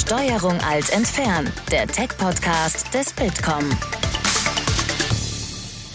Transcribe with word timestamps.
Steuerung 0.00 0.58
alt 0.62 0.90
entfernen, 0.90 1.52
der 1.70 1.86
Tech-Podcast 1.86 2.94
des 2.94 3.12
Bitkom. 3.12 3.68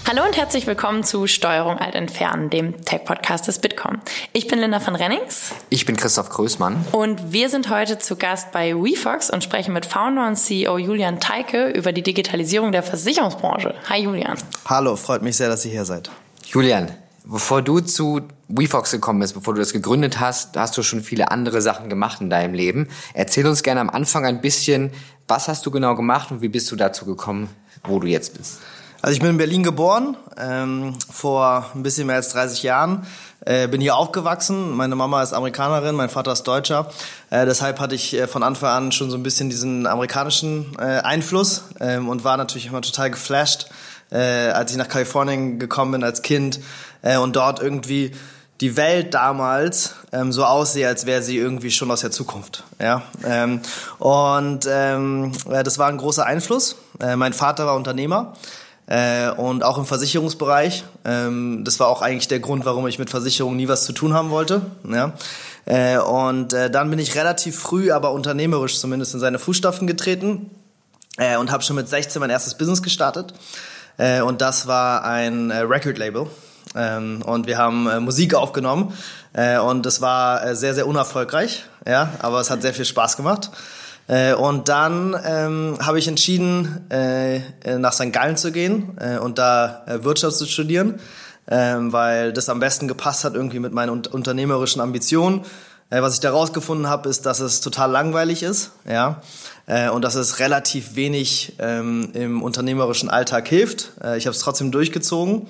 Hallo 0.07 0.23
und 0.23 0.37
herzlich 0.37 0.67
willkommen 0.67 1.03
zu 1.03 1.25
Steuerung 1.25 1.79
alt 1.79 1.95
entfernen, 1.95 2.51
dem 2.51 2.85
Tech-Podcast 2.85 3.47
des 3.47 3.57
Bitkom. 3.57 3.99
Ich 4.31 4.47
bin 4.47 4.59
Linda 4.59 4.79
von 4.79 4.95
Rennings. 4.95 5.53
Ich 5.71 5.87
bin 5.87 5.97
Christoph 5.97 6.29
Größmann. 6.29 6.85
Und 6.91 7.33
wir 7.33 7.49
sind 7.49 7.71
heute 7.71 7.97
zu 7.97 8.15
Gast 8.15 8.51
bei 8.51 8.75
WeFox 8.75 9.31
und 9.31 9.43
sprechen 9.43 9.73
mit 9.73 9.87
Founder 9.87 10.27
und 10.27 10.35
CEO 10.35 10.77
Julian 10.77 11.19
Teike 11.19 11.69
über 11.69 11.91
die 11.91 12.03
Digitalisierung 12.03 12.71
der 12.71 12.83
Versicherungsbranche. 12.83 13.73
Hi 13.89 14.03
Julian. 14.03 14.37
Hallo, 14.65 14.95
freut 14.97 15.23
mich 15.23 15.35
sehr, 15.35 15.49
dass 15.49 15.65
ihr 15.65 15.71
hier 15.71 15.85
seid. 15.85 16.11
Julian, 16.45 16.95
bevor 17.25 17.61
du 17.61 17.79
zu 17.79 18.21
WeFox 18.47 18.91
gekommen 18.91 19.19
bist, 19.19 19.33
bevor 19.33 19.53
du 19.53 19.59
das 19.59 19.73
gegründet 19.73 20.19
hast, 20.19 20.55
hast 20.57 20.77
du 20.77 20.83
schon 20.83 21.01
viele 21.01 21.31
andere 21.31 21.61
Sachen 21.61 21.89
gemacht 21.89 22.21
in 22.21 22.29
deinem 22.29 22.53
Leben. 22.53 22.87
Erzähl 23.13 23.45
uns 23.47 23.63
gerne 23.63 23.81
am 23.81 23.89
Anfang 23.89 24.25
ein 24.25 24.41
bisschen, 24.41 24.91
was 25.27 25.47
hast 25.47 25.65
du 25.65 25.71
genau 25.71 25.95
gemacht 25.95 26.31
und 26.31 26.41
wie 26.41 26.49
bist 26.49 26.71
du 26.71 26.75
dazu 26.75 27.05
gekommen, 27.05 27.49
wo 27.83 27.99
du 27.99 28.07
jetzt 28.07 28.37
bist? 28.37 28.59
Also 29.01 29.13
ich 29.13 29.19
bin 29.19 29.29
in 29.29 29.37
Berlin 29.37 29.61
geboren, 29.61 30.17
ähm, 30.35 30.95
vor 31.11 31.69
ein 31.75 31.83
bisschen 31.83 32.07
mehr 32.07 32.15
als 32.15 32.29
30 32.29 32.63
Jahren. 32.63 33.05
Äh, 33.41 33.67
bin 33.67 33.79
hier 33.79 33.95
aufgewachsen. 33.95 34.75
Meine 34.75 34.95
Mama 34.95 35.21
ist 35.21 35.33
Amerikanerin, 35.33 35.93
mein 35.93 36.09
Vater 36.09 36.31
ist 36.31 36.41
Deutscher. 36.43 36.89
Äh, 37.29 37.45
deshalb 37.45 37.79
hatte 37.79 37.93
ich 37.93 38.15
äh, 38.15 38.25
von 38.25 38.41
Anfang 38.41 38.69
an 38.71 38.91
schon 38.91 39.11
so 39.11 39.17
ein 39.17 39.21
bisschen 39.21 39.51
diesen 39.51 39.85
amerikanischen 39.85 40.75
äh, 40.79 41.01
Einfluss 41.01 41.65
ähm, 41.79 42.09
und 42.09 42.23
war 42.23 42.37
natürlich 42.37 42.65
immer 42.65 42.81
total 42.81 43.11
geflasht, 43.11 43.67
äh, 44.11 44.49
als 44.49 44.71
ich 44.71 44.77
nach 44.77 44.87
Kalifornien 44.87 45.59
gekommen 45.59 45.93
bin 45.93 46.03
als 46.03 46.21
Kind 46.21 46.59
äh, 47.01 47.17
und 47.17 47.35
dort 47.35 47.61
irgendwie 47.61 48.11
die 48.61 48.77
Welt 48.77 49.13
damals 49.13 49.95
ähm, 50.11 50.31
so 50.31 50.45
aussehe, 50.45 50.87
als 50.87 51.05
wäre 51.05 51.21
sie 51.21 51.37
irgendwie 51.37 51.71
schon 51.71 51.91
aus 51.91 52.01
der 52.01 52.11
Zukunft. 52.11 52.63
Ja? 52.79 53.03
Ähm, 53.25 53.61
und 53.99 54.67
ähm, 54.69 55.33
das 55.45 55.77
war 55.77 55.87
ein 55.87 55.97
großer 55.97 56.25
Einfluss. 56.25 56.77
Äh, 57.01 57.17
mein 57.17 57.33
Vater 57.33 57.65
war 57.65 57.75
Unternehmer 57.75 58.33
äh, 58.87 59.29
und 59.29 59.63
auch 59.63 59.77
im 59.77 59.85
Versicherungsbereich. 59.85 60.85
Ähm, 61.03 61.63
das 61.65 61.79
war 61.81 61.87
auch 61.87 62.01
eigentlich 62.01 62.29
der 62.29 62.39
Grund, 62.39 62.65
warum 62.65 62.87
ich 62.87 62.97
mit 62.97 63.09
Versicherungen 63.09 63.57
nie 63.57 63.67
was 63.67 63.83
zu 63.83 63.91
tun 63.91 64.13
haben 64.13 64.29
wollte. 64.29 64.61
Ja? 64.89 65.13
Äh, 65.65 65.97
und 65.97 66.53
äh, 66.53 66.69
dann 66.71 66.89
bin 66.89 66.99
ich 66.99 67.15
relativ 67.15 67.59
früh, 67.59 67.91
aber 67.91 68.11
unternehmerisch 68.11 68.79
zumindest 68.79 69.13
in 69.15 69.19
seine 69.19 69.39
Fußstapfen 69.39 69.85
getreten 69.85 70.49
äh, 71.17 71.35
und 71.35 71.51
habe 71.51 71.63
schon 71.63 71.75
mit 71.75 71.89
16 71.89 72.21
mein 72.21 72.29
erstes 72.29 72.55
Business 72.55 72.81
gestartet. 72.81 73.33
Äh, 73.97 74.21
und 74.21 74.41
das 74.41 74.67
war 74.67 75.03
ein 75.03 75.51
äh, 75.51 75.59
Record-Label. 75.59 76.27
Ähm, 76.75 77.21
und 77.25 77.47
wir 77.47 77.57
haben 77.57 77.87
äh, 77.87 77.99
Musik 77.99 78.33
aufgenommen 78.33 78.93
äh, 79.33 79.57
und 79.57 79.85
es 79.85 80.01
war 80.01 80.45
äh, 80.45 80.55
sehr, 80.55 80.73
sehr 80.73 80.87
unerfolgreich, 80.87 81.65
ja, 81.87 82.09
aber 82.19 82.41
es 82.41 82.49
hat 82.49 82.61
sehr 82.61 82.73
viel 82.73 82.85
Spaß 82.85 83.15
gemacht. 83.15 83.49
Äh, 84.07 84.33
und 84.33 84.67
dann 84.67 85.15
ähm, 85.25 85.77
habe 85.81 85.99
ich 85.99 86.07
entschieden, 86.07 86.85
äh, 86.89 87.39
nach 87.77 87.93
St. 87.93 88.11
Gallen 88.11 88.37
zu 88.37 88.51
gehen 88.51 88.97
äh, 88.99 89.17
und 89.17 89.37
da 89.37 89.83
äh, 89.87 90.03
Wirtschaft 90.03 90.35
zu 90.35 90.45
studieren, 90.45 90.99
ähm, 91.47 91.93
weil 91.93 92.33
das 92.33 92.49
am 92.49 92.59
besten 92.59 92.87
gepasst 92.87 93.23
hat 93.23 93.35
irgendwie 93.35 93.59
mit 93.59 93.73
meinen 93.73 93.89
un 93.89 94.05
unternehmerischen 94.05 94.81
Ambitionen. 94.81 95.45
Äh, 95.91 96.01
was 96.01 96.15
ich 96.15 96.19
da 96.19 96.31
rausgefunden 96.31 96.87
habe, 96.87 97.09
ist, 97.09 97.25
dass 97.25 97.39
es 97.39 97.61
total 97.61 97.91
langweilig 97.91 98.41
ist, 98.41 98.71
ja, 98.89 99.21
äh, 99.67 99.89
und 99.89 100.01
dass 100.01 100.15
es 100.15 100.39
relativ 100.39 100.95
wenig 100.95 101.53
ähm, 101.59 102.09
im 102.13 102.41
unternehmerischen 102.41 103.09
Alltag 103.09 103.47
hilft. 103.47 103.91
Äh, 104.03 104.17
ich 104.17 104.25
habe 104.25 104.35
es 104.35 104.41
trotzdem 104.41 104.71
durchgezogen. 104.71 105.47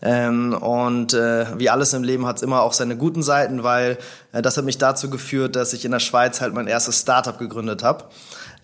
Ähm, 0.00 0.52
und 0.54 1.14
äh, 1.14 1.46
wie 1.58 1.70
alles 1.70 1.94
im 1.94 2.02
Leben 2.02 2.26
hat 2.26 2.36
es 2.36 2.42
immer 2.42 2.60
auch 2.60 2.74
seine 2.74 2.96
guten 2.96 3.22
Seiten, 3.22 3.62
weil 3.62 3.98
äh, 4.32 4.42
das 4.42 4.56
hat 4.56 4.64
mich 4.64 4.76
dazu 4.76 5.08
geführt, 5.08 5.56
dass 5.56 5.72
ich 5.72 5.84
in 5.84 5.92
der 5.92 6.00
Schweiz 6.00 6.40
halt 6.40 6.52
mein 6.52 6.66
erstes 6.66 7.00
Startup 7.00 7.38
gegründet 7.38 7.82
habe. 7.82 8.04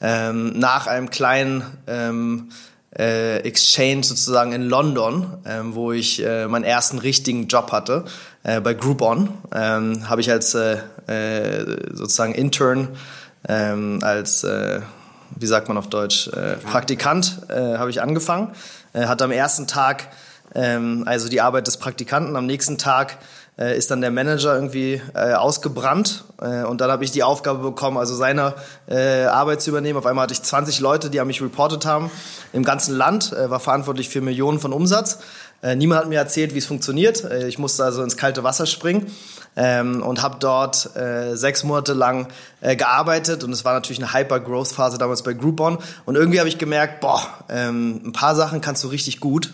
Ähm, 0.03 0.59
nach 0.59 0.87
einem 0.87 1.09
kleinen 1.09 1.63
ähm, 1.87 2.51
äh, 2.99 3.39
Exchange 3.39 4.05
sozusagen 4.05 4.53
in 4.53 4.63
London, 4.63 5.39
ähm, 5.47 5.75
wo 5.75 5.93
ich 5.93 6.23
meinen 6.23 6.65
ersten 6.65 6.99
richtigen 6.99 7.47
Job 7.47 7.73
hatte 7.73 8.05
äh, 8.43 8.61
bei 8.61 8.75
Groupon, 8.75 9.29
ähm, 9.55 10.09
habe 10.09 10.21
ich 10.21 10.31
als 10.31 10.55
äh, 10.55 10.79
äh, 11.07 11.95
sozusagen 11.95 12.35
Intern, 12.35 12.89
ähm, 13.49 14.01
als 14.03 14.45
äh, 14.45 14.81
wie 15.37 15.47
sagt 15.47 15.69
man 15.69 15.77
auf 15.77 15.89
Deutsch, 15.89 16.29
äh, 16.29 16.57
Praktikant 16.57 17.43
äh, 17.49 17.79
habe 17.79 17.91
ich 17.91 18.03
angefangen. 18.03 18.53
Äh, 18.93 19.07
hatte 19.07 19.25
am 19.25 19.31
ersten 19.31 19.67
Tag 19.67 20.09
ähm, 20.55 21.05
also 21.07 21.29
die 21.29 21.41
Arbeit 21.41 21.67
des 21.67 21.77
Praktikanten. 21.77 22.37
Am 22.37 22.47
nächsten 22.47 22.79
Tag 22.79 23.19
äh, 23.59 23.77
ist 23.77 23.91
dann 23.91 24.01
der 24.01 24.11
Manager 24.11 24.55
irgendwie 24.55 25.01
äh, 25.15 25.35
ausgebrannt 25.35 26.25
äh, 26.41 26.65
und 26.65 26.81
dann 26.81 26.91
habe 26.91 27.05
ich 27.05 27.13
die 27.13 27.23
Aufgabe 27.23 27.61
bekommen, 27.61 27.99
also 27.99 28.15
seine 28.15 28.55
äh, 28.89 29.25
Arbeit 29.25 29.61
zu 29.61 29.71
übernehmen. 29.71 29.99
Auf 29.99 30.07
einmal 30.07 30.25
hatte 30.25 30.35
ich 30.35 30.43
20 30.43 30.81
Leute, 30.81 31.11
die 31.11 31.21
an 31.21 31.27
mich 31.27 31.43
reportet 31.43 31.87
haben 31.87 32.11
im 32.53 32.65
ganzen 32.65 32.97
Land, 32.97 33.33
äh, 33.33 33.51
war 33.51 33.61
verantwortlich 33.61 34.09
für 34.09 34.21
Millionen 34.21 34.59
von 34.59 34.73
Umsatz. 34.73 35.19
Äh, 35.63 35.77
niemand 35.77 36.03
hat 36.03 36.09
mir 36.09 36.19
erzählt, 36.19 36.55
wie 36.55 36.59
es 36.59 36.67
funktioniert. 36.67 37.25
Äh, 37.25 37.49
ich 37.49 37.59
musste 37.59 37.85
also 37.85 38.03
ins 38.03 38.17
kalte 38.17 38.43
Wasser 38.43 38.67
springen 38.67 39.13
ähm, 39.57 40.03
und 40.03 40.23
habe 40.23 40.37
dort 40.41 40.97
äh, 40.97 41.37
sechs 41.37 41.65
Monate 41.65 41.93
lang 41.93 42.29
äh, 42.63 42.77
gearbeitet. 42.77 43.45
Und 43.45 43.53
es 43.53 43.65
war 43.65 43.75
natürlich 43.75 44.03
eine 44.03 44.15
Hyper-Growth-Phase 44.15 44.97
damals 44.97 45.23
bei 45.23 45.35
Groupon. 45.35 45.79
Und 46.07 46.17
irgendwie 46.17 46.39
habe 46.39 46.49
ich 46.49 46.57
gemerkt, 46.57 47.01
boah, 47.01 47.21
ähm, 47.51 48.01
ein 48.07 48.13
paar 48.13 48.35
Sachen 48.35 48.61
kannst 48.61 48.85
du 48.85 48.89
richtig 48.89 49.21
gut. 49.21 49.53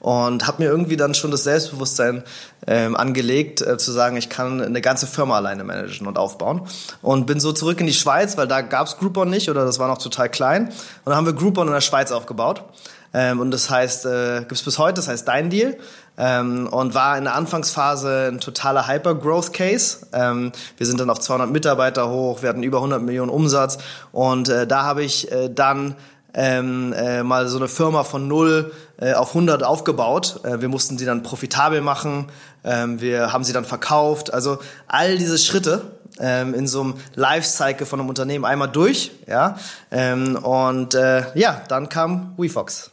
Und 0.00 0.46
habe 0.46 0.62
mir 0.62 0.70
irgendwie 0.70 0.96
dann 0.96 1.12
schon 1.12 1.30
das 1.30 1.44
Selbstbewusstsein 1.44 2.24
ähm, 2.66 2.96
angelegt, 2.96 3.58
zu 3.58 3.92
sagen, 3.92 4.16
ich 4.16 4.30
kann 4.30 4.62
eine 4.62 4.80
ganze 4.80 5.06
Firma 5.06 5.36
alleine 5.36 5.62
managen 5.62 6.06
und 6.06 6.16
aufbauen. 6.16 6.62
Und 7.02 7.26
bin 7.26 7.38
so 7.38 7.52
zurück 7.52 7.78
in 7.80 7.86
die 7.86 7.92
Schweiz, 7.92 8.38
weil 8.38 8.48
da 8.48 8.62
gab's 8.62 8.96
Groupon 8.96 9.28
nicht 9.28 9.50
oder 9.50 9.66
das 9.66 9.78
war 9.78 9.88
noch 9.88 9.98
total 9.98 10.30
klein. 10.30 10.68
Und 10.68 10.72
dann 11.04 11.16
haben 11.16 11.26
wir 11.26 11.34
Groupon 11.34 11.66
in 11.66 11.74
der 11.74 11.82
Schweiz 11.82 12.12
aufgebaut 12.12 12.64
ähm, 13.14 13.40
und 13.40 13.50
das 13.50 13.70
heißt, 13.70 14.06
äh, 14.06 14.38
gibt 14.40 14.52
es 14.52 14.62
bis 14.62 14.78
heute, 14.78 14.94
das 14.94 15.08
heißt 15.08 15.26
Dein 15.26 15.50
Deal. 15.50 15.76
Ähm, 16.18 16.66
und 16.68 16.94
war 16.94 17.18
in 17.18 17.24
der 17.24 17.34
Anfangsphase 17.34 18.28
ein 18.32 18.40
totaler 18.40 18.88
Hyper-Growth-Case. 18.88 20.06
Ähm, 20.14 20.52
wir 20.78 20.86
sind 20.86 20.98
dann 20.98 21.10
auf 21.10 21.20
200 21.20 21.50
Mitarbeiter 21.50 22.08
hoch, 22.08 22.40
wir 22.40 22.48
hatten 22.48 22.62
über 22.62 22.78
100 22.78 23.02
Millionen 23.02 23.30
Umsatz 23.30 23.76
und 24.12 24.48
äh, 24.48 24.66
da 24.66 24.84
habe 24.84 25.04
ich 25.04 25.30
äh, 25.30 25.50
dann 25.50 25.94
ähm, 26.32 26.94
äh, 26.94 27.22
mal 27.22 27.48
so 27.48 27.56
eine 27.58 27.68
Firma 27.68 28.04
von 28.04 28.28
null 28.28 28.72
äh, 28.98 29.14
auf 29.14 29.28
100 29.28 29.62
aufgebaut. 29.62 30.40
Äh, 30.44 30.60
wir 30.60 30.68
mussten 30.68 30.98
sie 30.98 31.06
dann 31.06 31.22
profitabel 31.22 31.80
machen, 31.80 32.26
ähm, 32.64 33.00
wir 33.00 33.32
haben 33.32 33.44
sie 33.44 33.52
dann 33.52 33.64
verkauft. 33.64 34.32
Also 34.32 34.58
all 34.86 35.16
diese 35.18 35.38
Schritte 35.38 35.82
ähm, 36.20 36.54
in 36.54 36.66
so 36.66 36.82
einem 36.82 36.94
Lifecycle 37.14 37.86
von 37.86 38.00
einem 38.00 38.08
Unternehmen 38.08 38.44
einmal 38.44 38.68
durch. 38.68 39.12
Ja? 39.26 39.56
Ähm, 39.90 40.36
und 40.36 40.94
äh, 40.94 41.24
ja, 41.34 41.62
dann 41.68 41.88
kam 41.88 42.34
WeFox. 42.36 42.90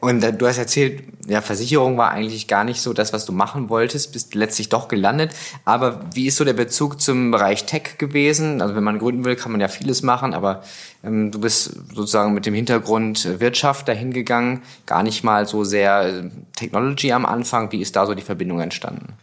Und 0.00 0.22
äh, 0.22 0.32
du 0.32 0.46
hast 0.46 0.58
erzählt, 0.58 1.02
ja, 1.26 1.40
Versicherung 1.40 1.98
war 1.98 2.10
eigentlich 2.10 2.46
gar 2.46 2.64
nicht 2.64 2.80
so 2.80 2.92
das, 2.92 3.12
was 3.12 3.24
du 3.24 3.32
machen 3.32 3.68
wolltest, 3.68 4.12
bist 4.12 4.34
letztlich 4.34 4.68
doch 4.68 4.88
gelandet. 4.88 5.32
Aber 5.64 6.00
wie 6.14 6.26
ist 6.26 6.36
so 6.36 6.44
der 6.44 6.52
Bezug 6.52 7.00
zum 7.00 7.30
Bereich 7.30 7.64
Tech 7.64 7.98
gewesen? 7.98 8.62
Also 8.62 8.76
wenn 8.76 8.84
man 8.84 8.98
gründen 8.98 9.24
will, 9.24 9.36
kann 9.36 9.52
man 9.52 9.60
ja 9.60 9.68
vieles 9.68 10.02
machen, 10.02 10.34
aber 10.34 10.62
ähm, 11.02 11.30
du 11.30 11.40
bist 11.40 11.72
sozusagen 11.94 12.32
mit 12.32 12.46
dem 12.46 12.54
Hintergrund 12.54 13.40
Wirtschaft 13.40 13.88
dahin 13.88 14.12
gegangen, 14.12 14.62
gar 14.86 15.02
nicht 15.02 15.24
mal 15.24 15.46
so 15.46 15.64
sehr 15.64 16.06
äh, 16.06 16.30
Technology 16.56 17.12
am 17.12 17.26
Anfang. 17.26 17.72
Wie 17.72 17.80
ist 17.80 17.96
da 17.96 18.06
so 18.06 18.14
die 18.14 18.22
Verbindung 18.22 18.60
entstanden? 18.60 19.14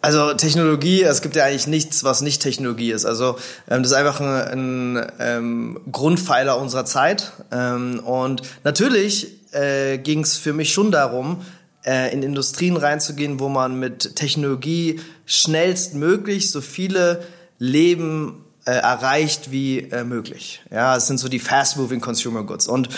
Also 0.00 0.34
Technologie, 0.34 1.02
es 1.02 1.22
gibt 1.22 1.36
ja 1.36 1.44
eigentlich 1.44 1.68
nichts, 1.68 2.02
was 2.02 2.22
nicht 2.22 2.42
Technologie 2.42 2.90
ist. 2.90 3.04
Also 3.04 3.36
ähm, 3.70 3.84
das 3.84 3.92
ist 3.92 3.96
einfach 3.96 4.20
ein, 4.20 4.96
ein 4.96 5.12
ähm, 5.20 5.80
Grundpfeiler 5.92 6.58
unserer 6.58 6.84
Zeit. 6.84 7.32
Ähm, 7.52 8.00
und 8.00 8.42
natürlich 8.64 9.41
äh, 9.52 9.98
ging 9.98 10.20
es 10.20 10.36
für 10.36 10.52
mich 10.52 10.72
schon 10.72 10.90
darum, 10.90 11.42
äh, 11.84 12.12
in 12.12 12.22
Industrien 12.22 12.76
reinzugehen, 12.76 13.40
wo 13.40 13.48
man 13.48 13.78
mit 13.78 14.16
Technologie 14.16 15.00
schnellstmöglich 15.26 16.50
so 16.50 16.60
viele 16.60 17.22
Leben 17.58 18.44
äh, 18.64 18.72
erreicht 18.72 19.50
wie 19.50 19.80
äh, 19.80 20.04
möglich. 20.04 20.62
Ja, 20.70 20.96
es 20.96 21.06
sind 21.06 21.18
so 21.18 21.28
die 21.28 21.38
fast-moving 21.38 22.00
Consumer 22.00 22.44
Goods. 22.44 22.68
Und 22.68 22.88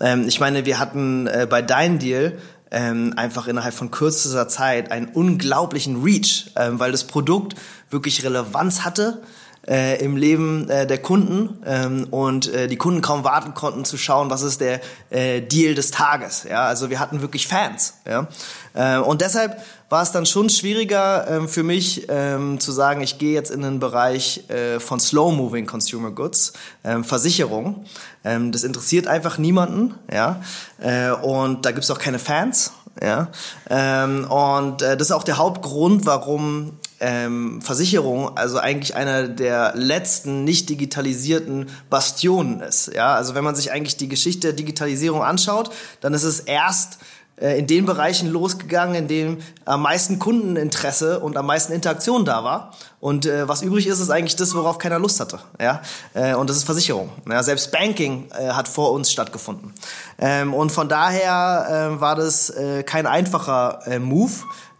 ähm, 0.00 0.26
ich 0.26 0.40
meine, 0.40 0.64
wir 0.64 0.78
hatten 0.78 1.26
äh, 1.26 1.46
bei 1.48 1.62
Dein 1.62 1.98
Deal 1.98 2.38
ähm, 2.72 3.12
einfach 3.16 3.46
innerhalb 3.46 3.74
von 3.74 3.90
kürzester 3.90 4.48
Zeit 4.48 4.90
einen 4.90 5.06
unglaublichen 5.08 6.02
Reach, 6.02 6.50
ähm, 6.56 6.80
weil 6.80 6.90
das 6.90 7.04
Produkt 7.04 7.54
wirklich 7.90 8.24
Relevanz 8.24 8.80
hatte 8.80 9.22
äh, 9.66 10.02
im 10.02 10.16
Leben 10.16 10.68
äh, 10.68 10.86
der 10.86 10.98
Kunden 10.98 11.58
ähm, 11.64 12.08
und 12.10 12.52
äh, 12.52 12.66
die 12.66 12.76
Kunden 12.76 13.00
kaum 13.00 13.24
warten 13.24 13.54
konnten 13.54 13.84
zu 13.84 13.96
schauen, 13.96 14.30
was 14.30 14.42
ist 14.42 14.60
der 14.60 14.80
äh, 15.10 15.40
Deal 15.40 15.74
des 15.74 15.90
Tages. 15.90 16.44
Ja, 16.48 16.64
also 16.64 16.90
wir 16.90 16.98
hatten 16.98 17.20
wirklich 17.20 17.46
Fans. 17.46 17.94
Ja, 18.06 18.26
äh, 18.74 18.98
und 18.98 19.20
deshalb 19.20 19.62
war 19.88 20.02
es 20.02 20.10
dann 20.10 20.24
schon 20.24 20.48
schwieriger 20.48 21.28
ähm, 21.28 21.48
für 21.48 21.62
mich 21.62 22.06
ähm, 22.08 22.58
zu 22.58 22.72
sagen, 22.72 23.02
ich 23.02 23.18
gehe 23.18 23.34
jetzt 23.34 23.50
in 23.50 23.60
den 23.60 23.78
Bereich 23.78 24.48
äh, 24.48 24.80
von 24.80 24.98
Slow-Moving 24.98 25.66
Consumer 25.66 26.10
Goods, 26.10 26.54
ähm, 26.82 27.04
Versicherung. 27.04 27.84
Ähm, 28.24 28.52
das 28.52 28.64
interessiert 28.64 29.06
einfach 29.06 29.38
niemanden, 29.38 29.94
ja, 30.10 30.42
äh, 30.80 31.10
und 31.10 31.66
da 31.66 31.72
gibt's 31.72 31.90
auch 31.90 31.98
keine 31.98 32.18
Fans. 32.18 32.72
Ja, 33.02 33.28
ähm, 33.70 34.30
und 34.30 34.82
äh, 34.82 34.96
das 34.96 35.08
ist 35.08 35.12
auch 35.12 35.24
der 35.24 35.38
Hauptgrund, 35.38 36.04
warum 36.04 36.78
ähm, 37.02 37.60
Versicherung 37.60 38.36
also 38.36 38.58
eigentlich 38.58 38.94
einer 38.94 39.26
der 39.28 39.72
letzten 39.74 40.44
nicht 40.44 40.70
digitalisierten 40.70 41.68
Bastionen 41.90 42.60
ist. 42.60 42.92
Ja, 42.94 43.14
also 43.14 43.34
wenn 43.34 43.44
man 43.44 43.56
sich 43.56 43.72
eigentlich 43.72 43.96
die 43.96 44.08
Geschichte 44.08 44.48
der 44.48 44.52
Digitalisierung 44.52 45.22
anschaut, 45.22 45.70
dann 46.00 46.14
ist 46.14 46.22
es 46.22 46.40
erst 46.40 46.98
äh, 47.36 47.58
in 47.58 47.66
den 47.66 47.86
Bereichen 47.86 48.30
losgegangen, 48.30 48.94
in 48.94 49.08
denen 49.08 49.42
am 49.64 49.82
meisten 49.82 50.20
Kundeninteresse 50.20 51.18
und 51.18 51.36
am 51.36 51.46
meisten 51.46 51.72
Interaktion 51.72 52.24
da 52.24 52.44
war. 52.44 52.70
Und 53.00 53.26
äh, 53.26 53.48
was 53.48 53.62
übrig 53.62 53.88
ist, 53.88 53.98
ist 53.98 54.10
eigentlich 54.10 54.36
das, 54.36 54.54
worauf 54.54 54.78
keiner 54.78 55.00
Lust 55.00 55.18
hatte. 55.18 55.40
Ja? 55.60 55.82
Äh, 56.14 56.34
und 56.34 56.48
das 56.48 56.58
ist 56.58 56.64
Versicherung. 56.64 57.10
Ja? 57.28 57.42
Selbst 57.42 57.72
Banking 57.72 58.28
äh, 58.38 58.50
hat 58.50 58.68
vor 58.68 58.92
uns 58.92 59.10
stattgefunden. 59.10 59.74
Ähm, 60.20 60.54
und 60.54 60.70
von 60.70 60.88
daher 60.88 61.94
äh, 61.96 62.00
war 62.00 62.14
das 62.14 62.50
äh, 62.50 62.84
kein 62.84 63.06
einfacher 63.06 63.80
Move, 63.98 64.32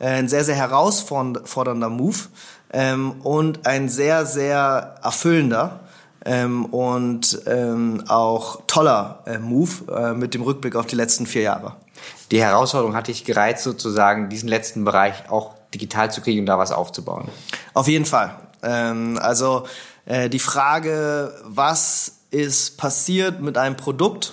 ein 0.09 0.29
sehr, 0.29 0.45
sehr 0.45 0.57
herausfordernder 0.57 1.89
Move 1.89 2.19
ähm, 2.73 3.13
und 3.23 3.67
ein 3.67 3.89
sehr, 3.89 4.27
sehr 4.27 4.97
erfüllender 5.03 5.81
ähm, 6.25 6.67
und 6.67 7.41
ähm, 7.47 8.05
auch 8.09 8.63
toller 8.67 9.23
äh, 9.27 9.39
Move 9.39 9.93
äh, 9.95 10.13
mit 10.15 10.35
dem 10.35 10.43
Rückblick 10.43 10.77
auf 10.77 10.87
die 10.87 10.97
letzten 10.97 11.27
vier 11.27 11.43
Jahre 11.43 11.77
die 12.33 12.43
Herausforderung 12.43 12.97
hat 12.97 13.09
dich 13.09 13.25
gereizt, 13.25 13.63
sozusagen 13.63 14.31
diesen 14.31 14.49
letzten 14.49 14.85
Bereich 14.85 15.29
auch 15.29 15.55
digital 15.75 16.11
zu 16.11 16.23
kriegen 16.23 16.41
und 16.41 16.47
da 16.47 16.59
was 16.59 16.73
aufzubauen? 16.73 17.29
Auf 17.75 17.89
jeden 17.89 18.07
Fall. 18.07 18.35
Ähm, 18.63 19.19
also 19.21 19.67
äh, 20.07 20.31
die 20.31 20.39
Frage, 20.39 21.35
was 21.45 22.21
ist 22.31 22.79
passiert 22.79 23.43
mit 23.43 23.59
einem 23.59 23.77
Produkt, 23.77 24.33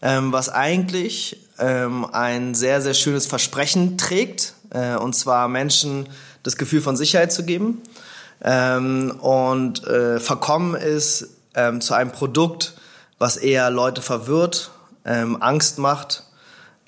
ähm, 0.00 0.32
was 0.32 0.48
eigentlich 0.48 1.48
ähm, 1.58 2.06
ein 2.12 2.54
sehr, 2.54 2.80
sehr 2.80 2.94
schönes 2.94 3.26
Versprechen 3.26 3.98
trägt, 3.98 4.53
äh, 4.74 4.96
und 4.96 5.14
zwar 5.14 5.48
Menschen 5.48 6.06
das 6.42 6.56
Gefühl 6.56 6.82
von 6.82 6.96
Sicherheit 6.96 7.32
zu 7.32 7.44
geben. 7.44 7.80
Ähm, 8.42 9.12
und 9.20 9.86
äh, 9.86 10.20
verkommen 10.20 10.74
ist 10.74 11.28
ähm, 11.54 11.80
zu 11.80 11.94
einem 11.94 12.12
Produkt, 12.12 12.74
was 13.18 13.36
eher 13.38 13.70
Leute 13.70 14.02
verwirrt, 14.02 14.70
ähm, 15.06 15.40
Angst 15.40 15.78
macht 15.78 16.24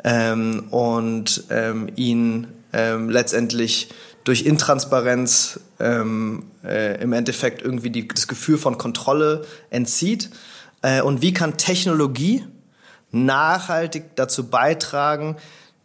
ähm, 0.05 0.67
und 0.71 1.45
ähm, 1.51 1.89
ihn 1.97 2.49
ähm, 2.73 3.09
letztendlich 3.09 3.89
durch 4.25 4.43
Intransparenz 4.43 5.61
äh, 5.79 7.03
im 7.03 7.13
Endeffekt 7.13 7.63
irgendwie 7.63 7.91
die, 7.91 8.09
das 8.09 8.27
Gefühl 8.27 8.59
von 8.59 8.77
Kontrolle 8.77 9.45
entzieht. 9.71 10.31
Äh, 10.83 11.01
und 11.01 11.23
wie 11.23 11.33
kann 11.33 11.57
Technologie 11.57 12.45
nachhaltig 13.13 14.17
dazu 14.17 14.49
beitragen, 14.49 15.37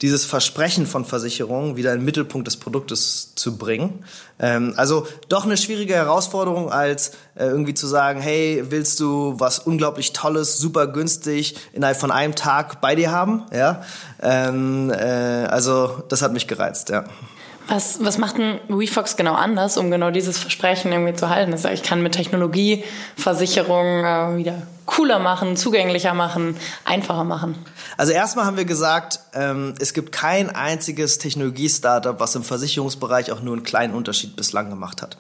dieses 0.01 0.25
Versprechen 0.25 0.88
von 0.88 1.06
Versicherungen 1.06 1.75
wieder 1.75 1.94
in 1.94 2.00
den 2.00 2.06
Mittelpunkt 2.06 2.48
des 2.48 2.57
Produktes 2.57 3.36
zu 3.36 3.57
bringen. 3.57 4.03
Ähm, 4.39 4.74
also 4.75 5.07
doch 5.30 5.45
eine 5.45 5.57
schwierige 5.57 5.94
Herausforderung, 5.94 6.71
als 6.71 7.12
äh, 7.36 7.45
irgendwie 7.45 7.75
zu 7.75 7.86
sagen, 7.88 8.19
hey, 8.19 8.63
willst 8.69 9.00
du 9.00 9.36
was 9.38 9.59
unglaublich 9.59 10.13
Tolles, 10.13 10.57
super 10.57 10.88
günstig 10.88 11.56
innerhalb 11.74 11.98
von 11.98 12.12
einem 12.12 12.36
Tag 12.36 12.81
bei 12.81 12.95
dir 12.95 13.12
haben? 13.12 13.44
Ja, 13.53 13.83
ähm, 14.21 14.89
äh, 14.92 15.45
also 15.45 16.04
das 16.09 16.21
hat 16.21 16.33
mich 16.33 16.47
gereizt, 16.47 16.89
ja. 16.89 17.06
Was, 17.67 18.03
was 18.03 18.17
macht 18.17 18.37
ein 18.37 18.59
WeFox 18.67 19.15
genau 19.15 19.33
anders, 19.33 19.77
um 19.77 19.91
genau 19.91 20.11
dieses 20.11 20.37
Versprechen 20.37 20.91
irgendwie 20.91 21.13
zu 21.13 21.29
halten? 21.29 21.51
Das 21.51 21.63
heißt, 21.63 21.83
ich 21.83 21.87
kann 21.87 22.01
mit 22.01 22.13
Technologie 22.13 22.83
Versicherungen 23.15 24.03
äh, 24.03 24.37
wieder 24.37 24.63
cooler 24.85 25.19
machen, 25.19 25.55
zugänglicher 25.55 26.13
machen, 26.13 26.57
einfacher 26.83 27.23
machen. 27.23 27.55
Also 27.97 28.11
erstmal 28.11 28.45
haben 28.45 28.57
wir 28.57 28.65
gesagt, 28.65 29.19
ähm, 29.33 29.73
es 29.79 29.93
gibt 29.93 30.11
kein 30.11 30.49
einziges 30.49 31.17
Technologie-Startup, 31.17 32.19
was 32.19 32.35
im 32.35 32.43
Versicherungsbereich 32.43 33.31
auch 33.31 33.41
nur 33.41 33.53
einen 33.53 33.63
kleinen 33.63 33.93
Unterschied 33.93 34.35
bislang 34.35 34.69
gemacht 34.69 35.01
hat. 35.01 35.17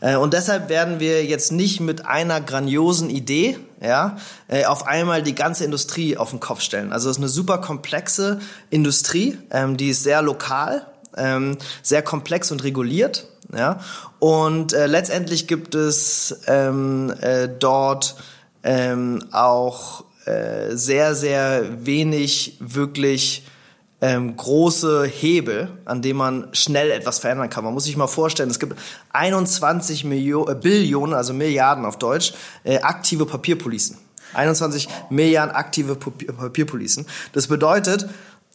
Äh, 0.00 0.16
und 0.16 0.32
deshalb 0.32 0.68
werden 0.68 0.98
wir 0.98 1.24
jetzt 1.24 1.52
nicht 1.52 1.80
mit 1.80 2.06
einer 2.06 2.40
grandiosen 2.40 3.10
Idee 3.10 3.58
ja, 3.82 4.16
äh, 4.48 4.64
auf 4.64 4.86
einmal 4.86 5.22
die 5.22 5.34
ganze 5.34 5.64
Industrie 5.64 6.16
auf 6.16 6.30
den 6.30 6.40
Kopf 6.40 6.60
stellen. 6.60 6.92
Also 6.92 7.10
es 7.10 7.16
ist 7.16 7.20
eine 7.20 7.28
super 7.28 7.58
komplexe 7.58 8.40
Industrie, 8.70 9.38
ähm, 9.50 9.76
die 9.76 9.90
ist 9.90 10.02
sehr 10.02 10.22
lokal 10.22 10.86
ähm, 11.16 11.58
sehr 11.82 12.02
komplex 12.02 12.50
und 12.50 12.64
reguliert. 12.64 13.26
Ja? 13.54 13.80
Und 14.18 14.72
äh, 14.72 14.86
letztendlich 14.86 15.46
gibt 15.46 15.74
es 15.74 16.40
ähm, 16.46 17.12
äh, 17.20 17.48
dort 17.48 18.16
ähm, 18.62 19.24
auch 19.32 20.04
äh, 20.24 20.76
sehr, 20.76 21.14
sehr 21.14 21.84
wenig 21.84 22.56
wirklich 22.60 23.44
ähm, 24.00 24.36
große 24.36 25.04
Hebel, 25.04 25.68
an 25.84 26.02
denen 26.02 26.18
man 26.18 26.48
schnell 26.52 26.90
etwas 26.90 27.20
verändern 27.20 27.48
kann. 27.48 27.64
Man 27.64 27.72
muss 27.72 27.84
sich 27.84 27.96
mal 27.96 28.08
vorstellen, 28.08 28.50
es 28.50 28.58
gibt 28.58 28.76
21 29.12 30.04
Millionen, 30.04 30.52
äh, 30.52 30.54
Billionen, 30.60 31.14
also 31.14 31.32
Milliarden 31.32 31.84
auf 31.84 31.98
Deutsch, 31.98 32.34
äh, 32.64 32.80
aktive 32.80 33.26
Papierpolicen. 33.26 33.98
21 34.34 34.88
Milliarden 35.10 35.54
aktive 35.54 35.94
Papierpolicen. 35.94 37.06
Das 37.32 37.46
bedeutet, 37.46 38.08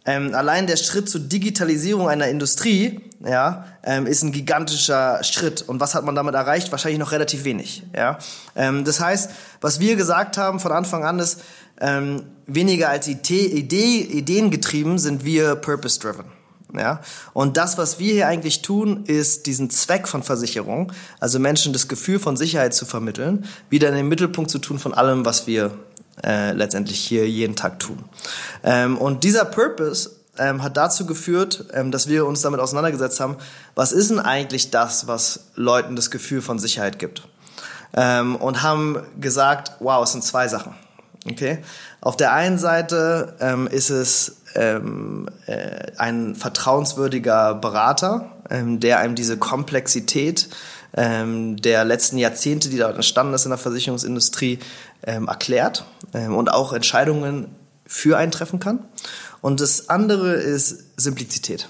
ähm, 0.07 0.33
allein 0.33 0.67
der 0.67 0.77
Schritt 0.77 1.09
zur 1.09 1.19
Digitalisierung 1.21 2.07
einer 2.07 2.29
Industrie 2.29 3.01
ja, 3.23 3.65
ähm, 3.83 4.07
ist 4.07 4.23
ein 4.23 4.31
gigantischer 4.31 5.21
Schritt. 5.23 5.61
Und 5.61 5.81
was 5.81 5.95
hat 5.95 6.05
man 6.05 6.15
damit 6.15 6.33
erreicht? 6.33 6.71
Wahrscheinlich 6.71 6.99
noch 6.99 7.11
relativ 7.11 7.43
wenig. 7.43 7.83
Ja? 7.93 8.17
Ähm, 8.55 8.85
das 8.85 9.01
heißt, 9.01 9.29
was 9.59 9.81
wir 9.81 9.97
gesagt 9.97 10.37
haben 10.37 10.61
von 10.61 10.71
Anfang 10.71 11.03
an 11.03 11.19
ist, 11.19 11.41
ähm, 11.81 12.23
weniger 12.45 12.89
als 12.89 13.07
Idee, 13.09 13.45
Idee, 13.47 13.99
Ideen 13.99 14.49
getrieben 14.49 14.97
sind 14.97 15.25
wir 15.25 15.55
purpose-driven. 15.55 16.25
Ja? 16.73 17.01
Und 17.33 17.57
das, 17.57 17.77
was 17.77 17.99
wir 17.99 18.13
hier 18.13 18.27
eigentlich 18.29 18.61
tun, 18.61 19.03
ist 19.05 19.45
diesen 19.45 19.69
Zweck 19.69 20.07
von 20.07 20.23
Versicherung, 20.23 20.93
also 21.19 21.37
Menschen 21.37 21.73
das 21.73 21.89
Gefühl 21.89 22.19
von 22.19 22.37
Sicherheit 22.37 22.73
zu 22.73 22.85
vermitteln, 22.85 23.45
wieder 23.69 23.89
in 23.89 23.95
den 23.95 24.07
Mittelpunkt 24.07 24.51
zu 24.51 24.59
tun 24.59 24.79
von 24.79 24.93
allem, 24.93 25.25
was 25.25 25.47
wir 25.47 25.71
äh, 26.23 26.51
letztendlich 26.51 26.99
hier 26.99 27.27
jeden 27.29 27.55
Tag 27.55 27.79
tun. 27.79 28.03
Ähm, 28.63 28.97
und 28.97 29.23
dieser 29.23 29.45
Purpose 29.45 30.11
ähm, 30.37 30.63
hat 30.63 30.77
dazu 30.77 31.05
geführt, 31.05 31.65
ähm, 31.73 31.91
dass 31.91 32.07
wir 32.07 32.25
uns 32.25 32.41
damit 32.41 32.59
auseinandergesetzt 32.59 33.19
haben, 33.19 33.37
was 33.75 33.91
ist 33.91 34.09
denn 34.09 34.19
eigentlich 34.19 34.71
das, 34.71 35.07
was 35.07 35.51
Leuten 35.55 35.95
das 35.95 36.11
Gefühl 36.11 36.41
von 36.41 36.59
Sicherheit 36.59 36.99
gibt? 36.99 37.27
Ähm, 37.93 38.35
und 38.35 38.63
haben 38.63 39.01
gesagt, 39.19 39.71
wow, 39.79 40.03
es 40.03 40.11
sind 40.11 40.23
zwei 40.23 40.47
Sachen. 40.47 40.73
Okay? 41.29 41.59
Auf 42.01 42.17
der 42.17 42.33
einen 42.33 42.57
Seite 42.57 43.35
ähm, 43.39 43.67
ist 43.67 43.89
es 43.89 44.37
ähm, 44.55 45.29
äh, 45.45 45.91
ein 45.97 46.35
vertrauenswürdiger 46.35 47.55
Berater, 47.55 48.31
ähm, 48.49 48.79
der 48.79 48.99
einem 48.99 49.15
diese 49.15 49.37
Komplexität 49.37 50.49
ähm, 50.97 51.55
der 51.57 51.85
letzten 51.85 52.17
Jahrzehnte, 52.17 52.69
die 52.69 52.77
da 52.77 52.89
entstanden 52.89 53.33
ist 53.33 53.45
in 53.45 53.51
der 53.51 53.57
Versicherungsindustrie, 53.57 54.59
ähm, 55.03 55.27
erklärt 55.27 55.85
ähm, 56.13 56.35
und 56.35 56.51
auch 56.51 56.73
Entscheidungen 56.73 57.55
für 57.85 58.17
einen 58.17 58.31
treffen 58.31 58.59
kann. 58.59 58.79
Und 59.41 59.61
das 59.61 59.89
andere 59.89 60.33
ist 60.33 60.99
Simplizität. 60.99 61.69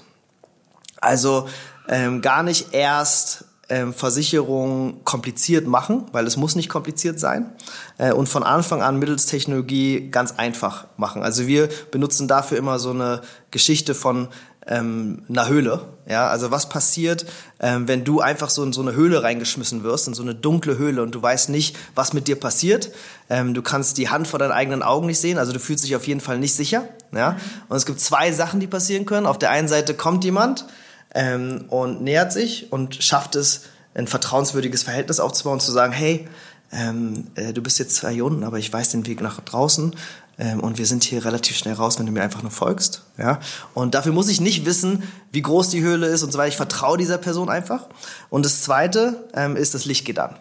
Also 1.00 1.48
ähm, 1.88 2.22
gar 2.22 2.42
nicht 2.42 2.72
erst 2.72 3.44
ähm, 3.68 3.92
Versicherungen 3.92 5.04
kompliziert 5.04 5.66
machen, 5.66 6.06
weil 6.12 6.26
es 6.26 6.38
muss 6.38 6.56
nicht 6.56 6.70
kompliziert 6.70 7.20
sein. 7.20 7.52
Äh, 7.98 8.12
und 8.12 8.28
von 8.28 8.42
Anfang 8.42 8.82
an 8.82 8.98
mittels 8.98 9.26
Technologie 9.26 10.08
ganz 10.10 10.32
einfach 10.32 10.86
machen. 10.96 11.22
Also 11.22 11.46
wir 11.46 11.68
benutzen 11.90 12.28
dafür 12.28 12.56
immer 12.56 12.78
so 12.78 12.90
eine 12.90 13.20
Geschichte 13.50 13.94
von 13.94 14.28
ähm, 14.68 15.22
einer 15.28 15.48
Höhle. 15.48 15.80
Ja, 16.06 16.28
also 16.28 16.50
was 16.50 16.68
passiert, 16.68 17.26
ähm, 17.60 17.88
wenn 17.88 18.04
du 18.04 18.20
einfach 18.20 18.50
so 18.50 18.62
in 18.62 18.72
so 18.72 18.80
eine 18.80 18.94
Höhle 18.94 19.22
reingeschmissen 19.22 19.82
wirst, 19.82 20.08
in 20.08 20.14
so 20.14 20.22
eine 20.22 20.34
dunkle 20.34 20.78
Höhle 20.78 21.02
und 21.02 21.14
du 21.14 21.20
weißt 21.20 21.48
nicht, 21.48 21.76
was 21.94 22.12
mit 22.12 22.28
dir 22.28 22.36
passiert. 22.36 22.90
Ähm, 23.28 23.54
du 23.54 23.62
kannst 23.62 23.98
die 23.98 24.08
Hand 24.08 24.28
vor 24.28 24.38
deinen 24.38 24.52
eigenen 24.52 24.82
Augen 24.82 25.06
nicht 25.06 25.20
sehen, 25.20 25.38
also 25.38 25.52
du 25.52 25.58
fühlst 25.58 25.84
dich 25.84 25.96
auf 25.96 26.06
jeden 26.06 26.20
Fall 26.20 26.38
nicht 26.38 26.54
sicher. 26.54 26.88
Ja, 27.12 27.36
und 27.68 27.76
es 27.76 27.86
gibt 27.86 28.00
zwei 28.00 28.32
Sachen, 28.32 28.60
die 28.60 28.66
passieren 28.66 29.06
können. 29.06 29.26
Auf 29.26 29.38
der 29.38 29.50
einen 29.50 29.68
Seite 29.68 29.94
kommt 29.94 30.24
jemand 30.24 30.66
ähm, 31.14 31.64
und 31.68 32.02
nähert 32.02 32.32
sich 32.32 32.70
und 32.70 33.02
schafft 33.02 33.34
es, 33.34 33.62
ein 33.94 34.06
vertrauenswürdiges 34.06 34.84
Verhältnis 34.84 35.18
aufzubauen 35.18 35.54
und 35.54 35.60
zu 35.60 35.72
sagen, 35.72 35.92
hey, 35.92 36.28
ähm, 36.70 37.28
äh, 37.34 37.52
du 37.52 37.62
bist 37.62 37.78
jetzt 37.78 37.96
zwei 37.96 38.12
Jonen, 38.12 38.44
aber 38.44 38.58
ich 38.58 38.72
weiß 38.72 38.90
den 38.90 39.06
Weg 39.06 39.20
nach 39.20 39.40
draußen 39.40 39.94
und 40.38 40.78
wir 40.78 40.86
sind 40.86 41.02
hier 41.02 41.24
relativ 41.24 41.56
schnell 41.56 41.74
raus, 41.74 41.98
wenn 41.98 42.06
du 42.06 42.12
mir 42.12 42.22
einfach 42.22 42.42
nur 42.42 42.52
folgst. 42.52 43.02
Ja? 43.16 43.40
Und 43.74 43.94
dafür 43.94 44.12
muss 44.12 44.28
ich 44.28 44.40
nicht 44.40 44.64
wissen, 44.64 45.02
wie 45.32 45.42
groß 45.42 45.70
die 45.70 45.82
Höhle 45.82 46.06
ist 46.06 46.22
und 46.22 46.32
so 46.32 46.38
weiter. 46.38 46.48
Ich 46.48 46.56
vertraue 46.56 46.96
dieser 46.96 47.18
Person 47.18 47.48
einfach. 47.48 47.86
Und 48.30 48.44
das 48.44 48.62
Zweite 48.62 49.28
ähm, 49.34 49.56
ist, 49.56 49.74
das 49.74 49.84
Licht 49.84 50.04
geht 50.04 50.18
an. 50.18 50.36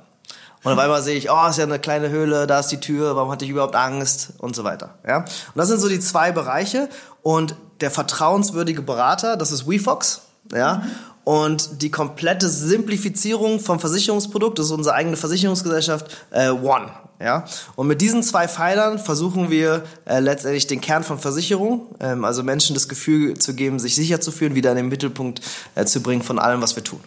Und 0.64 0.74
auf 0.74 0.80
einmal 0.80 1.02
sehe 1.02 1.16
ich, 1.16 1.32
oh, 1.32 1.48
ist 1.50 1.58
ja 1.58 1.64
eine 1.64 1.80
kleine 1.80 2.10
Höhle, 2.10 2.46
da 2.46 2.60
ist 2.60 2.68
die 2.68 2.80
Tür, 2.80 3.16
warum 3.16 3.32
hatte 3.32 3.46
ich 3.46 3.52
überhaupt 3.52 3.76
Angst 3.76 4.34
und 4.38 4.56
so 4.56 4.64
weiter. 4.64 4.96
Ja? 5.08 5.20
Und 5.20 5.28
das 5.56 5.68
sind 5.68 5.80
so 5.80 5.90
die 5.90 6.00
zwei 6.00 6.32
Bereiche. 6.32 6.90
Und 7.24 7.56
der 7.82 7.90
vertrauenswürdige 7.90 8.82
Berater, 8.82 9.38
das 9.38 9.52
ist 9.52 9.68
WeFox. 9.68 10.22
Ja? 10.54 10.84
Und 11.24 11.82
die 11.82 11.92
komplette 11.92 12.48
Simplifizierung 12.48 13.60
vom 13.60 13.80
Versicherungsprodukt, 13.80 14.60
das 14.60 14.68
ist 14.68 14.72
unsere 14.72 14.96
eigene 14.96 15.18
Versicherungsgesellschaft, 15.18 16.06
äh, 16.32 16.50
One. 16.50 16.90
Ja? 17.20 17.46
Und 17.76 17.88
mit 17.88 18.02
diesen 18.02 18.24
zwei 18.24 18.48
Pfeilern 18.48 19.00
versuchen 19.00 19.50
wir 19.50 19.84
äh, 20.06 20.20
letztendlich 20.20 20.68
den 20.68 20.82
Kern 20.82 21.04
von 21.04 21.20
Versicherung, 21.20 21.88
ähm, 22.00 22.24
also 22.26 22.44
Menschen 22.44 22.74
das 22.74 22.88
Gefühl 22.88 23.38
zu 23.38 23.54
geben, 23.56 23.80
sich 23.80 23.96
sicher 23.96 24.22
zu 24.22 24.32
fühlen, 24.32 24.56
wieder 24.56 24.72
in 24.72 24.78
den 24.78 24.90
Mittelpunkt 24.90 25.42
äh, 25.76 25.86
zu 25.86 26.02
bringen 26.02 26.22
von 26.22 26.40
allem, 26.40 26.62
was 26.62 26.76
wir 26.76 26.84
tun. 26.84 27.00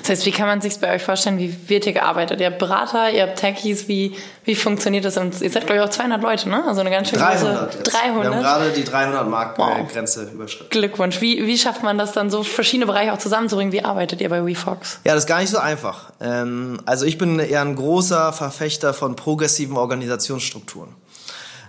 Das 0.00 0.10
heißt, 0.10 0.26
wie 0.26 0.32
kann 0.32 0.48
man 0.48 0.60
sich 0.60 0.78
bei 0.80 0.92
euch 0.92 1.02
vorstellen? 1.04 1.38
Wie 1.38 1.54
wird 1.68 1.84
hier 1.84 1.92
gearbeitet? 1.92 2.40
Ihr 2.40 2.46
habt 2.46 2.58
Berater, 2.58 3.08
ihr 3.12 3.22
habt 3.22 3.36
Techies. 3.38 3.86
Wie, 3.86 4.16
wie 4.44 4.56
funktioniert 4.56 5.04
das? 5.04 5.16
Und 5.16 5.40
ihr 5.40 5.48
seid, 5.48 5.64
glaube 5.66 5.76
ich, 5.76 5.82
auch 5.82 5.90
200 5.90 6.20
Leute, 6.20 6.48
ne? 6.48 6.64
Also 6.66 6.80
eine 6.80 6.90
ganz 6.90 7.08
schön 7.10 7.20
300 7.20 7.70
große... 7.76 7.82
300? 7.84 8.22
Wir 8.24 8.30
haben 8.34 8.42
gerade 8.42 8.70
die 8.72 8.82
300-Mark-Grenze 8.82 10.26
Wow. 10.26 10.32
überschritten. 10.32 10.70
Glückwunsch. 10.70 11.20
Wie, 11.20 11.46
wie 11.46 11.56
schafft 11.56 11.84
man 11.84 11.98
das 11.98 12.10
dann 12.12 12.30
so, 12.30 12.42
verschiedene 12.42 12.86
Bereiche 12.86 13.12
auch 13.12 13.18
zusammenzubringen? 13.18 13.72
Wie 13.72 13.84
arbeitet 13.84 14.20
ihr 14.20 14.28
bei 14.28 14.44
WeFox? 14.44 14.98
Ja, 15.04 15.14
das 15.14 15.24
ist 15.24 15.28
gar 15.28 15.38
nicht 15.40 15.50
so 15.50 15.58
einfach. 15.58 16.10
Ähm, 16.20 16.80
also 16.84 17.04
ich 17.04 17.16
bin 17.16 17.38
eher 17.38 17.60
ein 17.60 17.76
großer 17.76 18.32
Verfechter 18.32 18.92
von 18.92 19.14
progressiven 19.50 19.76
Organisationsstrukturen. 19.76 20.94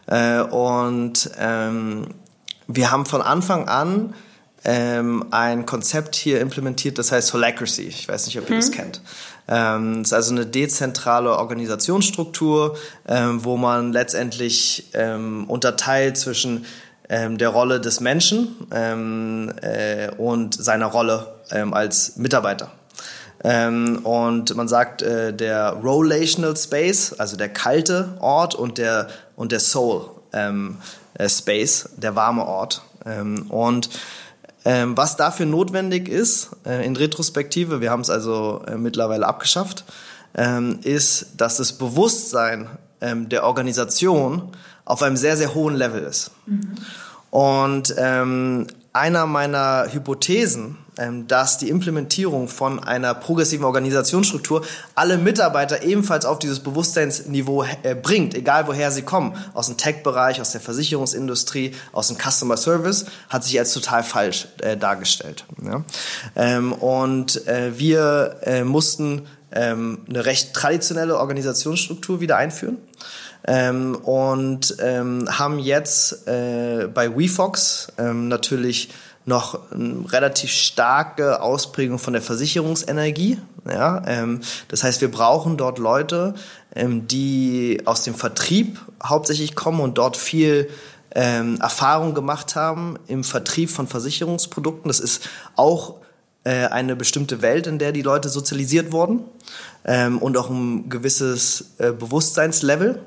Äh, 0.05 0.41
und 0.41 1.31
ähm, 1.39 2.07
wir 2.67 2.91
haben 2.91 3.05
von 3.05 3.21
Anfang 3.21 3.67
an 3.67 4.13
ähm, 4.63 5.25
ein 5.31 5.65
Konzept 5.65 6.15
hier 6.15 6.39
implementiert, 6.41 6.99
das 6.99 7.11
heißt 7.11 7.33
Holacracy. 7.33 7.83
Ich 7.83 8.07
weiß 8.07 8.27
nicht, 8.27 8.37
ob 8.37 8.49
ihr 8.49 8.57
das 8.57 8.71
kennt. 8.71 9.01
Ähm, 9.47 10.03
ist 10.03 10.13
also 10.13 10.31
eine 10.31 10.45
dezentrale 10.45 11.37
Organisationsstruktur, 11.37 12.77
ähm, 13.07 13.43
wo 13.43 13.57
man 13.57 13.91
letztendlich 13.91 14.89
ähm, 14.93 15.45
unterteilt 15.49 16.17
zwischen 16.17 16.65
ähm, 17.09 17.39
der 17.39 17.49
Rolle 17.49 17.81
des 17.81 17.99
Menschen 17.99 18.55
ähm, 18.71 19.51
äh, 19.61 20.11
und 20.17 20.53
seiner 20.53 20.85
Rolle 20.85 21.33
ähm, 21.49 21.73
als 21.73 22.17
Mitarbeiter. 22.17 22.71
Ähm, 23.43 23.99
und 24.03 24.55
man 24.55 24.67
sagt, 24.67 25.01
äh, 25.01 25.33
der 25.33 25.77
Relational 25.83 26.55
Space, 26.55 27.13
also 27.13 27.37
der 27.37 27.49
kalte 27.49 28.17
Ort 28.19 28.53
und 28.55 28.77
der, 28.77 29.07
und 29.35 29.51
der 29.51 29.59
Soul 29.59 30.09
ähm, 30.33 30.77
äh, 31.15 31.27
Space, 31.27 31.89
der 31.97 32.15
warme 32.15 32.45
Ort. 32.45 32.83
Ähm, 33.05 33.47
und 33.49 33.89
ähm, 34.63 34.95
was 34.95 35.17
dafür 35.17 35.47
notwendig 35.47 36.07
ist, 36.07 36.51
äh, 36.65 36.85
in 36.85 36.95
Retrospektive, 36.95 37.81
wir 37.81 37.89
haben 37.89 38.01
es 38.01 38.11
also 38.11 38.61
äh, 38.67 38.77
mittlerweile 38.77 39.25
abgeschafft, 39.25 39.85
ähm, 40.35 40.79
ist, 40.83 41.27
dass 41.37 41.57
das 41.57 41.73
Bewusstsein 41.73 42.69
ähm, 43.01 43.27
der 43.27 43.43
Organisation 43.43 44.49
auf 44.85 45.01
einem 45.01 45.17
sehr, 45.17 45.35
sehr 45.35 45.55
hohen 45.55 45.75
Level 45.75 46.03
ist. 46.03 46.31
Und 47.31 47.95
ähm, 47.97 48.67
einer 48.93 49.25
meiner 49.25 49.87
Hypothesen, 49.91 50.77
dass 51.27 51.57
die 51.57 51.69
Implementierung 51.69 52.47
von 52.47 52.83
einer 52.83 53.13
progressiven 53.13 53.63
Organisationsstruktur 53.63 54.65
alle 54.93 55.17
Mitarbeiter 55.17 55.83
ebenfalls 55.83 56.25
auf 56.25 56.37
dieses 56.39 56.59
Bewusstseinsniveau 56.59 57.63
äh, 57.83 57.95
bringt, 57.95 58.35
egal 58.35 58.67
woher 58.67 58.91
sie 58.91 59.01
kommen, 59.01 59.35
aus 59.53 59.67
dem 59.67 59.77
Tech-Bereich, 59.77 60.41
aus 60.41 60.51
der 60.51 60.61
Versicherungsindustrie, 60.61 61.75
aus 61.93 62.09
dem 62.09 62.17
Customer 62.17 62.57
Service, 62.57 63.05
hat 63.29 63.43
sich 63.43 63.57
als 63.57 63.73
total 63.73 64.03
falsch 64.03 64.47
äh, 64.61 64.75
dargestellt. 64.75 65.45
Ähm, 66.35 66.73
und 66.73 67.47
äh, 67.47 67.77
wir 67.79 68.37
äh, 68.43 68.63
mussten 68.63 69.27
ähm, 69.53 69.99
eine 70.09 70.25
recht 70.25 70.53
traditionelle 70.53 71.17
Organisationsstruktur 71.17 72.19
wieder 72.19 72.37
einführen. 72.37 72.77
Ähm, 73.43 73.95
und 73.95 74.75
ähm, 74.79 75.27
haben 75.27 75.57
jetzt 75.57 76.27
äh, 76.27 76.87
bei 76.93 77.17
WeFox 77.17 77.87
ähm, 77.97 78.27
natürlich 78.27 78.89
noch 79.25 79.71
eine 79.71 80.11
relativ 80.11 80.51
starke 80.51 81.41
Ausprägung 81.41 81.99
von 81.99 82.13
der 82.13 82.21
Versicherungsenergie. 82.21 83.37
Ja, 83.69 84.01
ähm, 84.07 84.41
das 84.69 84.83
heißt, 84.83 85.01
wir 85.01 85.11
brauchen 85.11 85.57
dort 85.57 85.77
Leute, 85.77 86.33
ähm, 86.75 87.07
die 87.07 87.81
aus 87.85 88.03
dem 88.03 88.15
Vertrieb 88.15 88.79
hauptsächlich 89.03 89.55
kommen 89.55 89.81
und 89.81 89.97
dort 89.97 90.17
viel 90.17 90.69
ähm, 91.13 91.59
Erfahrung 91.61 92.13
gemacht 92.13 92.55
haben 92.55 92.97
im 93.07 93.23
Vertrieb 93.23 93.69
von 93.69 93.87
Versicherungsprodukten. 93.87 94.87
Das 94.87 94.99
ist 94.99 95.29
auch 95.55 95.95
äh, 96.43 96.65
eine 96.67 96.95
bestimmte 96.95 97.41
Welt, 97.41 97.67
in 97.67 97.77
der 97.77 97.91
die 97.91 98.01
Leute 98.01 98.29
sozialisiert 98.29 98.91
wurden 98.91 99.23
ähm, 99.85 100.17
und 100.17 100.37
auch 100.37 100.49
ein 100.49 100.89
gewisses 100.89 101.75
äh, 101.77 101.91
Bewusstseinslevel. 101.91 102.99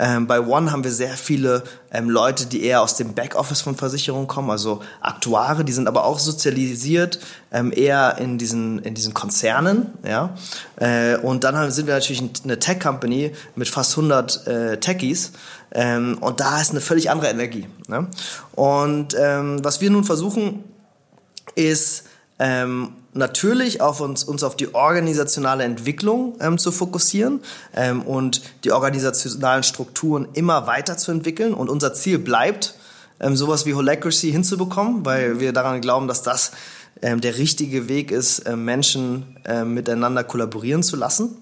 Ähm, 0.00 0.26
bei 0.26 0.40
One 0.40 0.72
haben 0.72 0.82
wir 0.82 0.90
sehr 0.90 1.12
viele 1.12 1.62
ähm, 1.92 2.08
Leute, 2.08 2.46
die 2.46 2.64
eher 2.64 2.80
aus 2.80 2.96
dem 2.96 3.12
Backoffice 3.12 3.60
von 3.60 3.76
Versicherungen 3.76 4.26
kommen, 4.26 4.50
also 4.50 4.80
Aktuare, 5.02 5.62
die 5.62 5.72
sind 5.72 5.86
aber 5.86 6.04
auch 6.04 6.18
sozialisiert, 6.18 7.20
ähm, 7.52 7.70
eher 7.70 8.16
in 8.18 8.38
diesen, 8.38 8.78
in 8.78 8.94
diesen 8.94 9.12
Konzernen. 9.12 9.92
Ja? 10.02 10.34
Äh, 10.76 11.18
und 11.18 11.44
dann 11.44 11.54
haben, 11.58 11.70
sind 11.70 11.86
wir 11.86 11.94
natürlich 11.94 12.22
eine 12.42 12.58
Tech-Company 12.58 13.32
mit 13.56 13.68
fast 13.68 13.92
100 13.92 14.46
äh, 14.46 14.76
Techies. 14.78 15.32
Ähm, 15.72 16.16
und 16.20 16.40
da 16.40 16.62
ist 16.62 16.70
eine 16.70 16.80
völlig 16.80 17.10
andere 17.10 17.28
Energie. 17.28 17.68
Ne? 17.86 18.08
Und 18.52 19.14
ähm, 19.18 19.62
was 19.62 19.82
wir 19.82 19.90
nun 19.90 20.04
versuchen, 20.04 20.64
ist 21.54 22.04
ähm, 22.38 22.94
natürlich 23.12 23.80
auf 23.80 24.00
uns, 24.00 24.24
uns 24.24 24.42
auf 24.42 24.56
die 24.56 24.74
organisationale 24.74 25.64
Entwicklung 25.64 26.36
ähm, 26.40 26.58
zu 26.58 26.72
fokussieren 26.72 27.40
ähm, 27.74 28.02
und 28.02 28.42
die 28.64 28.72
organisationalen 28.72 29.62
Strukturen 29.62 30.28
immer 30.34 30.66
weiterzuentwickeln. 30.66 31.54
Und 31.54 31.68
unser 31.68 31.92
Ziel 31.92 32.18
bleibt, 32.18 32.74
ähm, 33.20 33.36
sowas 33.36 33.66
wie 33.66 33.74
Holacracy 33.74 34.30
hinzubekommen, 34.30 35.04
weil 35.04 35.40
wir 35.40 35.52
daran 35.52 35.80
glauben, 35.80 36.08
dass 36.08 36.22
das 36.22 36.52
ähm, 37.02 37.20
der 37.20 37.38
richtige 37.38 37.88
Weg 37.88 38.10
ist, 38.10 38.46
ähm, 38.46 38.64
Menschen 38.64 39.36
ähm, 39.44 39.74
miteinander 39.74 40.24
kollaborieren 40.24 40.82
zu 40.82 40.96
lassen. 40.96 41.36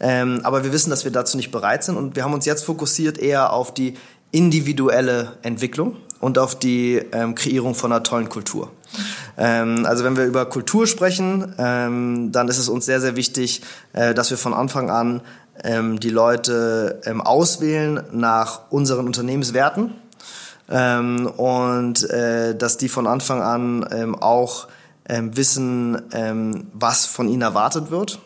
Ähm, 0.00 0.40
aber 0.42 0.64
wir 0.64 0.72
wissen, 0.72 0.90
dass 0.90 1.04
wir 1.04 1.12
dazu 1.12 1.36
nicht 1.36 1.50
bereit 1.50 1.84
sind 1.84 1.96
und 1.96 2.16
wir 2.16 2.24
haben 2.24 2.34
uns 2.34 2.46
jetzt 2.46 2.64
fokussiert 2.64 3.18
eher 3.18 3.52
auf 3.52 3.74
die 3.74 3.94
individuelle 4.30 5.36
Entwicklung 5.42 5.96
und 6.20 6.38
auf 6.38 6.58
die 6.58 7.02
ähm, 7.12 7.34
Kreierung 7.34 7.74
von 7.74 7.92
einer 7.92 8.02
tollen 8.02 8.28
Kultur. 8.28 8.70
Ähm, 9.36 9.86
also 9.86 10.04
wenn 10.04 10.16
wir 10.16 10.24
über 10.24 10.46
Kultur 10.46 10.86
sprechen, 10.86 11.54
ähm, 11.58 12.32
dann 12.32 12.48
ist 12.48 12.58
es 12.58 12.68
uns 12.68 12.86
sehr, 12.86 13.00
sehr 13.00 13.16
wichtig, 13.16 13.62
äh, 13.92 14.14
dass 14.14 14.30
wir 14.30 14.38
von 14.38 14.54
Anfang 14.54 14.90
an 14.90 15.20
ähm, 15.64 16.00
die 16.00 16.10
Leute 16.10 17.00
ähm, 17.04 17.20
auswählen 17.20 18.02
nach 18.12 18.70
unseren 18.70 19.06
Unternehmenswerten. 19.06 19.92
Ähm, 20.70 21.26
und 21.26 22.08
äh, 22.10 22.54
dass 22.56 22.76
die 22.76 22.88
von 22.88 23.06
Anfang 23.06 23.42
an 23.42 23.86
ähm, 23.90 24.14
auch 24.14 24.68
wissen, 25.04 26.00
was 26.72 27.06
von 27.06 27.28
ihnen 27.28 27.42
erwartet 27.42 27.90
wird 27.90 28.20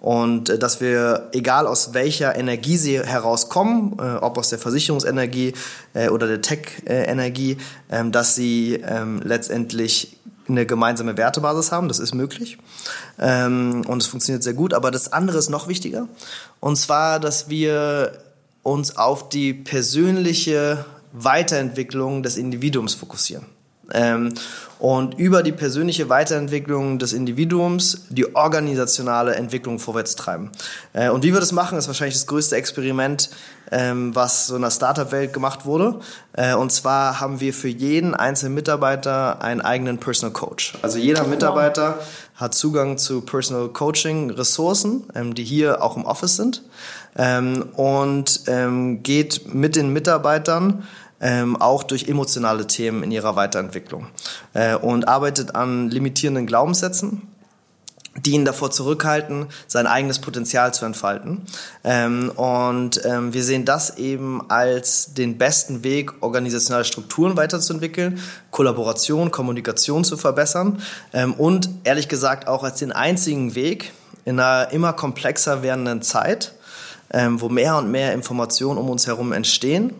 und 0.00 0.48
äh, 0.48 0.58
dass 0.58 0.80
wir, 0.80 1.28
egal 1.32 1.66
aus 1.66 1.94
welcher 1.94 2.36
Energie 2.36 2.76
sie 2.76 3.00
herauskommen, 3.00 3.96
äh, 3.98 4.16
ob 4.16 4.38
aus 4.38 4.50
der 4.50 4.58
Versicherungsenergie 4.58 5.54
äh, 5.94 6.08
oder 6.08 6.26
der 6.26 6.40
Tech-Energie, 6.40 7.56
ähm, 7.90 8.12
dass 8.12 8.34
sie 8.34 8.74
ähm, 8.86 9.20
letztendlich 9.24 10.16
eine 10.46 10.66
gemeinsame 10.66 11.16
Wertebasis 11.16 11.72
haben. 11.72 11.88
Das 11.88 11.98
ist 11.98 12.14
möglich 12.14 12.58
ähm, 13.18 13.82
und 13.86 14.02
es 14.02 14.06
funktioniert 14.06 14.42
sehr 14.42 14.54
gut. 14.54 14.74
Aber 14.74 14.90
das 14.90 15.12
andere 15.12 15.38
ist 15.38 15.50
noch 15.50 15.68
wichtiger 15.68 16.08
und 16.60 16.76
zwar, 16.76 17.18
dass 17.18 17.48
wir 17.48 18.12
uns 18.62 18.96
auf 18.96 19.28
die 19.28 19.52
persönliche 19.52 20.84
Weiterentwicklung 21.12 22.22
des 22.22 22.36
Individuums 22.36 22.94
fokussieren. 22.94 23.46
Ähm, 23.94 24.34
und 24.78 25.18
über 25.18 25.42
die 25.42 25.52
persönliche 25.52 26.10
Weiterentwicklung 26.10 26.98
des 26.98 27.14
Individuums 27.14 28.02
die 28.10 28.36
organisationale 28.36 29.34
Entwicklung 29.34 29.78
vorwärts 29.78 30.14
treiben. 30.14 30.50
Äh, 30.92 31.08
und 31.08 31.22
wie 31.22 31.32
wir 31.32 31.40
das 31.40 31.52
machen, 31.52 31.78
ist 31.78 31.86
wahrscheinlich 31.86 32.16
das 32.16 32.26
größte 32.26 32.56
Experiment, 32.56 33.30
ähm, 33.70 34.14
was 34.14 34.48
so 34.48 34.56
in 34.56 34.62
der 34.62 34.70
Startup-Welt 34.70 35.32
gemacht 35.32 35.64
wurde. 35.64 36.00
Äh, 36.34 36.54
und 36.54 36.70
zwar 36.70 37.18
haben 37.18 37.40
wir 37.40 37.54
für 37.54 37.68
jeden 37.68 38.14
einzelnen 38.14 38.54
Mitarbeiter 38.54 39.40
einen 39.40 39.62
eigenen 39.62 39.96
Personal 39.98 40.34
Coach. 40.34 40.74
Also 40.82 40.98
jeder 40.98 41.24
Mitarbeiter 41.24 42.00
hat 42.34 42.54
Zugang 42.54 42.98
zu 42.98 43.22
Personal 43.22 43.68
Coaching 43.68 44.32
Ressourcen, 44.32 45.04
ähm, 45.14 45.34
die 45.34 45.44
hier 45.44 45.82
auch 45.82 45.96
im 45.96 46.04
Office 46.04 46.36
sind. 46.36 46.62
Und 47.76 48.40
geht 49.04 49.54
mit 49.54 49.76
den 49.76 49.92
Mitarbeitern 49.92 50.82
ähm, 51.20 51.56
auch 51.60 51.82
durch 51.82 52.08
emotionale 52.08 52.66
Themen 52.66 53.02
in 53.02 53.10
ihrer 53.10 53.36
Weiterentwicklung 53.36 54.06
äh, 54.52 54.74
und 54.74 55.08
arbeitet 55.08 55.54
an 55.54 55.90
limitierenden 55.90 56.46
Glaubenssätzen 56.46 57.22
die 58.16 58.32
ihn 58.32 58.44
davor 58.44 58.70
zurückhalten, 58.70 59.46
sein 59.66 59.86
eigenes 59.86 60.20
Potenzial 60.20 60.72
zu 60.72 60.84
entfalten. 60.84 61.42
Ähm, 61.82 62.30
und 62.30 63.04
ähm, 63.04 63.34
wir 63.34 63.42
sehen 63.42 63.64
das 63.64 63.98
eben 63.98 64.48
als 64.50 65.14
den 65.14 65.36
besten 65.36 65.82
Weg, 65.82 66.22
organisationale 66.22 66.84
Strukturen 66.84 67.36
weiterzuentwickeln, 67.36 68.20
Kollaboration, 68.50 69.30
Kommunikation 69.30 70.04
zu 70.04 70.16
verbessern 70.16 70.80
ähm, 71.12 71.34
und 71.34 71.68
ehrlich 71.84 72.08
gesagt 72.08 72.46
auch 72.46 72.62
als 72.62 72.78
den 72.78 72.92
einzigen 72.92 73.54
Weg 73.54 73.92
in 74.24 74.38
einer 74.38 74.70
immer 74.72 74.92
komplexer 74.92 75.62
werdenden 75.62 76.02
Zeit, 76.02 76.54
ähm, 77.12 77.40
wo 77.40 77.48
mehr 77.48 77.76
und 77.76 77.90
mehr 77.90 78.12
Informationen 78.12 78.78
um 78.78 78.90
uns 78.90 79.06
herum 79.06 79.32
entstehen, 79.32 79.92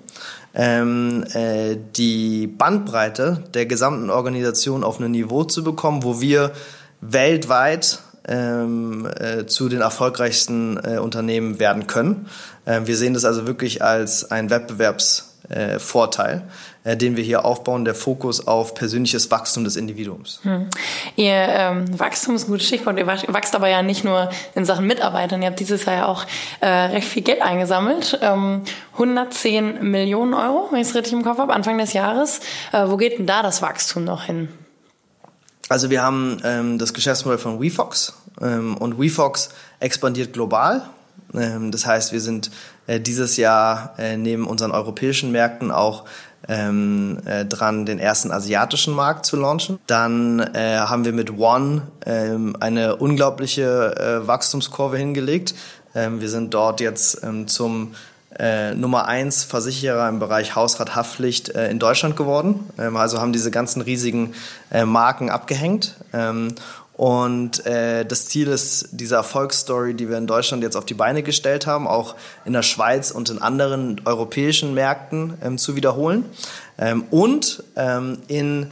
ähm, 0.54 1.25
äh, 1.34 1.76
die 1.96 2.46
Bandbreite 2.46 3.44
der 3.54 3.66
gesamten 3.66 4.11
Organisation 4.11 4.84
auf 4.84 5.00
ein 5.00 5.11
Niveau 5.11 5.44
zu 5.44 5.64
bekommen, 5.64 6.02
wo 6.02 6.20
wir 6.20 6.52
weltweit 7.00 8.00
ähm, 8.26 9.08
äh, 9.18 9.46
zu 9.46 9.68
den 9.68 9.80
erfolgreichsten 9.80 10.78
äh, 10.82 10.99
Unternehmen 10.99 11.58
werden 11.58 11.87
können. 11.87 12.26
Ähm, 12.66 12.87
wir 12.87 12.96
sehen 12.96 13.14
das 13.14 13.25
also 13.25 13.46
wirklich 13.46 13.82
als 13.82 14.30
einen 14.30 14.50
Wettbewerbsvorteil 14.50 16.42
äh, 16.84 16.96
den 16.96 17.16
wir 17.16 17.24
hier 17.24 17.44
aufbauen, 17.44 17.84
der 17.84 17.94
Fokus 17.94 18.46
auf 18.46 18.74
persönliches 18.74 19.30
Wachstum 19.30 19.64
des 19.64 19.76
Individuums. 19.76 20.40
Hm. 20.42 20.68
Ihr 21.16 21.32
ähm, 21.32 21.98
Wachstum 21.98 22.34
ist 22.36 22.44
ein 22.44 22.50
gutes 22.50 22.66
Stichwort. 22.66 22.98
Ihr 22.98 23.06
wachst 23.06 23.54
aber 23.54 23.68
ja 23.68 23.82
nicht 23.82 24.04
nur 24.04 24.30
in 24.54 24.64
Sachen 24.64 24.86
Mitarbeitern. 24.86 25.42
Ihr 25.42 25.48
habt 25.48 25.60
dieses 25.60 25.84
Jahr 25.86 25.96
ja 25.96 26.06
auch 26.06 26.24
äh, 26.60 26.66
recht 26.68 27.08
viel 27.08 27.22
Geld 27.22 27.42
eingesammelt. 27.42 28.18
Ähm, 28.22 28.62
110 28.92 29.90
Millionen 29.90 30.34
Euro, 30.34 30.68
wenn 30.70 30.80
ich 30.80 30.88
es 30.88 30.94
richtig 30.94 31.14
im 31.14 31.24
Kopf 31.24 31.38
habe, 31.38 31.54
Anfang 31.54 31.78
des 31.78 31.94
Jahres. 31.94 32.40
Äh, 32.72 32.84
wo 32.86 32.96
geht 32.96 33.18
denn 33.18 33.26
da 33.26 33.42
das 33.42 33.62
Wachstum 33.62 34.04
noch 34.04 34.24
hin? 34.24 34.48
Also 35.70 35.88
wir 35.88 36.02
haben 36.02 36.40
ähm, 36.44 36.78
das 36.78 36.92
Geschäftsmodell 36.92 37.38
von 37.38 37.60
WeFox 37.60 38.14
ähm, 38.42 38.76
und 38.76 39.00
WeFox 39.00 39.48
expandiert 39.80 40.34
global. 40.34 40.82
Ähm, 41.32 41.70
das 41.70 41.86
heißt, 41.86 42.12
wir 42.12 42.20
sind 42.20 42.50
äh, 42.86 43.00
dieses 43.00 43.36
Jahr 43.36 43.94
äh, 43.98 44.16
neben 44.16 44.46
unseren 44.46 44.70
europäischen 44.70 45.32
Märkten 45.32 45.70
auch 45.70 46.04
ähm, 46.48 47.18
äh, 47.24 47.44
dran, 47.44 47.86
den 47.86 47.98
ersten 47.98 48.30
asiatischen 48.30 48.94
Markt 48.94 49.26
zu 49.26 49.36
launchen. 49.36 49.78
Dann 49.86 50.40
äh, 50.40 50.78
haben 50.78 51.04
wir 51.04 51.12
mit 51.12 51.38
One 51.38 51.82
ähm, 52.04 52.56
eine 52.60 52.96
unglaubliche 52.96 54.22
äh, 54.22 54.26
Wachstumskurve 54.26 54.96
hingelegt. 54.96 55.54
Ähm, 55.94 56.20
wir 56.20 56.28
sind 56.28 56.54
dort 56.54 56.80
jetzt 56.80 57.22
ähm, 57.22 57.46
zum 57.46 57.94
äh, 58.38 58.74
Nummer 58.74 59.06
eins 59.06 59.44
Versicherer 59.44 60.08
im 60.08 60.18
Bereich 60.18 60.56
Hausrathaftpflicht 60.56 61.50
äh, 61.50 61.70
in 61.70 61.78
Deutschland 61.78 62.16
geworden. 62.16 62.68
Ähm, 62.78 62.96
also 62.96 63.20
haben 63.20 63.32
diese 63.32 63.50
ganzen 63.50 63.80
riesigen 63.80 64.34
äh, 64.70 64.84
Marken 64.84 65.30
abgehängt. 65.30 65.94
Ähm, 66.12 66.48
und 66.96 67.66
äh, 67.66 68.04
das 68.04 68.26
Ziel 68.26 68.48
ist, 68.48 68.88
diese 68.92 69.16
Erfolgsstory, 69.16 69.94
die 69.94 70.08
wir 70.08 70.16
in 70.16 70.28
Deutschland 70.28 70.62
jetzt 70.62 70.76
auf 70.76 70.86
die 70.86 70.94
Beine 70.94 71.24
gestellt 71.24 71.66
haben, 71.66 71.88
auch 71.88 72.14
in 72.44 72.52
der 72.52 72.62
Schweiz 72.62 73.10
und 73.10 73.30
in 73.30 73.42
anderen 73.42 74.00
europäischen 74.04 74.74
Märkten 74.74 75.34
ähm, 75.42 75.58
zu 75.58 75.74
wiederholen. 75.74 76.24
Ähm, 76.78 77.04
und 77.10 77.64
ähm, 77.76 78.18
in 78.28 78.70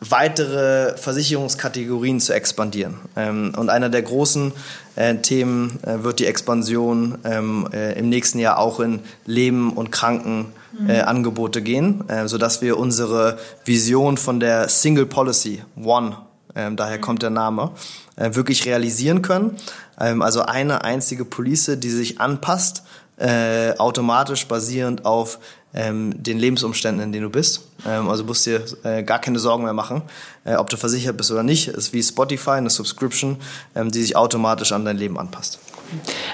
weitere 0.00 0.96
Versicherungskategorien 0.98 2.20
zu 2.20 2.34
expandieren. 2.34 2.96
Ähm, 3.16 3.54
und 3.56 3.70
einer 3.70 3.88
der 3.88 4.02
großen 4.02 4.52
äh, 4.96 5.14
Themen 5.16 5.78
äh, 5.82 6.02
wird 6.02 6.18
die 6.18 6.26
Expansion 6.26 7.18
ähm, 7.24 7.68
äh, 7.72 7.98
im 7.98 8.10
nächsten 8.10 8.38
Jahr 8.38 8.58
auch 8.58 8.80
in 8.80 9.00
Leben 9.24 9.72
und 9.72 9.92
Krankenangebote 9.92 11.60
mhm. 11.60 11.64
gehen, 11.64 12.08
äh, 12.08 12.28
sodass 12.28 12.60
wir 12.60 12.78
unsere 12.78 13.38
Vision 13.64 14.18
von 14.18 14.40
der 14.40 14.68
Single 14.68 15.06
Policy 15.06 15.62
One 15.82 16.16
ähm, 16.54 16.76
daher 16.76 17.00
kommt 17.00 17.22
der 17.22 17.30
Name, 17.30 17.72
äh, 18.16 18.34
wirklich 18.34 18.66
realisieren 18.66 19.22
können. 19.22 19.56
Ähm, 19.98 20.22
also 20.22 20.42
eine 20.42 20.84
einzige 20.84 21.24
Police, 21.24 21.72
die 21.76 21.90
sich 21.90 22.20
anpasst, 22.20 22.82
äh, 23.18 23.76
automatisch 23.78 24.46
basierend 24.46 25.04
auf 25.04 25.38
ähm, 25.74 26.22
den 26.22 26.38
Lebensumständen, 26.38 27.02
in 27.02 27.12
denen 27.12 27.24
du 27.24 27.30
bist. 27.30 27.68
Ähm, 27.86 28.08
also 28.08 28.24
musst 28.24 28.46
dir 28.46 28.64
äh, 28.84 29.02
gar 29.02 29.18
keine 29.18 29.38
Sorgen 29.38 29.64
mehr 29.64 29.72
machen, 29.72 30.02
äh, 30.44 30.54
ob 30.56 30.68
du 30.68 30.76
versichert 30.76 31.16
bist 31.16 31.30
oder 31.30 31.42
nicht. 31.42 31.68
ist 31.68 31.92
wie 31.92 32.02
Spotify, 32.02 32.52
eine 32.52 32.70
Subscription, 32.70 33.36
ähm, 33.74 33.90
die 33.90 34.02
sich 34.02 34.16
automatisch 34.16 34.72
an 34.72 34.84
dein 34.84 34.98
Leben 34.98 35.18
anpasst. 35.18 35.58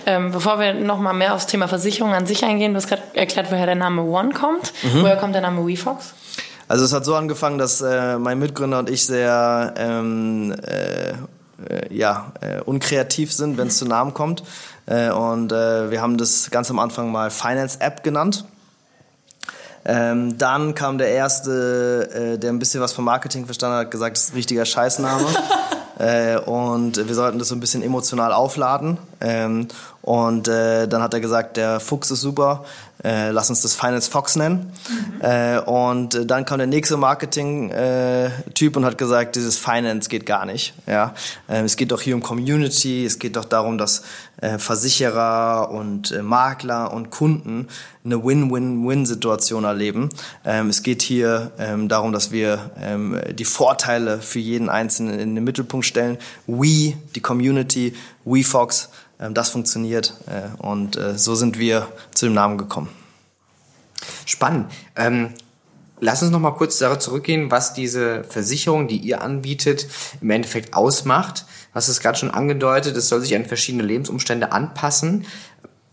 Ähm, 0.06 0.30
bevor 0.30 0.60
wir 0.60 0.74
noch 0.74 0.98
mal 0.98 1.12
mehr 1.12 1.34
aufs 1.34 1.46
Thema 1.46 1.68
Versicherung 1.68 2.14
an 2.14 2.26
sich 2.26 2.44
eingehen, 2.44 2.72
du 2.72 2.76
hast 2.76 2.88
gerade 2.88 3.02
erklärt, 3.14 3.50
woher 3.50 3.66
der 3.66 3.74
Name 3.74 4.02
One 4.02 4.32
kommt. 4.32 4.72
Mhm. 4.82 5.02
Woher 5.02 5.16
kommt 5.16 5.34
der 5.34 5.42
Name 5.42 5.66
WeFox? 5.66 6.14
Also 6.68 6.84
es 6.84 6.92
hat 6.92 7.04
so 7.04 7.14
angefangen, 7.14 7.58
dass 7.58 7.80
äh, 7.80 8.18
mein 8.18 8.38
Mitgründer 8.38 8.78
und 8.78 8.90
ich 8.90 9.06
sehr 9.06 9.74
ähm, 9.78 10.54
äh, 10.62 11.12
äh, 11.12 11.16
ja, 11.90 12.32
äh, 12.40 12.60
unkreativ 12.60 13.32
sind, 13.32 13.56
wenn 13.56 13.68
es 13.68 13.78
zu 13.78 13.86
Namen 13.86 14.12
kommt. 14.12 14.42
Äh, 14.86 15.10
und 15.10 15.50
äh, 15.50 15.90
wir 15.90 16.02
haben 16.02 16.18
das 16.18 16.50
ganz 16.50 16.70
am 16.70 16.78
Anfang 16.78 17.10
mal 17.10 17.30
Finance 17.30 17.80
App 17.80 18.02
genannt. 18.02 18.44
Ähm, 19.84 20.36
dann 20.36 20.74
kam 20.74 20.98
der 20.98 21.08
erste, 21.08 22.34
äh, 22.34 22.38
der 22.38 22.50
ein 22.50 22.58
bisschen 22.58 22.82
was 22.82 22.92
vom 22.92 23.06
Marketing 23.06 23.46
verstanden 23.46 23.78
hat, 23.78 23.90
gesagt, 23.90 24.16
das 24.16 24.24
ist 24.24 24.30
ein 24.32 24.36
richtiger 24.36 24.66
Scheißname. 24.66 25.26
äh, 25.98 26.38
und 26.38 27.08
wir 27.08 27.14
sollten 27.14 27.38
das 27.38 27.48
so 27.48 27.54
ein 27.54 27.60
bisschen 27.60 27.82
emotional 27.82 28.32
aufladen. 28.32 28.98
Ähm, 29.22 29.68
und 30.02 30.48
äh, 30.48 30.86
dann 30.86 31.02
hat 31.02 31.14
er 31.14 31.20
gesagt, 31.20 31.56
der 31.56 31.80
Fuchs 31.80 32.10
ist 32.10 32.20
super, 32.20 32.64
äh, 33.04 33.30
lass 33.30 33.50
uns 33.50 33.62
das 33.62 33.74
Finance 33.74 34.10
Fox 34.10 34.36
nennen. 34.36 34.72
Mhm. 34.88 35.20
Äh, 35.20 35.58
und 35.60 36.14
äh, 36.14 36.26
dann 36.26 36.44
kam 36.44 36.58
der 36.58 36.66
nächste 36.66 36.96
Marketing-Typ 36.96 38.74
äh, 38.74 38.78
und 38.78 38.84
hat 38.84 38.98
gesagt, 38.98 39.36
dieses 39.36 39.58
Finance 39.58 40.08
geht 40.08 40.26
gar 40.26 40.46
nicht. 40.46 40.74
Ja, 40.86 41.14
äh, 41.48 41.62
es 41.62 41.76
geht 41.76 41.92
doch 41.92 42.00
hier 42.00 42.14
um 42.14 42.22
Community, 42.22 43.04
es 43.04 43.18
geht 43.18 43.36
doch 43.36 43.44
darum, 43.44 43.78
dass 43.78 44.02
äh, 44.40 44.58
Versicherer 44.58 45.70
und 45.70 46.12
äh, 46.12 46.22
Makler 46.22 46.92
und 46.92 47.10
Kunden 47.10 47.68
eine 48.04 48.24
Win-Win-Win-Situation 48.24 49.64
erleben. 49.64 50.10
Ähm, 50.44 50.68
es 50.68 50.82
geht 50.82 51.02
hier 51.02 51.52
ähm, 51.58 51.88
darum, 51.88 52.12
dass 52.12 52.30
wir 52.32 52.70
ähm, 52.80 53.20
die 53.32 53.44
Vorteile 53.44 54.20
für 54.20 54.38
jeden 54.38 54.68
Einzelnen 54.68 55.18
in 55.18 55.34
den 55.34 55.44
Mittelpunkt 55.44 55.86
stellen. 55.86 56.18
We, 56.46 56.94
die 57.14 57.20
Community, 57.20 57.94
WeFox, 58.24 58.88
ähm, 58.88 58.98
das 59.18 59.50
funktioniert 59.50 60.14
äh, 60.26 60.62
und 60.62 60.96
äh, 60.96 61.18
so 61.18 61.34
sind 61.34 61.58
wir 61.58 61.88
zu 62.14 62.26
dem 62.26 62.34
Namen 62.34 62.58
gekommen. 62.58 62.88
Spannend. 64.24 64.70
Ähm, 64.96 65.30
lass 66.00 66.22
uns 66.22 66.30
noch 66.30 66.38
mal 66.38 66.52
kurz 66.52 66.78
darauf 66.78 66.98
zurückgehen, 66.98 67.50
was 67.50 67.74
diese 67.74 68.24
Versicherung, 68.24 68.88
die 68.88 68.98
ihr 68.98 69.22
anbietet, 69.22 69.86
im 70.20 70.30
Endeffekt 70.30 70.74
ausmacht. 70.74 71.46
Was 71.72 71.88
ist 71.88 72.00
gerade 72.00 72.18
schon 72.18 72.30
angedeutet, 72.30 72.96
es 72.96 73.08
soll 73.08 73.20
sich 73.20 73.34
an 73.34 73.44
verschiedene 73.44 73.82
Lebensumstände 73.82 74.52
anpassen. 74.52 75.26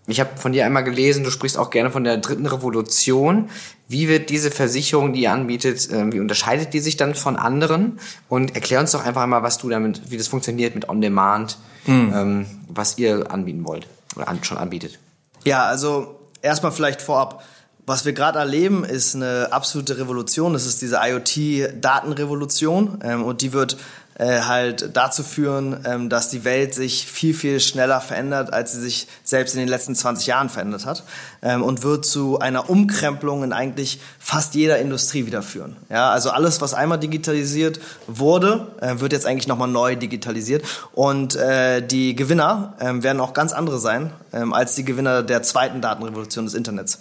Ich 0.07 0.19
habe 0.19 0.37
von 0.37 0.51
dir 0.51 0.65
einmal 0.65 0.83
gelesen, 0.83 1.23
du 1.23 1.31
sprichst 1.31 1.57
auch 1.57 1.71
gerne 1.71 1.89
von 1.89 2.03
der 2.03 2.17
dritten 2.17 2.45
Revolution. 2.45 3.49
Wie 3.87 4.07
wird 4.07 4.29
diese 4.29 4.51
Versicherung, 4.51 5.13
die 5.13 5.23
ihr 5.23 5.31
anbietet, 5.31 5.89
äh, 5.91 6.11
wie 6.11 6.19
unterscheidet 6.19 6.73
die 6.73 6.79
sich 6.79 6.97
dann 6.97 7.15
von 7.15 7.37
anderen? 7.37 7.99
Und 8.29 8.55
erklär 8.55 8.79
uns 8.79 8.91
doch 8.91 9.03
einfach 9.03 9.23
einmal, 9.23 9.41
was 9.41 9.57
du 9.57 9.69
damit, 9.69 10.11
wie 10.11 10.17
das 10.17 10.27
funktioniert 10.27 10.75
mit 10.75 10.89
On 10.89 11.01
Demand, 11.01 11.57
hm. 11.85 12.13
ähm, 12.13 12.45
was 12.67 12.97
ihr 12.99 13.31
anbieten 13.31 13.65
wollt 13.65 13.87
oder 14.15 14.27
schon 14.43 14.57
anbietet. 14.57 14.99
Ja, 15.43 15.63
also 15.63 16.19
erstmal 16.41 16.71
vielleicht 16.71 17.01
vorab. 17.01 17.43
Was 17.87 18.03
wir 18.03 18.13
gerade 18.13 18.39
erleben, 18.39 18.83
ist 18.83 19.15
eine 19.15 19.49
absolute 19.51 19.99
Revolution. 19.99 20.53
Das 20.53 20.65
ist 20.65 20.81
diese 20.81 20.99
IoT-Datenrevolution 21.03 22.99
ähm, 23.03 23.23
und 23.23 23.41
die 23.41 23.53
wird 23.53 23.77
äh, 24.17 24.41
halt 24.41 24.95
dazu 24.95 25.23
führen, 25.23 25.81
ähm, 25.85 26.09
dass 26.09 26.29
die 26.29 26.45
Welt 26.45 26.73
sich 26.73 27.05
viel, 27.05 27.33
viel 27.33 27.59
schneller 27.59 27.99
verändert, 27.99 28.53
als 28.53 28.71
sie 28.71 28.79
sich 28.79 29.07
selbst 29.23 29.55
in 29.55 29.59
den 29.59 29.67
letzten 29.67 29.93
20 29.93 30.27
Jahren 30.27 30.49
verändert 30.49 30.85
hat 30.85 31.03
ähm, 31.41 31.61
und 31.61 31.83
wird 31.83 32.05
zu 32.05 32.39
einer 32.39 32.69
Umkrempelung 32.69 33.43
in 33.43 33.51
eigentlich 33.51 33.99
fast 34.17 34.55
jeder 34.55 34.79
Industrie 34.79 35.25
wieder 35.25 35.41
führen. 35.41 35.75
Ja, 35.89 36.11
also 36.11 36.29
alles, 36.29 36.61
was 36.61 36.73
einmal 36.73 36.97
digitalisiert 36.97 37.79
wurde, 38.07 38.67
äh, 38.79 38.99
wird 38.99 39.11
jetzt 39.11 39.25
eigentlich 39.25 39.47
nochmal 39.47 39.67
neu 39.67 39.95
digitalisiert 39.97 40.63
und 40.93 41.35
äh, 41.35 41.85
die 41.85 42.15
Gewinner 42.15 42.73
äh, 42.79 43.03
werden 43.03 43.19
auch 43.19 43.33
ganz 43.33 43.51
andere 43.51 43.79
sein 43.79 44.11
ähm, 44.31 44.53
als 44.53 44.75
die 44.75 44.85
Gewinner 44.85 45.23
der 45.23 45.43
zweiten 45.43 45.81
Datenrevolution 45.81 46.45
des 46.45 46.53
Internets. 46.53 46.99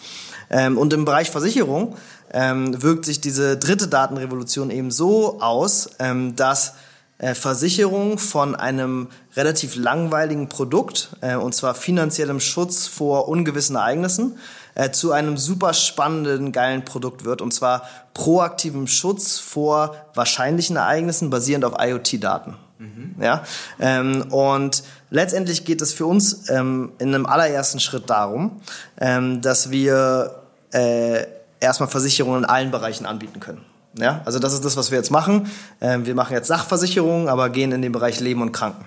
Ähm, 0.50 0.76
und 0.76 0.92
im 0.92 1.04
Bereich 1.04 1.30
Versicherung 1.30 1.96
ähm, 2.32 2.82
wirkt 2.82 3.04
sich 3.04 3.20
diese 3.20 3.56
dritte 3.56 3.88
Datenrevolution 3.88 4.70
eben 4.70 4.90
so 4.90 5.40
aus, 5.40 5.90
ähm, 6.00 6.34
dass 6.36 6.74
Versicherung 7.18 8.18
von 8.18 8.54
einem 8.56 9.08
relativ 9.36 9.76
langweiligen 9.76 10.48
Produkt, 10.48 11.10
äh, 11.20 11.36
und 11.36 11.54
zwar 11.54 11.74
finanziellem 11.74 12.40
Schutz 12.40 12.86
vor 12.86 13.28
ungewissen 13.28 13.76
Ereignissen, 13.76 14.36
äh, 14.74 14.90
zu 14.90 15.12
einem 15.12 15.36
super 15.36 15.74
spannenden, 15.74 16.50
geilen 16.50 16.84
Produkt 16.84 17.24
wird, 17.24 17.40
und 17.40 17.54
zwar 17.54 17.82
proaktivem 18.14 18.88
Schutz 18.88 19.38
vor 19.38 19.94
wahrscheinlichen 20.14 20.76
Ereignissen 20.76 21.30
basierend 21.30 21.64
auf 21.64 21.74
IoT-Daten. 21.78 22.56
Mhm. 22.78 23.14
Ja, 23.20 23.44
ähm, 23.78 24.32
und 24.32 24.82
letztendlich 25.10 25.64
geht 25.64 25.80
es 25.80 25.92
für 25.92 26.06
uns 26.06 26.50
ähm, 26.50 26.92
in 26.98 27.14
einem 27.14 27.26
allerersten 27.26 27.78
Schritt 27.78 28.10
darum, 28.10 28.60
ähm, 29.00 29.40
dass 29.40 29.70
wir 29.70 30.42
äh, 30.72 31.24
erstmal 31.60 31.88
Versicherungen 31.88 32.42
in 32.42 32.50
allen 32.50 32.70
Bereichen 32.72 33.06
anbieten 33.06 33.38
können. 33.38 33.64
Ja, 33.96 34.22
also 34.24 34.40
das 34.40 34.52
ist 34.52 34.64
das, 34.64 34.76
was 34.76 34.90
wir 34.90 34.98
jetzt 34.98 35.12
machen. 35.12 35.48
Ähm, 35.80 36.04
wir 36.04 36.16
machen 36.16 36.34
jetzt 36.34 36.48
Sachversicherungen, 36.48 37.28
aber 37.28 37.48
gehen 37.50 37.70
in 37.70 37.80
den 37.80 37.92
Bereich 37.92 38.18
Leben 38.20 38.42
und 38.42 38.50
Kranken. 38.52 38.84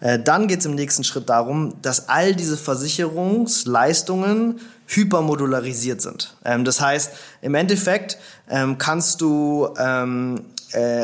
Äh, 0.00 0.20
dann 0.20 0.46
geht 0.46 0.60
es 0.60 0.66
im 0.66 0.76
nächsten 0.76 1.02
Schritt 1.02 1.28
darum, 1.28 1.74
dass 1.82 2.08
all 2.08 2.32
diese 2.34 2.56
Versicherungsleistungen 2.56 4.60
hypermodularisiert 4.86 6.00
sind. 6.00 6.36
Ähm, 6.44 6.64
das 6.64 6.80
heißt, 6.80 7.10
im 7.42 7.56
Endeffekt 7.56 8.18
ähm, 8.48 8.78
kannst 8.78 9.20
du 9.20 9.68
äh, 9.76 10.36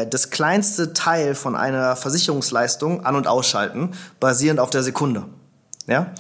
das 0.06 0.30
kleinste 0.30 0.92
Teil 0.92 1.34
von 1.34 1.56
einer 1.56 1.96
Versicherungsleistung 1.96 3.04
an- 3.04 3.16
und 3.16 3.26
ausschalten, 3.26 3.90
basierend 4.20 4.60
auf 4.60 4.70
der 4.70 4.84
Sekunde. 4.84 5.24
Ja? 5.86 6.12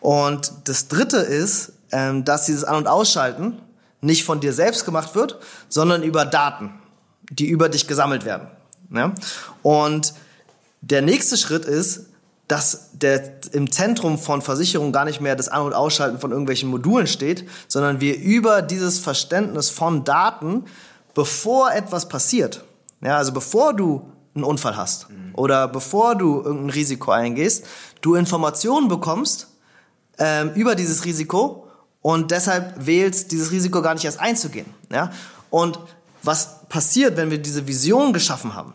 Und 0.00 0.52
das 0.64 0.88
dritte 0.88 1.18
ist, 1.18 1.72
dass 1.90 2.46
dieses 2.46 2.64
An- 2.64 2.76
und 2.76 2.86
Ausschalten 2.86 3.58
nicht 4.00 4.24
von 4.24 4.40
dir 4.40 4.52
selbst 4.52 4.84
gemacht 4.84 5.14
wird, 5.14 5.38
sondern 5.68 6.02
über 6.02 6.24
Daten, 6.24 6.72
die 7.30 7.46
über 7.46 7.68
dich 7.68 7.86
gesammelt 7.86 8.24
werden. 8.24 8.48
Ja? 8.90 9.14
Und 9.62 10.14
der 10.80 11.02
nächste 11.02 11.36
Schritt 11.36 11.64
ist, 11.64 12.06
dass 12.48 12.90
der 12.94 13.32
im 13.52 13.70
Zentrum 13.70 14.18
von 14.18 14.42
Versicherungen 14.42 14.92
gar 14.92 15.04
nicht 15.04 15.20
mehr 15.20 15.36
das 15.36 15.48
An- 15.48 15.62
und 15.62 15.72
Ausschalten 15.72 16.18
von 16.18 16.32
irgendwelchen 16.32 16.68
Modulen 16.68 17.06
steht, 17.06 17.48
sondern 17.68 18.00
wir 18.00 18.18
über 18.18 18.60
dieses 18.60 18.98
Verständnis 18.98 19.70
von 19.70 20.02
Daten, 20.02 20.64
bevor 21.14 21.70
etwas 21.72 22.08
passiert, 22.08 22.64
ja, 23.02 23.16
also 23.16 23.32
bevor 23.32 23.74
du 23.74 24.10
einen 24.34 24.44
Unfall 24.44 24.76
hast 24.76 25.06
oder 25.34 25.68
bevor 25.68 26.16
du 26.16 26.42
irgendein 26.42 26.70
Risiko 26.70 27.12
eingehst, 27.12 27.66
du 28.00 28.16
Informationen 28.16 28.88
bekommst 28.88 29.48
ähm, 30.18 30.50
über 30.54 30.74
dieses 30.74 31.04
Risiko 31.04 31.69
und 32.02 32.30
deshalb 32.30 32.86
wählst, 32.86 33.32
dieses 33.32 33.50
Risiko 33.50 33.82
gar 33.82 33.94
nicht 33.94 34.04
erst 34.04 34.20
einzugehen. 34.20 34.66
Ja? 34.90 35.10
Und 35.50 35.78
was 36.22 36.66
passiert, 36.68 37.16
wenn 37.16 37.30
wir 37.30 37.38
diese 37.38 37.66
Vision 37.66 38.12
geschaffen 38.12 38.54
haben? 38.54 38.74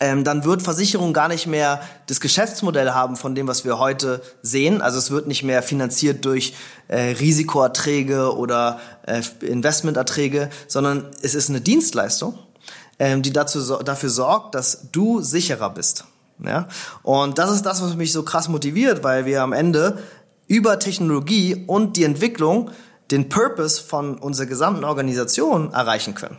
ähm, 0.00 0.24
dann 0.24 0.44
wird 0.44 0.62
Versicherung 0.62 1.12
gar 1.12 1.28
nicht 1.28 1.46
mehr 1.46 1.80
das 2.06 2.20
Geschäftsmodell 2.20 2.90
haben 2.90 3.16
von 3.16 3.34
dem, 3.34 3.46
was 3.46 3.64
wir 3.64 3.78
heute 3.78 4.22
sehen. 4.42 4.80
Also 4.80 4.98
es 4.98 5.10
wird 5.10 5.28
nicht 5.28 5.42
mehr 5.42 5.62
finanziert 5.62 6.24
durch 6.24 6.54
äh, 6.88 7.12
Risikoerträge 7.12 8.34
oder 8.34 8.80
äh, 9.06 9.20
Investmenterträge, 9.44 10.48
sondern 10.66 11.06
es 11.22 11.34
ist 11.34 11.50
eine 11.50 11.60
Dienstleistung, 11.60 12.38
ähm, 12.98 13.20
die 13.20 13.32
dazu, 13.32 13.60
dafür 13.82 14.08
sorgt, 14.08 14.54
dass 14.54 14.90
du 14.90 15.20
sicherer 15.20 15.68
bist. 15.70 16.06
Ja? 16.42 16.66
Und 17.02 17.38
das 17.38 17.50
ist 17.50 17.66
das, 17.66 17.82
was 17.82 17.94
mich 17.94 18.12
so 18.12 18.22
krass 18.22 18.48
motiviert, 18.48 19.04
weil 19.04 19.26
wir 19.26 19.42
am 19.42 19.52
Ende 19.52 19.98
über 20.50 20.80
Technologie 20.80 21.62
und 21.68 21.96
die 21.96 22.02
Entwicklung 22.02 22.70
den 23.12 23.28
Purpose 23.28 23.80
von 23.80 24.18
unserer 24.18 24.46
gesamten 24.46 24.82
Organisation 24.84 25.72
erreichen 25.72 26.14
können. 26.14 26.36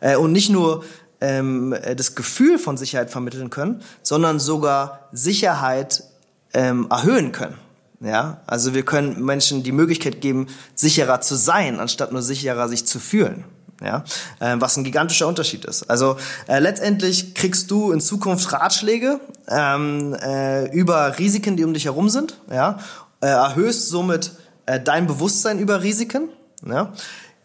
Äh, 0.00 0.16
und 0.16 0.32
nicht 0.32 0.50
nur 0.50 0.84
ähm, 1.22 1.72
äh, 1.72 1.96
das 1.96 2.14
Gefühl 2.14 2.58
von 2.58 2.76
Sicherheit 2.76 3.10
vermitteln 3.10 3.48
können, 3.48 3.82
sondern 4.02 4.38
sogar 4.38 5.08
Sicherheit 5.12 6.04
ähm, 6.52 6.88
erhöhen 6.90 7.32
können. 7.32 7.56
Ja, 8.00 8.42
also 8.46 8.74
wir 8.74 8.84
können 8.84 9.24
Menschen 9.24 9.62
die 9.62 9.72
Möglichkeit 9.72 10.20
geben, 10.20 10.48
sicherer 10.74 11.22
zu 11.22 11.34
sein, 11.34 11.80
anstatt 11.80 12.12
nur 12.12 12.20
sicherer 12.20 12.68
sich 12.68 12.84
zu 12.84 13.00
fühlen. 13.00 13.44
Ja, 13.82 14.04
äh, 14.40 14.56
was 14.58 14.76
ein 14.76 14.84
gigantischer 14.84 15.26
Unterschied 15.26 15.64
ist. 15.64 15.90
Also 15.90 16.16
äh, 16.46 16.58
letztendlich 16.58 17.34
kriegst 17.34 17.70
du 17.70 17.92
in 17.92 18.00
Zukunft 18.00 18.52
Ratschläge 18.52 19.20
ähm, 19.48 20.14
äh, 20.14 20.70
über 20.70 21.18
Risiken, 21.18 21.56
die 21.56 21.64
um 21.64 21.74
dich 21.74 21.86
herum 21.86 22.08
sind. 22.08 22.38
Ja, 22.50 22.78
äh, 23.24 23.28
erhöhst 23.28 23.88
somit 23.88 24.32
äh, 24.66 24.78
dein 24.78 25.06
Bewusstsein 25.06 25.58
über 25.58 25.82
Risiken. 25.82 26.28
Ja, 26.66 26.92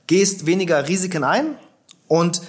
gehst 0.08 0.46
weniger 0.46 0.88
Risiken 0.88 1.24
ein 1.24 1.56
und 2.08 2.42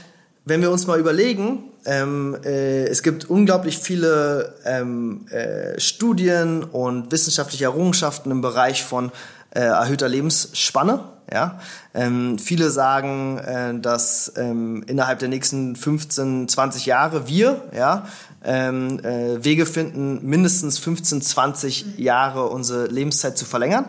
wenn 0.44 0.62
wir 0.62 0.70
uns 0.70 0.86
mal 0.86 0.98
überlegen, 0.98 1.64
ähm, 1.84 2.36
äh, 2.44 2.86
es 2.86 3.02
gibt 3.02 3.26
unglaublich 3.30 3.78
viele 3.78 4.54
ähm, 4.64 5.26
äh, 5.28 5.78
Studien 5.78 6.64
und 6.64 7.12
wissenschaftliche 7.12 7.64
Errungenschaften 7.64 8.30
im 8.30 8.40
Bereich 8.40 8.82
von 8.82 9.12
äh, 9.50 9.60
erhöhter 9.60 10.08
Lebensspanne. 10.08 11.00
Ja? 11.32 11.60
Ähm, 11.94 12.38
viele 12.38 12.70
sagen, 12.70 13.38
äh, 13.38 13.78
dass 13.78 14.32
ähm, 14.36 14.82
innerhalb 14.86 15.20
der 15.20 15.28
nächsten 15.28 15.76
15, 15.76 16.48
20 16.48 16.86
Jahre 16.86 17.28
wir 17.28 17.62
ja, 17.74 18.06
ähm, 18.44 19.00
äh, 19.04 19.44
Wege 19.44 19.66
finden, 19.66 20.20
mindestens 20.22 20.78
15, 20.78 21.20
20 21.22 21.98
Jahre 21.98 22.46
unsere 22.48 22.86
Lebenszeit 22.86 23.36
zu 23.36 23.44
verlängern. 23.44 23.86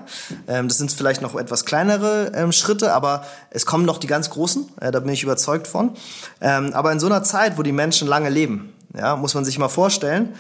Ähm, 0.48 0.68
das 0.68 0.78
sind 0.78 0.92
vielleicht 0.92 1.22
noch 1.22 1.36
etwas 1.36 1.66
kleinere 1.66 2.32
ähm, 2.36 2.52
Schritte, 2.52 2.94
aber 2.94 3.24
es 3.50 3.66
kommen 3.66 3.86
noch 3.86 3.98
die 3.98 4.08
ganz 4.08 4.30
großen, 4.30 4.70
äh, 4.82 4.92
da 4.92 5.00
bin 5.00 5.14
ich 5.14 5.24
überzeugt 5.24 5.68
von. 5.68 5.92
Ähm, 6.42 6.74
aber 6.74 6.92
in 6.92 7.00
so 7.00 7.08
einer 7.08 7.24
Zeit, 7.24 7.58
wo 7.58 7.64
die 7.64 7.72
Menschen 7.72 8.08
lange 8.08 8.30
leben, 8.30 8.74
ja, 8.98 9.16
muss 9.16 9.34
man 9.34 9.46
sich 9.46 9.58
mal 9.58 9.70
vorstellen, 9.70 10.36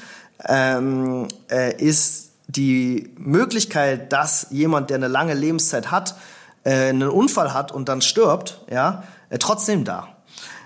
ähm, 0.48 1.28
äh, 1.50 1.76
ist 1.82 2.32
die 2.48 3.14
Möglichkeit, 3.18 4.12
dass 4.12 4.48
jemand, 4.50 4.90
der 4.90 4.98
eine 4.98 5.08
lange 5.08 5.34
Lebenszeit 5.34 5.90
hat, 5.90 6.16
äh, 6.64 6.90
einen 6.90 7.10
Unfall 7.10 7.54
hat 7.54 7.72
und 7.72 7.88
dann 7.88 8.02
stirbt, 8.02 8.62
ja, 8.70 9.04
äh, 9.30 9.38
trotzdem 9.38 9.86
da. 9.86 10.11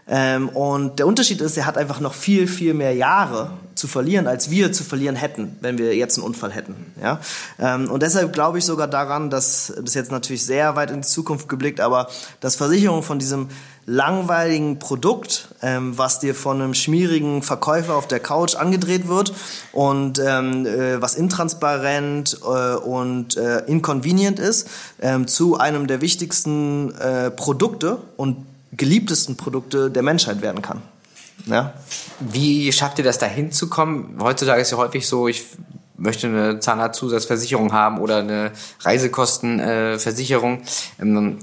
Ähm, 0.08 0.50
und 0.50 1.00
der 1.00 1.08
Unterschied 1.08 1.41
ist, 1.41 1.58
er 1.58 1.65
hat 1.65 1.78
einfach 1.78 2.00
noch 2.00 2.13
viel, 2.13 2.48
viel 2.48 2.74
mehr 2.74 2.94
Jahre 2.94 3.52
zu 3.74 3.88
verlieren, 3.88 4.28
als 4.28 4.52
wir 4.52 4.72
zu 4.72 4.84
verlieren 4.84 5.15
hätten, 5.15 5.58
wenn 5.62 5.78
wir 5.78 5.96
jetzt 5.96 6.18
einen 6.18 6.28
Unfall 6.28 6.52
hätten. 6.52 6.76
Ja? 7.02 7.20
Ähm, 7.60 7.89
und 7.89 8.04
deshalb 8.04 8.32
glaube 8.32 8.60
ich 8.60 8.65
sogar 8.65 8.88
daran, 8.88 9.30
dass 9.30 9.74
das 9.82 9.96
jetzt 9.96 10.12
natürlich 10.12 10.46
sehr 10.46 10.76
weit 10.76 10.91
in 10.91 11.02
die 11.02 11.08
Zukunft 11.08 11.50
geblickt, 11.50 11.82
aber 11.82 12.08
dass 12.39 12.56
Versicherung 12.56 13.02
von 13.02 13.20
diesem 13.20 13.50
langweiligen 13.88 14.80
Produkt, 14.80 15.50
ähm, 15.62 15.98
was 15.98 16.20
dir 16.20 16.36
von 16.36 16.62
einem 16.62 16.74
schmierigen 16.74 17.41
Verkäufer 17.41 17.96
auf 17.96 18.08
der 18.08 18.20
Couch 18.20 18.56
angedreht 18.56 19.08
wird 19.08 19.34
und 19.74 20.20
ähm, 20.20 20.65
äh, 20.65 21.02
was 21.02 21.15
intransparent 21.15 22.39
äh, 22.44 22.76
und 22.76 23.38
äh, 23.38 23.60
inconvenient 23.65 24.39
ist, 24.39 24.68
ähm, 25.02 25.28
zu 25.28 25.58
einem 25.58 25.88
der 25.88 26.02
wichtigsten 26.02 26.96
äh, 26.96 27.30
Produkte 27.30 28.00
und 28.18 28.38
geliebtesten 28.77 29.38
Produkte 29.38 29.89
der 29.89 30.03
Menschheit 30.03 30.41
werden 30.41 30.61
kann. 30.61 30.81
Ja? 31.45 31.73
Wie 32.19 32.71
schafft 32.71 32.97
ihr 32.97 33.03
das 33.03 33.17
da 33.17 33.25
hinzukommen? 33.25 34.17
Heutzutage 34.19 34.61
ist 34.61 34.71
ja 34.71 34.77
häufig 34.77 35.07
so, 35.07 35.27
ich 35.27 35.45
möchte 35.97 36.27
eine 36.27 36.59
Zahnarztzusatzversicherung 36.59 37.71
haben 37.71 37.99
oder 37.99 38.17
eine 38.17 38.51
Reisekostenversicherung. 38.81 40.61
Ähm, 40.99 41.39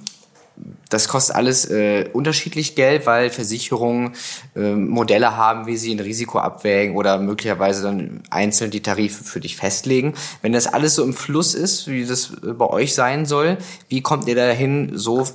das 0.90 1.08
kostet 1.08 1.36
alles 1.36 1.64
äh, 1.70 2.10
unterschiedlich 2.12 2.74
Geld, 2.74 3.06
weil 3.06 3.30
Versicherungen 3.30 4.12
äh, 4.54 4.74
Modelle 4.74 5.36
haben, 5.36 5.66
wie 5.66 5.78
sie 5.78 5.94
ein 5.94 6.00
Risiko 6.00 6.38
abwägen 6.38 6.96
oder 6.96 7.18
möglicherweise 7.18 7.82
dann 7.82 8.22
einzeln 8.28 8.70
die 8.70 8.82
Tarife 8.82 9.24
für 9.24 9.40
dich 9.40 9.56
festlegen. 9.56 10.12
Wenn 10.42 10.52
das 10.52 10.66
alles 10.66 10.96
so 10.96 11.04
im 11.04 11.14
Fluss 11.14 11.54
ist, 11.54 11.88
wie 11.88 12.04
das 12.04 12.32
bei 12.42 12.66
euch 12.66 12.94
sein 12.94 13.24
soll, 13.24 13.56
wie 13.88 14.02
kommt 14.02 14.28
ihr 14.28 14.34
dahin, 14.34 14.92
so 14.94 15.26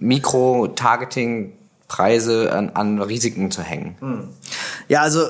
Mikro-Targeting-Preise 0.00 2.52
an, 2.52 2.70
an 2.70 3.00
Risiken 3.00 3.50
zu 3.50 3.62
hängen? 3.62 3.96
Hm. 4.00 4.28
Ja, 4.88 5.02
also 5.02 5.22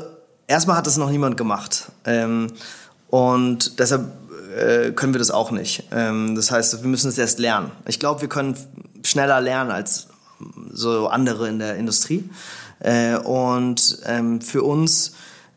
erstmal 0.47 0.77
hat 0.77 0.87
das 0.87 0.97
noch 0.97 1.11
niemand 1.11 1.37
gemacht. 1.37 1.91
Ähm, 2.05 2.49
und 3.09 3.79
deshalb 3.79 4.13
äh, 4.57 4.93
können 4.93 5.15
wir 5.15 5.19
das 5.19 5.31
auch 5.31 5.51
nicht. 5.51 5.85
Ähm, 5.93 6.35
das 6.35 6.51
heißt, 6.51 6.83
wir 6.83 6.89
müssen 6.89 7.09
es 7.09 7.19
erst 7.19 7.39
lernen. 7.39 7.73
Ich 7.87 7.99
glaube, 7.99 8.21
wir 8.21 8.29
können 8.29 8.57
schneller 9.05 9.41
lernen 9.41 9.71
als 9.71 10.09
so 10.73 11.09
andere 11.09 11.49
in 11.49 11.59
der 11.59 11.77
Industrie. 11.77 12.29
Äh, 12.81 13.17
und 13.17 13.99
ähm, 14.07 14.41
für 14.41 14.63
uns 14.63 15.15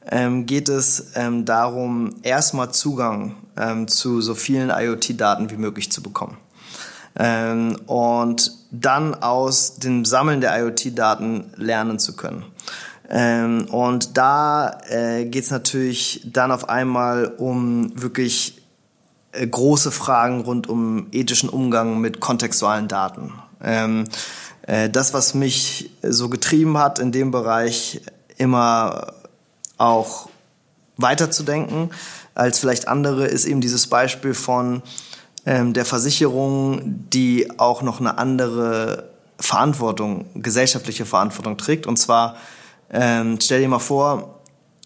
ähm, 0.10 0.46
geht 0.46 0.70
es 0.70 1.12
ähm, 1.16 1.46
darum, 1.46 2.16
erstmal 2.24 2.72
Zugang 2.72 3.36
ähm, 3.58 3.88
zu 3.88 4.22
so 4.22 4.34
vielen 4.34 4.70
IoT-Daten 4.70 5.52
wie 5.52 5.58
möglich 5.58 5.92
zu 5.92 6.02
bekommen. 6.02 6.38
Ähm, 7.16 7.78
und 7.86 8.52
dann 8.72 9.14
aus 9.14 9.76
dem 9.76 10.06
Sammeln 10.06 10.42
der 10.42 10.58
IoT-Daten 10.58 11.54
lernen 11.58 12.00
zu 12.00 12.16
können. 12.16 12.46
Ähm, 13.10 13.68
und 13.70 14.18
da 14.18 14.80
äh, 14.90 15.26
geht 15.26 15.44
es 15.44 15.52
natürlich 15.52 16.22
dann 16.26 16.52
auf 16.52 16.70
einmal 16.70 17.26
um 17.38 17.92
wirklich 18.02 18.62
äh, 19.34 19.46
große 19.46 19.92
Fragen 19.92 20.42
rund 20.42 20.70
um 20.70 21.08
ethischen 21.12 21.50
Umgang 21.50 22.00
mit 22.00 22.22
kontextualen 22.22 22.88
Daten. 22.88 23.34
Ähm, 23.62 24.06
äh, 24.62 24.90
das, 24.90 25.14
was 25.14 25.34
mich 25.34 25.92
so 26.02 26.30
getrieben 26.30 26.78
hat 26.78 27.00
in 27.00 27.12
dem 27.12 27.32
Bereich, 27.32 28.02
immer 28.38 29.14
auch 29.78 30.30
weiterzudenken 30.96 31.92
als 32.34 32.60
vielleicht 32.60 32.88
andere, 32.88 33.26
ist 33.28 33.46
eben 33.46 33.60
dieses 33.60 33.88
Beispiel 33.88 34.34
von 34.34 34.82
ähm, 35.46 35.74
der 35.74 35.86
Versicherung, 35.86 36.82
die 37.10 37.60
auch 37.60 37.82
noch 37.82 38.00
eine 38.00 38.18
andere 38.18 39.10
Verantwortung, 39.40 40.26
gesellschaftliche 40.36 41.06
Verantwortung 41.06 41.58
trägt. 41.58 41.88
Und 41.88 41.98
zwar, 41.98 42.36
ähm, 42.92 43.40
stell 43.42 43.62
dir 43.62 43.68
mal 43.68 43.80
vor, 43.80 44.42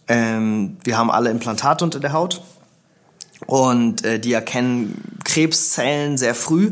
ähm, 0.08 0.78
wir 0.84 0.98
haben 0.98 1.12
alle 1.12 1.30
Implantate 1.30 1.84
unter 1.84 2.00
der 2.00 2.14
Haut 2.14 2.42
und 3.48 4.06
äh, 4.06 4.20
die 4.20 4.34
erkennen 4.34 5.20
Krebszellen 5.24 6.18
sehr 6.18 6.36
früh 6.36 6.72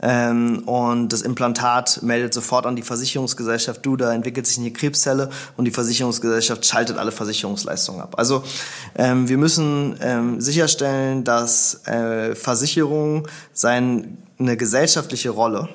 ähm, 0.00 0.60
und 0.66 1.12
das 1.12 1.22
Implantat 1.22 2.02
meldet 2.02 2.34
sofort 2.34 2.66
an 2.66 2.76
die 2.76 2.82
Versicherungsgesellschaft, 2.82 3.84
du, 3.84 3.96
da 3.96 4.12
entwickelt 4.12 4.46
sich 4.46 4.58
eine 4.58 4.70
Krebszelle 4.70 5.30
und 5.56 5.64
die 5.64 5.70
Versicherungsgesellschaft 5.70 6.66
schaltet 6.66 6.98
alle 6.98 7.12
Versicherungsleistungen 7.12 8.02
ab. 8.02 8.14
Also 8.18 8.42
ähm, 8.96 9.28
wir 9.28 9.38
müssen 9.38 9.96
ähm, 10.00 10.40
sicherstellen, 10.40 11.24
dass 11.24 11.86
äh, 11.86 12.34
Versicherung 12.34 13.26
seine 13.52 14.06
gesellschaftliche 14.38 15.30
Rolle, 15.30 15.70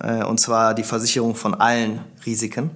äh, 0.00 0.24
und 0.24 0.40
zwar 0.40 0.72
die 0.72 0.84
Versicherung 0.84 1.34
von 1.34 1.54
allen 1.54 2.00
Risiken, 2.24 2.70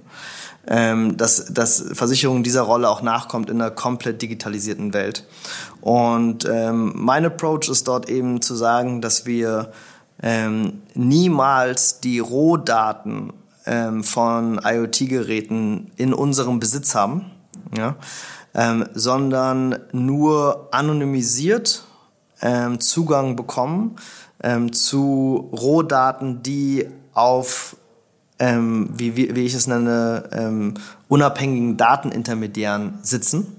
ähm, 0.67 1.17
dass, 1.17 1.51
dass 1.51 1.83
Versicherung 1.93 2.43
dieser 2.43 2.61
Rolle 2.61 2.87
auch 2.87 3.01
nachkommt 3.01 3.49
in 3.49 3.59
einer 3.59 3.71
komplett 3.71 4.21
digitalisierten 4.21 4.93
Welt. 4.93 5.25
Und 5.81 6.45
ähm, 6.45 6.93
mein 6.95 7.25
Approach 7.25 7.69
ist 7.69 7.87
dort 7.87 8.07
eben 8.07 8.43
zu 8.43 8.55
sagen, 8.55 9.01
dass 9.01 9.25
wir 9.25 9.71
ähm, 10.21 10.81
niemals 10.93 11.99
die 11.99 12.19
Rohdaten 12.19 13.33
ähm, 13.65 14.03
von 14.03 14.59
IoT-Geräten 14.63 15.91
in 15.95 16.13
unserem 16.13 16.59
Besitz 16.59 16.95
haben, 16.95 17.31
ja? 17.75 17.95
ähm, 18.53 18.87
sondern 18.93 19.79
nur 19.91 20.69
anonymisiert 20.71 21.85
ähm, 22.41 22.79
Zugang 22.79 23.35
bekommen 23.35 23.95
ähm, 24.43 24.73
zu 24.73 25.49
Rohdaten, 25.53 26.43
die 26.43 26.87
auf 27.13 27.75
ähm, 28.39 28.89
wie, 28.93 29.15
wie, 29.15 29.35
wie 29.35 29.45
ich 29.45 29.53
es 29.53 29.67
nenne, 29.67 30.73
unabhängigen 31.07 31.77
Datenintermediären 31.77 32.97
sitzen 33.03 33.55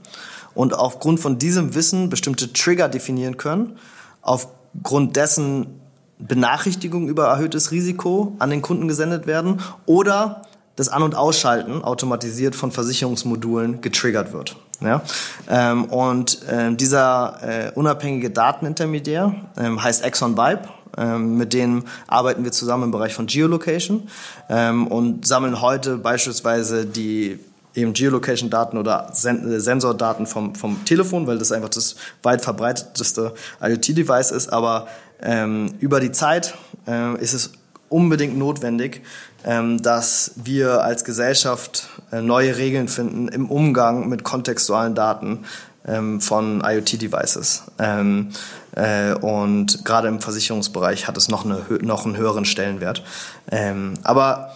und 0.55 0.75
aufgrund 0.75 1.21
von 1.21 1.39
diesem 1.39 1.75
Wissen 1.75 2.09
bestimmte 2.09 2.53
Trigger 2.53 2.89
definieren 2.89 3.37
können, 3.37 3.79
aufgrund 4.23 5.17
dessen 5.17 5.82
Benachrichtigungen 6.27 7.09
über 7.09 7.27
erhöhtes 7.27 7.71
Risiko 7.71 8.37
an 8.39 8.51
den 8.51 8.63
Kunden 8.63 8.89
gesendet 8.89 9.27
werden 9.27 9.61
oder 9.87 10.43
das 10.77 10.89
An- 10.89 11.03
und 11.03 11.15
Ausschalten 11.15 11.83
automatisiert 11.83 12.55
von 12.55 12.73
Versicherungsmodulen 12.73 13.81
getriggert 13.81 14.33
wird. 14.33 14.57
Ja? 14.81 15.03
Ähm, 15.49 15.85
und 15.85 16.43
äh, 16.49 16.75
dieser 16.75 17.39
äh, 17.43 17.73
unabhängige 17.75 18.31
Datenintermediär 18.31 19.35
ähm, 19.59 19.83
heißt 19.83 20.05
Exxon 20.05 20.37
Vibe. 20.37 20.69
Ähm, 20.97 21.39
mit 21.39 21.55
denen 21.55 21.85
arbeiten 22.07 22.45
wir 22.45 22.53
zusammen 22.53 22.85
im 22.85 22.91
Bereich 22.91 23.15
von 23.15 23.27
Geolocation 23.27 24.09
ähm, 24.51 24.87
und 24.87 25.27
sammeln 25.27 25.63
heute 25.63 25.97
beispielsweise 25.97 26.85
die 26.85 27.39
eben 27.75 27.95
Geolocation-Daten 27.95 28.77
oder 28.77 29.09
Sen 29.13 29.51
äh, 29.53 29.61
Sensordaten 29.61 30.27
vom, 30.27 30.55
vom 30.55 30.85
Telefon, 30.85 31.27
weil 31.27 31.39
das 31.39 31.53
einfach 31.53 31.71
das 31.71 31.97
weit 32.23 32.43
verbreiteteste 32.43 33.33
IoT-Device 33.63 34.31
ist. 34.33 34.53
Aber 34.53 34.87
ähm, 35.23 35.75
über 35.81 36.01
die 36.01 36.13
Zeit 36.13 36.55
äh, 36.87 37.21
ist 37.21 37.33
es 37.33 37.53
unbedingt 37.89 38.37
notwendig, 38.37 39.03
ähm, 39.45 39.83
dass 39.83 40.33
wir 40.37 40.83
als 40.83 41.05
Gesellschaft 41.05 41.89
äh, 42.11 42.21
neue 42.21 42.57
Regeln 42.57 42.89
finden 42.89 43.29
im 43.29 43.51
Umgang 43.51 44.09
mit 44.09 44.25
kontextualen 44.25 44.95
Daten 44.95 45.45
ähm, 45.87 46.21
von 46.21 46.63
IoT-Devices. 46.65 47.65
Ähm, 47.79 48.31
äh, 48.75 49.15
und 49.15 49.85
gerade 49.85 50.09
im 50.09 50.21
Versicherungsbereich 50.21 51.09
hat 51.09 51.17
es 51.17 51.29
noch, 51.29 51.45
eine, 51.45 51.63
noch 51.83 52.07
einen 52.07 52.17
höheren 52.17 52.45
Stellenwert. 52.45 53.03
Ähm, 53.51 53.95
aber 54.03 54.55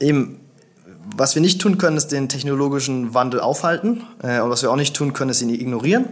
eben 0.00 0.38
was 1.16 1.34
wir 1.34 1.42
nicht 1.42 1.60
tun 1.60 1.78
können, 1.78 1.96
ist 1.96 2.08
den 2.08 2.28
technologischen 2.28 3.12
Wandel 3.14 3.40
aufhalten. 3.40 4.02
Äh, 4.22 4.40
und 4.40 4.50
was 4.50 4.62
wir 4.62 4.70
auch 4.70 4.76
nicht 4.76 4.94
tun 4.94 5.12
können, 5.12 5.30
ist 5.30 5.42
ihn 5.42 5.50
ignorieren. 5.50 6.06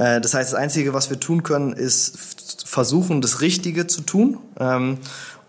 Äh, 0.00 0.20
das 0.20 0.34
heißt, 0.34 0.52
das 0.52 0.58
Einzige, 0.58 0.94
was 0.94 1.10
wir 1.10 1.20
tun 1.20 1.42
können, 1.42 1.72
ist 1.74 2.64
versuchen, 2.64 3.20
das 3.20 3.42
Richtige 3.42 3.86
zu 3.86 4.00
tun 4.00 4.38
ähm, 4.58 4.98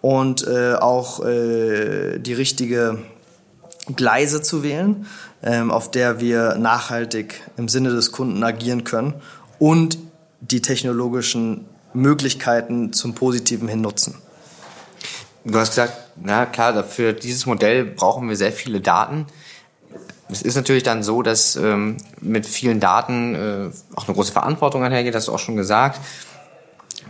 und 0.01 0.45
äh, 0.45 0.73
auch 0.73 1.23
äh, 1.25 2.19
die 2.19 2.33
richtige 2.33 2.99
Gleise 3.95 4.41
zu 4.41 4.61
wählen, 4.61 5.07
ähm, 5.41 5.71
auf 5.71 5.89
der 5.89 6.19
wir 6.19 6.55
nachhaltig 6.55 7.41
im 7.57 7.69
Sinne 7.69 7.91
des 7.91 8.11
Kunden 8.11 8.43
agieren 8.43 8.83
können 8.83 9.13
und 9.57 9.97
die 10.41 10.61
technologischen 10.61 11.65
Möglichkeiten 11.93 12.93
zum 12.93 13.15
Positiven 13.15 13.67
hin 13.67 13.81
nutzen. 13.81 14.15
Du 15.45 15.57
hast 15.57 15.69
gesagt, 15.69 15.93
na 16.21 16.45
klar, 16.45 16.83
für 16.83 17.13
dieses 17.13 17.45
Modell 17.45 17.85
brauchen 17.85 18.29
wir 18.29 18.35
sehr 18.35 18.51
viele 18.51 18.81
Daten. 18.81 19.25
Es 20.31 20.41
ist 20.41 20.55
natürlich 20.55 20.83
dann 20.83 21.03
so, 21.03 21.21
dass 21.21 21.55
ähm, 21.55 21.97
mit 22.21 22.45
vielen 22.45 22.79
Daten 22.79 23.35
äh, 23.35 23.69
auch 23.95 24.07
eine 24.07 24.15
große 24.15 24.31
Verantwortung 24.31 24.83
einhergeht, 24.83 25.13
hast 25.13 25.27
du 25.27 25.33
auch 25.33 25.39
schon 25.39 25.57
gesagt. 25.57 25.99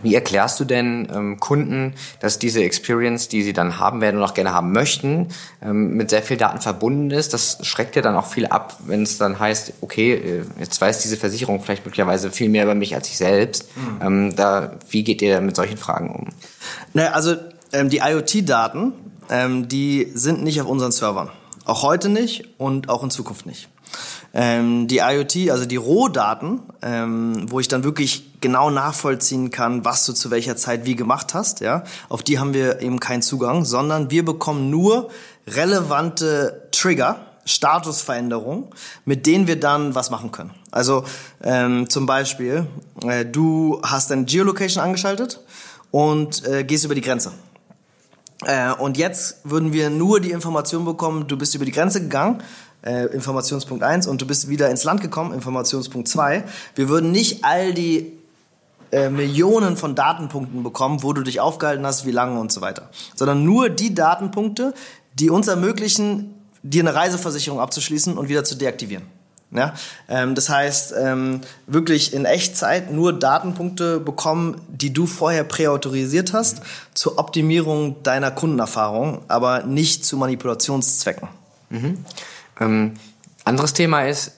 Wie 0.02 0.14
erklärst 0.14 0.58
du 0.58 0.64
denn 0.64 1.08
ähm, 1.14 1.38
Kunden, 1.38 1.94
dass 2.20 2.38
diese 2.38 2.62
Experience, 2.64 3.28
die 3.28 3.42
sie 3.42 3.52
dann 3.52 3.78
haben 3.78 4.00
werden 4.00 4.16
und 4.16 4.24
auch 4.24 4.34
gerne 4.34 4.52
haben 4.52 4.72
möchten, 4.72 5.28
ähm, 5.62 5.96
mit 5.96 6.10
sehr 6.10 6.22
viel 6.22 6.36
Daten 6.36 6.60
verbunden 6.60 7.10
ist? 7.10 7.32
Das 7.32 7.58
schreckt 7.62 7.94
ja 7.94 8.02
dann 8.02 8.16
auch 8.16 8.26
viel 8.26 8.46
ab, 8.46 8.78
wenn 8.84 9.04
es 9.04 9.18
dann 9.18 9.38
heißt, 9.38 9.74
okay, 9.80 10.14
äh, 10.14 10.42
jetzt 10.58 10.80
weiß 10.80 11.00
diese 11.02 11.16
Versicherung 11.16 11.60
vielleicht 11.60 11.84
möglicherweise 11.84 12.30
viel 12.32 12.48
mehr 12.48 12.64
über 12.64 12.74
mich 12.74 12.94
als 12.94 13.08
ich 13.08 13.16
selbst. 13.16 13.68
Mhm. 13.76 14.06
Ähm, 14.06 14.36
da, 14.36 14.72
wie 14.90 15.04
geht 15.04 15.22
ihr 15.22 15.40
mit 15.40 15.54
solchen 15.54 15.76
Fragen 15.76 16.10
um? 16.10 16.28
Naja, 16.92 17.12
also 17.12 17.36
ähm, 17.72 17.88
die 17.88 17.98
IoT-Daten, 17.98 18.92
ähm, 19.30 19.68
die 19.68 20.10
sind 20.14 20.42
nicht 20.42 20.60
auf 20.60 20.66
unseren 20.66 20.90
Servern. 20.90 21.30
Auch 21.64 21.82
heute 21.82 22.08
nicht 22.08 22.58
und 22.58 22.88
auch 22.88 23.02
in 23.02 23.10
Zukunft 23.10 23.46
nicht. 23.46 23.68
Ähm, 24.34 24.88
die 24.88 24.98
IoT, 24.98 25.50
also 25.50 25.66
die 25.66 25.76
Rohdaten, 25.76 26.60
ähm, 26.80 27.50
wo 27.50 27.60
ich 27.60 27.68
dann 27.68 27.84
wirklich 27.84 28.40
genau 28.40 28.70
nachvollziehen 28.70 29.50
kann, 29.50 29.84
was 29.84 30.06
du 30.06 30.12
zu 30.14 30.30
welcher 30.30 30.56
Zeit 30.56 30.86
wie 30.86 30.96
gemacht 30.96 31.34
hast, 31.34 31.60
ja, 31.60 31.84
auf 32.08 32.22
die 32.22 32.38
haben 32.38 32.54
wir 32.54 32.80
eben 32.80 32.98
keinen 32.98 33.22
Zugang, 33.22 33.64
sondern 33.64 34.10
wir 34.10 34.24
bekommen 34.24 34.70
nur 34.70 35.10
relevante 35.46 36.68
Trigger, 36.72 37.26
Statusveränderungen, 37.44 38.68
mit 39.04 39.26
denen 39.26 39.46
wir 39.46 39.58
dann 39.58 39.94
was 39.94 40.10
machen 40.10 40.32
können. 40.32 40.52
Also 40.70 41.04
ähm, 41.42 41.90
zum 41.90 42.06
Beispiel, 42.06 42.66
äh, 43.04 43.26
du 43.26 43.80
hast 43.82 44.10
deine 44.10 44.24
Geolocation 44.24 44.82
angeschaltet 44.82 45.40
und 45.90 46.46
äh, 46.46 46.64
gehst 46.64 46.84
über 46.84 46.94
die 46.94 47.00
Grenze. 47.00 47.32
Äh, 48.44 48.72
und 48.72 48.96
jetzt 48.96 49.38
würden 49.44 49.72
wir 49.72 49.90
nur 49.90 50.20
die 50.20 50.30
Information 50.30 50.84
bekommen, 50.84 51.26
du 51.28 51.36
bist 51.36 51.54
über 51.54 51.64
die 51.64 51.72
Grenze 51.72 52.00
gegangen, 52.00 52.42
äh, 52.82 53.06
Informationspunkt 53.06 53.84
1, 53.84 54.06
und 54.06 54.20
du 54.20 54.26
bist 54.26 54.48
wieder 54.48 54.70
ins 54.70 54.84
Land 54.84 55.00
gekommen, 55.00 55.32
Informationspunkt 55.32 56.08
2. 56.08 56.44
Wir 56.74 56.88
würden 56.88 57.12
nicht 57.12 57.44
all 57.44 57.72
die 57.72 58.12
äh, 58.90 59.08
Millionen 59.08 59.76
von 59.76 59.94
Datenpunkten 59.94 60.62
bekommen, 60.62 61.02
wo 61.02 61.12
du 61.12 61.22
dich 61.22 61.40
aufgehalten 61.40 61.86
hast, 61.86 62.04
wie 62.04 62.10
lange 62.10 62.38
und 62.38 62.52
so 62.52 62.60
weiter, 62.60 62.90
sondern 63.14 63.44
nur 63.44 63.68
die 63.68 63.94
Datenpunkte, 63.94 64.74
die 65.14 65.30
uns 65.30 65.48
ermöglichen, 65.48 66.34
dir 66.62 66.82
eine 66.82 66.94
Reiseversicherung 66.94 67.60
abzuschließen 67.60 68.16
und 68.18 68.28
wieder 68.28 68.44
zu 68.44 68.54
deaktivieren. 68.54 69.04
Ja? 69.52 69.74
Ähm, 70.08 70.34
das 70.34 70.48
heißt, 70.48 70.94
ähm, 70.98 71.42
wirklich 71.66 72.14
in 72.14 72.24
Echtzeit 72.24 72.92
nur 72.92 73.12
Datenpunkte 73.12 74.00
bekommen, 74.00 74.60
die 74.68 74.92
du 74.92 75.06
vorher 75.06 75.44
präautorisiert 75.44 76.32
hast, 76.32 76.62
zur 76.94 77.18
Optimierung 77.18 78.02
deiner 78.02 78.30
Kundenerfahrung, 78.30 79.22
aber 79.28 79.62
nicht 79.64 80.04
zu 80.04 80.16
Manipulationszwecken. 80.16 81.28
Mhm. 81.70 82.04
Ähm, 82.60 82.94
anderes 83.44 83.72
Thema 83.72 84.06
ist, 84.06 84.32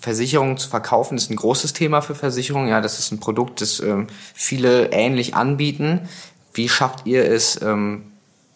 Versicherungen 0.00 0.58
zu 0.58 0.68
verkaufen 0.68 1.16
ist 1.16 1.30
ein 1.30 1.36
großes 1.36 1.72
Thema 1.72 2.02
für 2.02 2.14
Versicherungen. 2.14 2.68
Ja, 2.68 2.80
das 2.80 2.98
ist 2.98 3.10
ein 3.10 3.20
Produkt, 3.20 3.60
das 3.60 3.80
ähm, 3.80 4.06
viele 4.34 4.92
ähnlich 4.92 5.34
anbieten. 5.34 6.08
Wie 6.52 6.68
schafft 6.68 7.06
ihr 7.06 7.24
es, 7.24 7.60
ähm, 7.62 8.07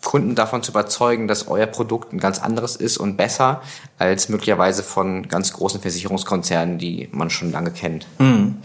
Kunden 0.04 0.34
davon 0.34 0.62
zu 0.62 0.72
überzeugen, 0.72 1.28
dass 1.28 1.48
euer 1.48 1.66
Produkt 1.66 2.12
ein 2.12 2.18
ganz 2.18 2.40
anderes 2.40 2.76
ist 2.76 2.98
und 2.98 3.16
besser 3.16 3.62
als 3.98 4.28
möglicherweise 4.28 4.82
von 4.82 5.28
ganz 5.28 5.52
großen 5.52 5.80
Versicherungskonzernen, 5.80 6.78
die 6.78 7.08
man 7.12 7.30
schon 7.30 7.52
lange 7.52 7.70
kennt. 7.70 8.06
Mhm. 8.18 8.56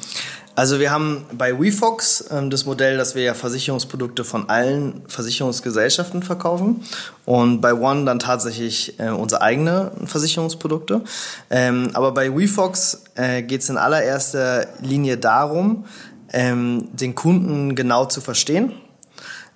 Also 0.56 0.80
wir 0.80 0.89
haben 0.89 1.23
bei 1.34 1.60
WeFox 1.60 2.30
ähm, 2.32 2.50
das 2.50 2.65
Modell, 2.65 2.97
dass 2.97 3.13
wir 3.13 3.21
ja 3.21 3.36
Versicherungsprodukte 3.36 4.23
von 4.23 4.50
allen 4.50 5.04
Versicherungsgesellschaften 5.08 6.23
verkaufen 6.23 6.84
und 7.26 7.62
bei 7.62 7.76
One 7.76 8.06
dann 8.06 8.17
tatsächlich 8.17 9.00
äh, 9.00 9.10
unsere 9.10 9.43
eigene 9.43 9.91
Versicherungsprodukte. 10.06 11.04
Ähm, 11.52 11.91
aber 11.93 12.12
bei 12.12 12.36
WeFox 12.36 13.04
äh, 13.13 13.43
geht 13.43 13.62
es 13.62 13.69
in 13.69 13.78
allererster 13.78 14.65
Linie 14.82 15.17
darum, 15.17 15.86
ähm, 16.34 16.89
den 16.91 17.13
Kunden 17.13 17.76
genau 17.76 18.06
zu 18.06 18.19
verstehen 18.19 18.73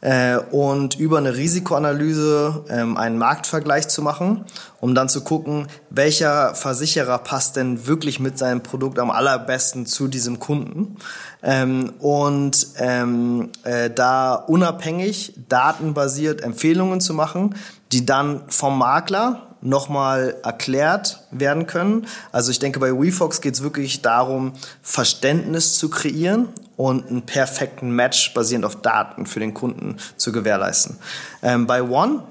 äh, 0.02 0.38
und 0.38 1.00
über 1.00 1.20
eine 1.20 1.36
Risikoanalyse 1.36 2.66
ähm, 2.70 2.98
einen 2.98 3.18
Marktvergleich 3.18 3.88
zu 3.88 4.02
machen, 4.02 4.46
um 4.80 4.96
dann 4.96 5.10
zu 5.10 5.24
gucken, 5.24 5.68
welcher 5.90 6.56
Versicherer 6.56 7.20
passt 7.20 7.56
denn 7.56 7.88
wirklich 7.88 8.20
mit 8.20 8.38
seinem 8.38 8.62
Produkt 8.62 9.00
am 9.00 9.12
allerbesten 9.12 9.86
zu 9.86 10.08
diesem 10.08 10.40
Kunden. 10.40 10.98
Ähm, 11.44 11.94
und 12.00 12.68
ähm, 12.78 13.50
äh, 13.64 13.90
da 13.90 14.34
unabhängig 14.34 15.34
datenbasiert 15.50 16.42
Empfehlungen 16.42 17.00
zu 17.00 17.14
machen, 17.14 17.56
die 17.92 18.06
dann 18.06 18.42
vom 18.48 18.78
Makler 18.78 19.51
nochmal 19.62 20.36
erklärt 20.43 21.24
werden 21.32 21.67
können. 21.67 22.08
Also 22.32 22.52
ich 22.52 22.60
denke, 22.60 22.80
bei 22.80 22.91
WeFox 22.91 23.41
geht 23.41 23.54
es 23.54 23.63
wirklich 23.63 24.02
darum, 24.02 24.54
Verständnis 24.82 25.78
zu 25.78 25.89
kreieren 25.89 26.50
und 26.78 27.08
einen 27.08 27.21
perfekten 27.21 27.91
Match 27.91 28.34
basierend 28.34 28.65
auf 28.65 28.82
Daten 28.82 29.26
für 29.26 29.39
den 29.39 29.54
Kunden 29.54 29.97
zu 30.17 30.32
gewährleisten. 30.32 30.97
Ähm, 31.43 31.67
bei 31.67 31.84
One 31.84 32.24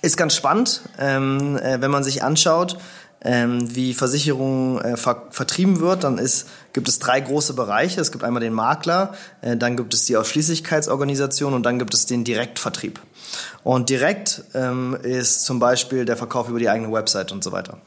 ist 0.00 0.16
ganz 0.16 0.34
spannend, 0.34 0.82
ähm, 0.98 1.56
äh, 1.58 1.80
wenn 1.80 1.90
man 1.90 2.04
sich 2.04 2.22
anschaut, 2.22 2.78
ähm, 3.24 3.74
wie 3.74 3.94
Versicherung 3.94 4.80
äh, 4.80 4.96
ver 4.96 5.24
vertrieben 5.30 5.80
wird, 5.80 6.04
dann 6.04 6.18
ist, 6.18 6.46
gibt 6.72 6.88
es 6.88 6.98
drei 6.98 7.20
große 7.20 7.54
Bereiche. 7.54 8.00
Es 8.00 8.12
gibt 8.12 8.22
einmal 8.22 8.40
den 8.40 8.52
Makler, 8.52 9.14
äh, 9.40 9.56
dann 9.56 9.76
gibt 9.76 9.94
es 9.94 10.04
die 10.04 10.16
Ausschließlichkeitsorganisation 10.16 11.54
und 11.54 11.64
dann 11.64 11.78
gibt 11.78 11.94
es 11.94 12.06
den 12.06 12.24
Direktvertrieb. 12.24 13.00
Und 13.64 13.88
direkt 13.88 14.44
ähm, 14.54 14.96
ist 15.02 15.44
zum 15.44 15.58
Beispiel 15.58 16.04
der 16.04 16.16
Verkauf 16.16 16.48
über 16.48 16.58
die 16.58 16.68
eigene 16.68 16.92
Website 16.92 17.32
und 17.32 17.42
so 17.42 17.50
weiter. 17.50 17.78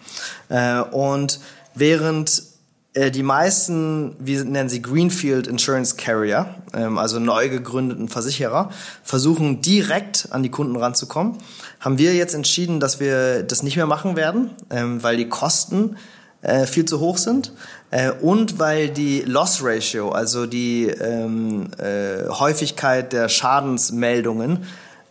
Äh, 0.49 0.81
und 0.81 1.39
während 1.75 2.41
äh, 2.97 3.11
die 3.11 3.21
meisten, 3.21 4.15
wir 4.19 4.43
nennen 4.43 4.69
sie 4.69 4.81
Greenfield 4.81 5.45
Insurance 5.45 5.97
Carrier, 5.97 6.55
ähm, 6.73 6.97
also 6.97 7.19
neu 7.19 7.47
gegründeten 7.49 8.09
Versicherer, 8.09 8.71
versuchen 9.03 9.61
direkt 9.61 10.29
an 10.31 10.41
die 10.41 10.49
Kunden 10.49 10.75
ranzukommen. 10.75 11.37
Haben 11.79 11.97
wir 11.97 12.13
jetzt 12.15 12.33
entschieden, 12.33 12.79
dass 12.79 12.99
wir 12.99 13.43
das 13.43 13.63
nicht 13.63 13.75
mehr 13.75 13.85
machen 13.85 14.15
werden, 14.15 14.51
ähm, 14.69 15.03
weil 15.03 15.17
die 15.17 15.29
Kosten 15.29 15.97
äh, 16.41 16.65
viel 16.65 16.85
zu 16.85 16.99
hoch 16.99 17.17
sind 17.17 17.51
äh, 17.91 18.11
und 18.11 18.59
weil 18.59 18.89
die 18.89 19.21
Loss 19.21 19.59
Ratio, 19.63 20.09
also 20.09 20.45
die 20.45 20.85
ähm, 20.85 21.69
äh, 21.77 22.27
Häufigkeit 22.29 23.13
der 23.13 23.29
Schadensmeldungen, 23.29 24.65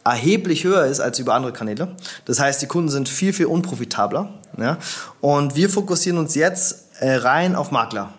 erheblich 0.04 0.62
höher 0.64 0.86
ist 0.86 1.00
als 1.00 1.18
über 1.18 1.34
andere 1.34 1.52
Kanäle. 1.52 1.88
Das 2.26 2.38
heißt, 2.38 2.62
die 2.62 2.66
Kunden 2.66 2.90
sind 2.90 3.08
viel, 3.08 3.32
viel 3.32 3.46
unprofitabler. 3.46 4.30
Ja? 4.56 4.78
Und 5.20 5.56
wir 5.56 5.68
fokussieren 5.68 6.18
uns 6.18 6.34
jetzt 6.36 6.86
äh, 7.00 7.16
rein 7.16 7.56
auf 7.56 7.72
Makler. 7.72 8.12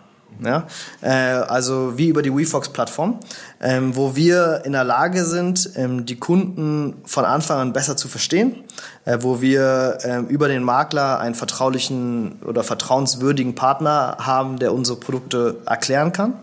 Ja? 0.43 0.67
Äh, 1.01 1.09
also 1.09 1.97
wie 1.97 2.07
über 2.07 2.21
die 2.21 2.35
WeFox-Plattform, 2.35 3.19
ähm, 3.61 3.95
wo 3.95 4.15
wir 4.15 4.61
in 4.65 4.73
der 4.73 4.83
Lage 4.83 5.25
sind, 5.25 5.71
ähm, 5.75 6.05
die 6.05 6.17
Kunden 6.17 6.95
von 7.05 7.25
Anfang 7.25 7.59
an 7.59 7.73
besser 7.73 7.97
zu 7.97 8.07
verstehen, 8.07 8.63
äh, 9.05 9.17
wo 9.21 9.41
wir 9.41 9.97
ähm, 10.03 10.27
über 10.27 10.47
den 10.47 10.63
Makler 10.63 11.19
einen 11.19 11.35
vertraulichen 11.35 12.39
oder 12.45 12.63
vertrauenswürdigen 12.63 13.55
Partner 13.55 14.17
haben, 14.19 14.59
der 14.59 14.73
unsere 14.73 14.99
Produkte 14.99 15.57
erklären 15.65 16.11
kann 16.11 16.33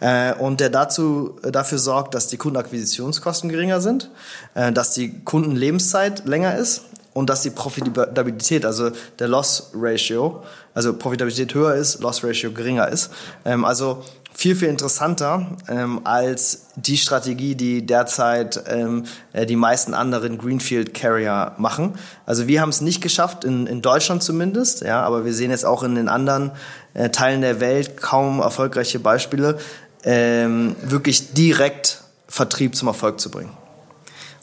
äh, 0.00 0.34
und 0.34 0.60
der 0.60 0.70
dazu 0.70 1.36
äh, 1.42 1.52
dafür 1.52 1.78
sorgt, 1.78 2.14
dass 2.14 2.28
die 2.28 2.36
Kundenakquisitionskosten 2.36 3.50
geringer 3.50 3.80
sind, 3.80 4.10
äh, 4.54 4.72
dass 4.72 4.92
die 4.92 5.20
Kundenlebenszeit 5.24 6.26
länger 6.26 6.56
ist 6.56 6.82
und 7.16 7.30
dass 7.30 7.40
die 7.40 7.50
Profitabilität, 7.50 8.66
also 8.66 8.90
der 9.18 9.26
Loss 9.26 9.70
Ratio, 9.74 10.42
also 10.74 10.92
Profitabilität 10.92 11.54
höher 11.54 11.74
ist, 11.74 12.02
Loss 12.02 12.22
Ratio 12.22 12.52
geringer 12.52 12.88
ist. 12.88 13.10
Ähm, 13.46 13.64
also 13.64 14.04
viel, 14.34 14.54
viel 14.54 14.68
interessanter 14.68 15.56
ähm, 15.66 16.02
als 16.04 16.66
die 16.76 16.98
Strategie, 16.98 17.54
die 17.54 17.86
derzeit 17.86 18.62
ähm, 18.68 19.04
äh, 19.32 19.46
die 19.46 19.56
meisten 19.56 19.94
anderen 19.94 20.36
Greenfield 20.36 20.92
Carrier 20.92 21.54
machen. 21.56 21.94
Also 22.26 22.48
wir 22.48 22.60
haben 22.60 22.68
es 22.68 22.82
nicht 22.82 23.00
geschafft, 23.00 23.44
in, 23.44 23.66
in 23.66 23.80
Deutschland 23.80 24.22
zumindest, 24.22 24.82
ja, 24.82 25.02
aber 25.02 25.24
wir 25.24 25.32
sehen 25.32 25.50
jetzt 25.50 25.64
auch 25.64 25.82
in 25.82 25.94
den 25.94 26.10
anderen 26.10 26.50
äh, 26.92 27.08
Teilen 27.08 27.40
der 27.40 27.60
Welt 27.60 27.96
kaum 27.96 28.40
erfolgreiche 28.40 28.98
Beispiele, 28.98 29.56
ähm, 30.04 30.76
wirklich 30.82 31.32
direkt 31.32 32.02
Vertrieb 32.28 32.76
zum 32.76 32.88
Erfolg 32.88 33.20
zu 33.20 33.30
bringen. 33.30 33.56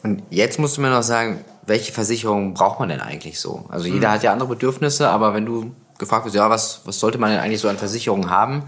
Und 0.02 0.24
jetzt 0.30 0.58
musst 0.58 0.76
du 0.76 0.80
mir 0.80 0.90
noch 0.90 1.04
sagen, 1.04 1.44
welche 1.66 1.92
Versicherung 1.92 2.54
braucht 2.54 2.80
man 2.80 2.88
denn 2.88 3.00
eigentlich 3.00 3.40
so? 3.40 3.64
Also 3.68 3.86
jeder 3.86 4.08
mhm. 4.08 4.12
hat 4.12 4.22
ja 4.22 4.32
andere 4.32 4.48
Bedürfnisse, 4.48 5.08
aber 5.08 5.34
wenn 5.34 5.46
du 5.46 5.74
gefragt 5.98 6.24
wirst, 6.24 6.34
ja, 6.34 6.50
was, 6.50 6.80
was 6.84 6.98
sollte 6.98 7.18
man 7.18 7.30
denn 7.30 7.40
eigentlich 7.40 7.60
so 7.60 7.68
an 7.68 7.78
Versicherungen 7.78 8.30
haben? 8.30 8.64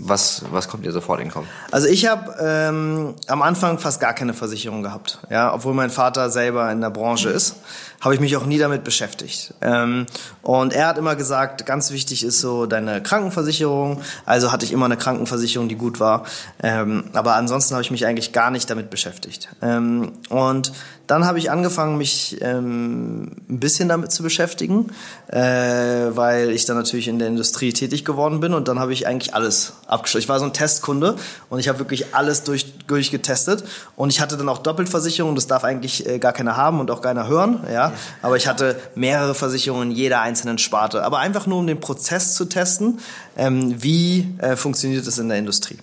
Was, 0.00 0.44
was 0.52 0.68
kommt 0.68 0.84
dir 0.84 0.92
sofort 0.92 1.18
in 1.18 1.26
den 1.26 1.32
Kopf? 1.32 1.46
Also 1.72 1.88
ich 1.88 2.06
habe 2.06 2.32
ähm, 2.40 3.14
am 3.26 3.42
Anfang 3.42 3.80
fast 3.80 3.98
gar 3.98 4.12
keine 4.12 4.32
Versicherung 4.32 4.84
gehabt, 4.84 5.18
ja, 5.28 5.52
obwohl 5.52 5.74
mein 5.74 5.90
Vater 5.90 6.30
selber 6.30 6.70
in 6.70 6.80
der 6.80 6.90
Branche 6.90 7.30
ist, 7.30 7.56
habe 8.00 8.14
ich 8.14 8.20
mich 8.20 8.36
auch 8.36 8.46
nie 8.46 8.58
damit 8.58 8.84
beschäftigt. 8.84 9.54
Ähm, 9.60 10.06
und 10.42 10.72
er 10.72 10.86
hat 10.86 10.98
immer 10.98 11.16
gesagt, 11.16 11.66
ganz 11.66 11.90
wichtig 11.90 12.22
ist 12.22 12.40
so 12.40 12.66
deine 12.66 13.02
Krankenversicherung. 13.02 14.00
Also 14.24 14.52
hatte 14.52 14.64
ich 14.64 14.72
immer 14.72 14.84
eine 14.84 14.96
Krankenversicherung, 14.96 15.68
die 15.68 15.74
gut 15.74 15.98
war. 15.98 16.24
Ähm, 16.62 17.10
aber 17.14 17.34
ansonsten 17.34 17.74
habe 17.74 17.82
ich 17.82 17.90
mich 17.90 18.06
eigentlich 18.06 18.32
gar 18.32 18.52
nicht 18.52 18.70
damit 18.70 18.90
beschäftigt. 18.90 19.48
Ähm, 19.62 20.12
und 20.28 20.72
dann 21.08 21.24
habe 21.24 21.38
ich 21.38 21.50
angefangen, 21.50 21.96
mich 21.96 22.36
ähm, 22.42 23.32
ein 23.48 23.58
bisschen 23.58 23.88
damit 23.88 24.12
zu 24.12 24.22
beschäftigen, 24.22 24.90
äh, 25.28 25.38
weil 25.38 26.50
ich 26.50 26.66
dann 26.66 26.76
natürlich 26.76 27.08
in 27.08 27.18
der 27.18 27.28
Industrie 27.28 27.72
tätig 27.72 28.04
geworden 28.04 28.40
bin 28.40 28.52
und 28.52 28.68
dann 28.68 28.78
habe 28.78 28.92
ich 28.92 29.06
eigentlich 29.06 29.34
alles 29.34 29.72
abgeschlossen. 29.86 30.22
Ich 30.22 30.28
war 30.28 30.38
so 30.38 30.44
ein 30.44 30.52
Testkunde 30.52 31.16
und 31.48 31.60
ich 31.60 31.68
habe 31.68 31.78
wirklich 31.78 32.14
alles 32.14 32.44
durch, 32.44 32.74
durchgetestet 32.86 33.64
und 33.96 34.10
ich 34.10 34.20
hatte 34.20 34.36
dann 34.36 34.50
auch 34.50 34.58
Doppelversicherung, 34.58 35.34
das 35.34 35.46
darf 35.46 35.64
eigentlich 35.64 36.06
äh, 36.06 36.18
gar 36.18 36.34
keiner 36.34 36.58
haben 36.58 36.78
und 36.78 36.90
auch 36.90 37.00
keiner 37.00 37.26
hören, 37.26 37.64
ja. 37.72 37.92
Aber 38.20 38.36
ich 38.36 38.46
hatte 38.46 38.78
mehrere 38.94 39.34
Versicherungen 39.34 39.90
in 39.90 39.96
jeder 39.96 40.20
einzelnen 40.20 40.58
Sparte, 40.58 41.04
aber 41.04 41.20
einfach 41.20 41.46
nur 41.46 41.58
um 41.58 41.66
den 41.66 41.80
Prozess 41.80 42.34
zu 42.34 42.44
testen, 42.44 43.00
ähm, 43.38 43.82
wie 43.82 44.34
äh, 44.38 44.56
funktioniert 44.56 45.06
es 45.06 45.16
in 45.16 45.30
der 45.30 45.38
Industrie. 45.38 45.78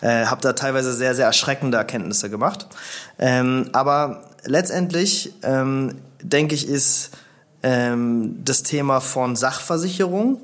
Äh, 0.00 0.24
habe 0.24 0.40
da 0.40 0.54
teilweise 0.54 0.94
sehr, 0.94 1.14
sehr 1.14 1.26
erschreckende 1.26 1.76
Erkenntnisse 1.76 2.30
gemacht. 2.30 2.66
Ähm, 3.18 3.68
aber 3.72 4.22
letztendlich 4.44 5.34
ähm, 5.42 5.96
denke 6.22 6.54
ich, 6.54 6.68
ist 6.68 7.10
ähm, 7.62 8.40
das 8.44 8.62
Thema 8.62 9.00
von 9.00 9.36
Sachversicherung 9.36 10.40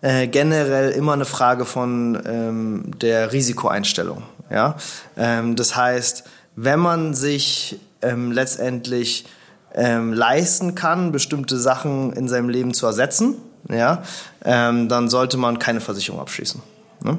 äh, 0.00 0.28
generell 0.28 0.90
immer 0.90 1.12
eine 1.12 1.24
Frage 1.24 1.64
von 1.64 2.20
ähm, 2.26 2.90
der 3.00 3.32
Risikoeinstellung. 3.32 4.22
Ja? 4.50 4.76
Ähm, 5.16 5.56
das 5.56 5.76
heißt, 5.76 6.24
wenn 6.56 6.80
man 6.80 7.14
sich 7.14 7.78
ähm, 8.02 8.32
letztendlich 8.32 9.26
ähm, 9.74 10.12
leisten 10.12 10.74
kann, 10.74 11.12
bestimmte 11.12 11.58
Sachen 11.58 12.12
in 12.12 12.28
seinem 12.28 12.48
Leben 12.48 12.74
zu 12.74 12.86
ersetzen, 12.86 13.36
ja, 13.70 14.02
dann 14.40 15.10
sollte 15.10 15.36
man 15.36 15.58
keine 15.58 15.80
Versicherung 15.80 16.20
abschließen. 16.20 16.62
Ne? 17.02 17.18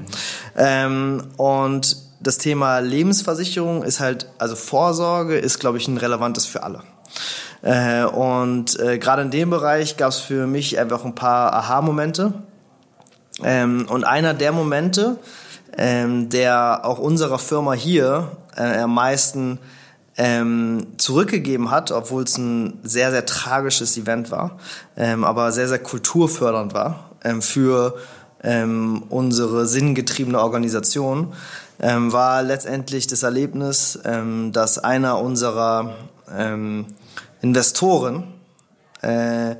Ähm, 0.58 1.24
und 1.38 1.96
das 2.20 2.38
Thema 2.38 2.80
Lebensversicherung 2.80 3.84
ist 3.84 4.00
halt, 4.00 4.30
also 4.38 4.56
Vorsorge 4.56 5.38
ist, 5.38 5.60
glaube 5.60 5.78
ich, 5.78 5.88
ein 5.88 5.98
relevantes 5.98 6.46
für 6.46 6.64
alle. 6.64 6.84
Äh, 7.62 8.04
und 8.04 8.80
äh, 8.80 8.98
gerade 8.98 9.22
in 9.22 9.32
dem 9.32 9.50
Bereich 9.50 9.98
gab 9.98 10.10
es 10.10 10.20
für 10.20 10.48
mich 10.48 10.80
einfach 10.80 11.06
ein 11.06 11.16
paar 11.16 11.54
Aha-Momente. 11.54 12.34
Ähm, 13.44 13.88
und 13.90 14.04
einer 14.04 14.34
der 14.34 14.52
Momente, 14.52 15.18
ähm, 15.78 16.30
der 16.30 16.82
auch 16.84 17.00
unserer 17.00 17.40
Firma 17.40 17.74
hier 17.74 18.32
äh, 18.58 18.80
am 18.80 18.94
meisten 18.94 19.60
ähm, 20.18 20.88
zurückgegeben 20.98 21.72
hat, 21.72 21.92
obwohl 21.92 22.24
es 22.24 22.38
ein 22.38 22.80
sehr, 22.84 23.12
sehr 23.12 23.26
tragisches 23.26 23.98
Event 23.98 24.32
war, 24.32 24.60
ähm, 24.98 25.24
aber 25.24 25.54
sehr, 25.54 25.70
sehr 25.70 25.80
kulturfördernd 25.80 26.74
war 26.74 27.12
ähm, 27.24 27.42
für 27.42 27.96
ähm, 28.44 29.04
unsere 29.10 29.66
sinngetriebene 29.66 30.40
Organisation, 30.42 31.34
ähm, 31.80 32.12
war 32.12 32.44
letztendlich 32.44 33.08
das 33.08 33.24
Erlebnis, 33.24 34.00
ähm, 34.04 34.52
dass 34.52 34.80
einer 34.80 35.20
unserer 35.20 35.96
ähm, 36.36 36.88
Investoren 37.42 38.34
äh, 39.02 39.56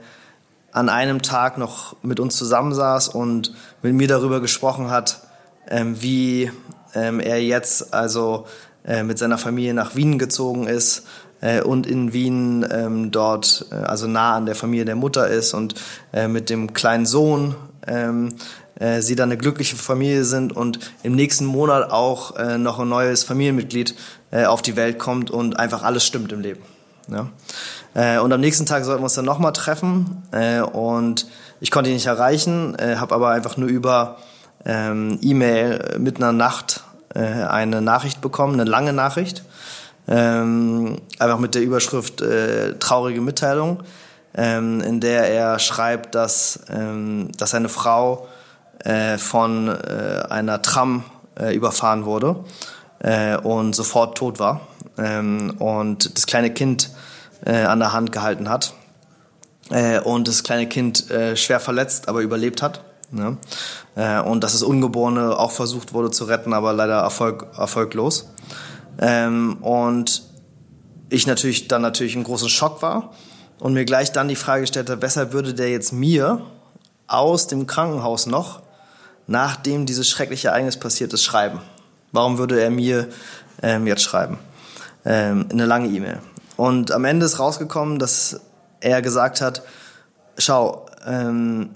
an 0.72 0.90
einem 0.90 1.22
Tag 1.22 1.58
noch 1.58 1.96
mit 2.04 2.20
uns 2.20 2.36
zusammensaß 2.36 3.10
und 3.10 3.54
mit 3.82 3.94
mir 3.94 4.08
darüber 4.08 4.40
gesprochen 4.40 4.90
hat, 4.92 5.22
ähm, 5.68 6.02
wie 6.02 6.52
ähm, 6.94 7.20
er 7.20 7.42
jetzt 7.42 7.94
also 7.94 8.46
äh, 8.86 9.04
mit 9.04 9.18
seiner 9.18 9.38
Familie 9.38 9.74
nach 9.74 9.96
Wien 9.96 10.20
gezogen 10.20 10.68
ist 10.68 11.08
äh, 11.42 11.62
und 11.62 11.88
in 11.88 12.14
Wien 12.14 12.68
ähm, 12.70 13.12
dort 13.12 13.66
äh, 13.72 13.76
also 13.76 14.08
nah 14.08 14.36
an 14.36 14.46
der 14.46 14.56
Familie 14.56 14.86
der 14.86 14.96
Mutter 14.96 15.28
ist 15.28 15.54
und 15.54 15.76
äh, 16.14 16.28
mit 16.28 16.50
dem 16.50 16.74
kleinen 16.74 17.06
Sohn 17.06 17.56
äh, 18.80 19.02
sie 19.02 19.16
dann 19.16 19.30
eine 19.30 19.38
glückliche 19.38 19.76
Familie 19.76 20.24
sind 20.24 20.56
und 20.56 20.80
im 21.04 21.16
nächsten 21.16 21.46
Monat 21.46 21.92
auch 21.92 22.36
äh, 22.38 22.58
noch 22.58 22.80
ein 22.80 22.90
neues 22.90 23.24
Familienmitglied 23.24 23.96
äh, 24.32 24.46
auf 24.46 24.62
die 24.62 24.76
Welt 24.76 25.00
kommt 25.00 25.32
und 25.32 25.60
einfach 25.60 25.84
alles 25.84 26.06
stimmt 26.06 26.32
im 26.32 26.42
Leben. 26.42 26.62
Ja? 27.08 27.30
Äh, 27.94 28.20
und 28.20 28.32
am 28.32 28.40
nächsten 28.40 28.66
Tag 28.66 28.86
sollten 28.86 29.02
wir 29.02 29.06
uns 29.06 29.16
dann 29.16 29.26
nochmal 29.26 29.54
treffen 29.54 30.24
äh, 30.32 30.62
und 30.62 31.28
ich 31.60 31.72
konnte 31.72 31.90
ihn 31.90 31.96
nicht 31.96 32.06
erreichen, 32.06 32.76
äh, 32.76 32.96
habe 32.96 33.16
aber 33.16 33.30
einfach 33.30 33.58
nur 33.58 33.70
über 33.70 34.18
ähm, 34.66 35.20
E-Mail 35.22 35.96
äh, 35.96 36.00
mit 36.00 36.18
einer 36.18 36.32
Nacht 36.32 36.84
äh, 37.14 37.20
eine 37.20 37.82
Nachricht 37.82 38.22
bekommen, 38.22 38.54
eine 38.54 38.70
lange 38.70 38.94
Nachricht, 38.94 39.44
ähm, 40.08 41.02
einfach 41.20 41.40
mit 41.40 41.56
der 41.56 41.62
Überschrift 41.62 42.22
äh, 42.22 42.76
traurige 42.80 43.22
Mitteilung, 43.22 43.84
ähm, 44.36 44.82
in 44.82 45.00
der 45.00 45.30
er 45.30 45.60
schreibt, 45.60 46.16
dass, 46.16 46.62
ähm, 46.70 47.30
dass 47.38 47.52
seine 47.52 47.70
Frau 47.70 48.28
äh, 48.84 49.18
von 49.18 49.68
äh, 49.68 50.24
einer 50.30 50.62
Tram 50.62 51.04
äh, 51.40 51.56
überfahren 51.56 52.06
wurde 52.06 52.44
äh, 53.00 53.38
und 53.38 53.76
sofort 53.76 54.18
tot 54.18 54.40
war 54.40 54.62
ähm, 54.98 55.56
und 55.60 56.16
das 56.18 56.26
kleine 56.28 56.52
Kind 56.54 56.90
äh, 57.46 57.64
an 57.64 57.80
der 57.80 57.94
Hand 57.94 58.12
gehalten 58.12 58.50
hat 58.50 58.74
äh, 59.70 60.00
und 60.00 60.28
das 60.28 60.44
kleine 60.44 60.68
Kind 60.68 61.10
äh, 61.12 61.36
schwer 61.36 61.60
verletzt, 61.60 62.10
aber 62.10 62.22
überlebt 62.22 62.62
hat. 62.62 62.82
Ne? 63.12 63.38
Äh, 63.96 64.20
und 64.20 64.44
dass 64.44 64.54
das 64.54 64.64
Ungeborene 64.64 65.38
auch 65.38 65.52
versucht 65.52 65.94
wurde 65.94 66.12
zu 66.12 66.26
retten, 66.26 66.54
aber 66.54 66.74
leider 66.74 67.00
erfolg, 67.00 67.48
erfolglos. 67.58 68.30
Ähm, 69.00 69.58
und 69.62 70.24
ich 71.10 71.26
natürlich 71.26 71.68
dann 71.68 71.82
natürlich 71.82 72.16
im 72.16 72.24
großen 72.24 72.50
Schock 72.50 72.82
war 72.82 73.14
und 73.60 73.74
mir 73.74 73.86
gleich 73.86 74.12
dann 74.12 74.28
die 74.28 74.36
Frage 74.36 74.68
stellte, 74.68 75.02
weshalb 75.02 75.34
würde 75.34 75.54
der 75.54 75.70
jetzt 75.70 75.92
mir 75.92 76.42
aus 77.08 77.48
dem 77.48 77.66
Krankenhaus 77.66 78.28
noch 78.28 78.62
nachdem 79.30 79.86
dieses 79.86 80.10
schreckliche 80.10 80.50
Ereignis 80.50 80.78
passiert 80.78 81.14
ist, 81.14 81.24
schreiben? 81.24 81.62
Warum 82.12 82.40
würde 82.40 82.60
er 82.60 82.72
mir 82.72 83.08
ähm, 83.62 83.86
jetzt 83.86 84.02
schreiben? 84.02 84.40
Ähm, 85.06 85.46
eine 85.52 85.66
lange 85.66 85.88
E-Mail. 85.88 86.20
Und 86.58 86.92
am 86.92 87.06
Ende 87.06 87.28
ist 87.28 87.40
rausgekommen, 87.40 88.00
dass 88.00 88.42
er 88.82 89.02
gesagt 89.02 89.40
hat, 89.40 89.62
schau, 90.38 90.88
ähm, 91.06 91.70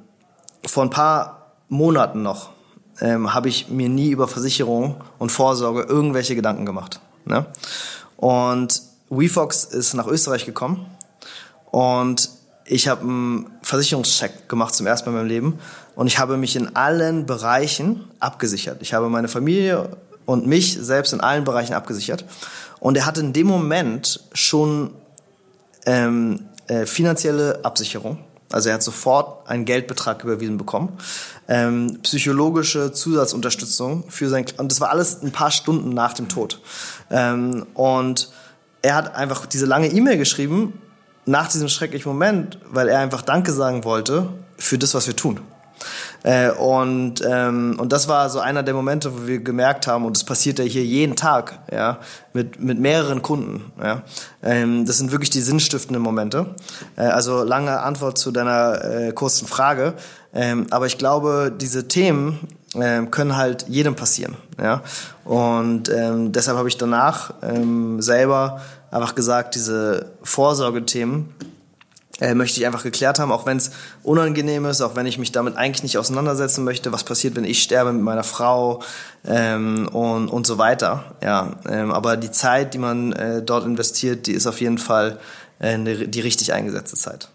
vor 0.65 0.83
ein 0.83 0.89
paar 0.89 1.51
Monaten 1.69 2.23
noch 2.23 2.49
ähm, 2.99 3.33
habe 3.33 3.49
ich 3.49 3.69
mir 3.69 3.87
nie 3.87 4.09
über 4.09 4.27
Versicherung 4.27 5.01
und 5.19 5.31
Vorsorge 5.31 5.83
irgendwelche 5.83 6.35
Gedanken 6.35 6.65
gemacht. 6.65 7.01
Ne? 7.25 7.45
Und 8.17 8.81
WeFox 9.09 9.65
ist 9.65 9.93
nach 9.93 10.07
Österreich 10.07 10.45
gekommen 10.45 10.87
und 11.71 12.29
ich 12.65 12.87
habe 12.87 13.01
einen 13.01 13.51
Versicherungscheck 13.61 14.47
gemacht 14.49 14.73
zum 14.73 14.87
ersten 14.87 15.09
Mal 15.09 15.17
in 15.17 15.17
meinem 15.21 15.29
Leben 15.29 15.59
und 15.95 16.07
ich 16.07 16.19
habe 16.19 16.37
mich 16.37 16.55
in 16.55 16.75
allen 16.75 17.25
Bereichen 17.25 18.05
abgesichert. 18.19 18.81
Ich 18.81 18.93
habe 18.93 19.09
meine 19.09 19.27
Familie 19.27 19.97
und 20.25 20.47
mich 20.47 20.77
selbst 20.79 21.13
in 21.13 21.21
allen 21.21 21.43
Bereichen 21.43 21.73
abgesichert. 21.73 22.25
Und 22.79 22.97
er 22.97 23.05
hatte 23.05 23.21
in 23.21 23.33
dem 23.33 23.47
Moment 23.47 24.21
schon 24.33 24.91
ähm, 25.85 26.45
äh, 26.67 26.85
finanzielle 26.85 27.63
Absicherung. 27.63 28.17
Also 28.51 28.69
er 28.69 28.75
hat 28.75 28.83
sofort 28.83 29.49
einen 29.49 29.65
Geldbetrag 29.65 30.23
überwiesen 30.23 30.57
bekommen. 30.57 30.97
Ähm, 31.47 31.99
psychologische 32.03 32.91
Zusatzunterstützung 32.91 34.05
für 34.09 34.29
sein 34.29 34.45
und 34.57 34.71
das 34.71 34.79
war 34.79 34.91
alles 34.91 35.23
ein 35.23 35.31
paar 35.31 35.49
Stunden 35.51 35.89
nach 35.89 36.13
dem 36.13 36.29
Tod. 36.29 36.61
Ähm, 37.09 37.65
und 37.73 38.29
er 38.81 38.95
hat 38.95 39.15
einfach 39.15 39.45
diese 39.45 39.65
lange 39.65 39.87
E-Mail 39.87 40.17
geschrieben 40.17 40.79
nach 41.25 41.47
diesem 41.47 41.67
schrecklichen 41.67 42.11
Moment, 42.11 42.59
weil 42.69 42.89
er 42.89 42.99
einfach 42.99 43.21
Danke 43.23 43.51
sagen 43.51 43.85
wollte 43.85 44.29
für 44.57 44.77
das, 44.77 44.93
was 44.93 45.07
wir 45.07 45.15
tun. 45.15 45.39
Äh, 46.23 46.51
und, 46.51 47.21
ähm, 47.27 47.75
und 47.77 47.91
das 47.91 48.07
war 48.07 48.29
so 48.29 48.39
einer 48.39 48.63
der 48.63 48.73
Momente, 48.73 49.13
wo 49.13 49.27
wir 49.27 49.39
gemerkt 49.39 49.87
haben, 49.87 50.05
und 50.05 50.15
das 50.15 50.23
passiert 50.23 50.59
ja 50.59 50.65
hier 50.65 50.83
jeden 50.83 51.15
Tag, 51.15 51.59
ja, 51.71 51.99
mit, 52.33 52.61
mit 52.61 52.79
mehreren 52.79 53.21
Kunden. 53.21 53.71
Ja. 53.81 54.03
Ähm, 54.41 54.85
das 54.85 54.97
sind 54.97 55.11
wirklich 55.11 55.29
die 55.29 55.41
sinnstiftenden 55.41 56.01
Momente. 56.01 56.55
Äh, 56.95 57.03
also 57.03 57.43
lange 57.43 57.81
Antwort 57.81 58.17
zu 58.17 58.31
deiner 58.31 58.83
äh, 58.83 59.11
kurzen 59.11 59.47
Frage. 59.47 59.95
Ähm, 60.33 60.67
aber 60.71 60.87
ich 60.87 60.97
glaube, 60.97 61.53
diese 61.55 61.87
Themen 61.87 62.39
ähm, 62.75 63.11
können 63.11 63.37
halt 63.37 63.65
jedem 63.67 63.95
passieren. 63.95 64.35
Ja. 64.61 64.81
Und 65.25 65.89
ähm, 65.89 66.31
deshalb 66.31 66.57
habe 66.57 66.67
ich 66.67 66.77
danach 66.77 67.33
ähm, 67.43 68.01
selber 68.01 68.61
einfach 68.89 69.15
gesagt, 69.15 69.55
diese 69.55 70.11
Vorsorgethemen, 70.23 71.33
äh, 72.19 72.35
möchte 72.35 72.59
ich 72.59 72.65
einfach 72.65 72.83
geklärt 72.83 73.19
haben, 73.19 73.31
auch 73.31 73.45
wenn 73.45 73.57
es 73.57 73.71
unangenehm 74.03 74.65
ist, 74.65 74.81
auch 74.81 74.95
wenn 74.95 75.05
ich 75.05 75.17
mich 75.17 75.31
damit 75.31 75.57
eigentlich 75.57 75.83
nicht 75.83 75.97
auseinandersetzen 75.97 76.63
möchte, 76.63 76.91
was 76.91 77.03
passiert, 77.03 77.35
wenn 77.35 77.43
ich 77.43 77.63
sterbe 77.63 77.91
mit 77.91 78.03
meiner 78.03 78.23
Frau 78.23 78.83
ähm, 79.25 79.87
und, 79.91 80.27
und 80.27 80.45
so 80.45 80.57
weiter. 80.57 81.15
Ja, 81.23 81.57
ähm, 81.67 81.91
aber 81.91 82.17
die 82.17 82.31
Zeit, 82.31 82.73
die 82.73 82.77
man 82.77 83.13
äh, 83.13 83.41
dort 83.41 83.65
investiert, 83.65 84.27
die 84.27 84.33
ist 84.33 84.45
auf 84.45 84.61
jeden 84.61 84.77
Fall 84.77 85.19
äh, 85.59 85.77
die 85.77 86.21
richtig 86.21 86.53
eingesetzte 86.53 86.97
Zeit. 86.97 87.29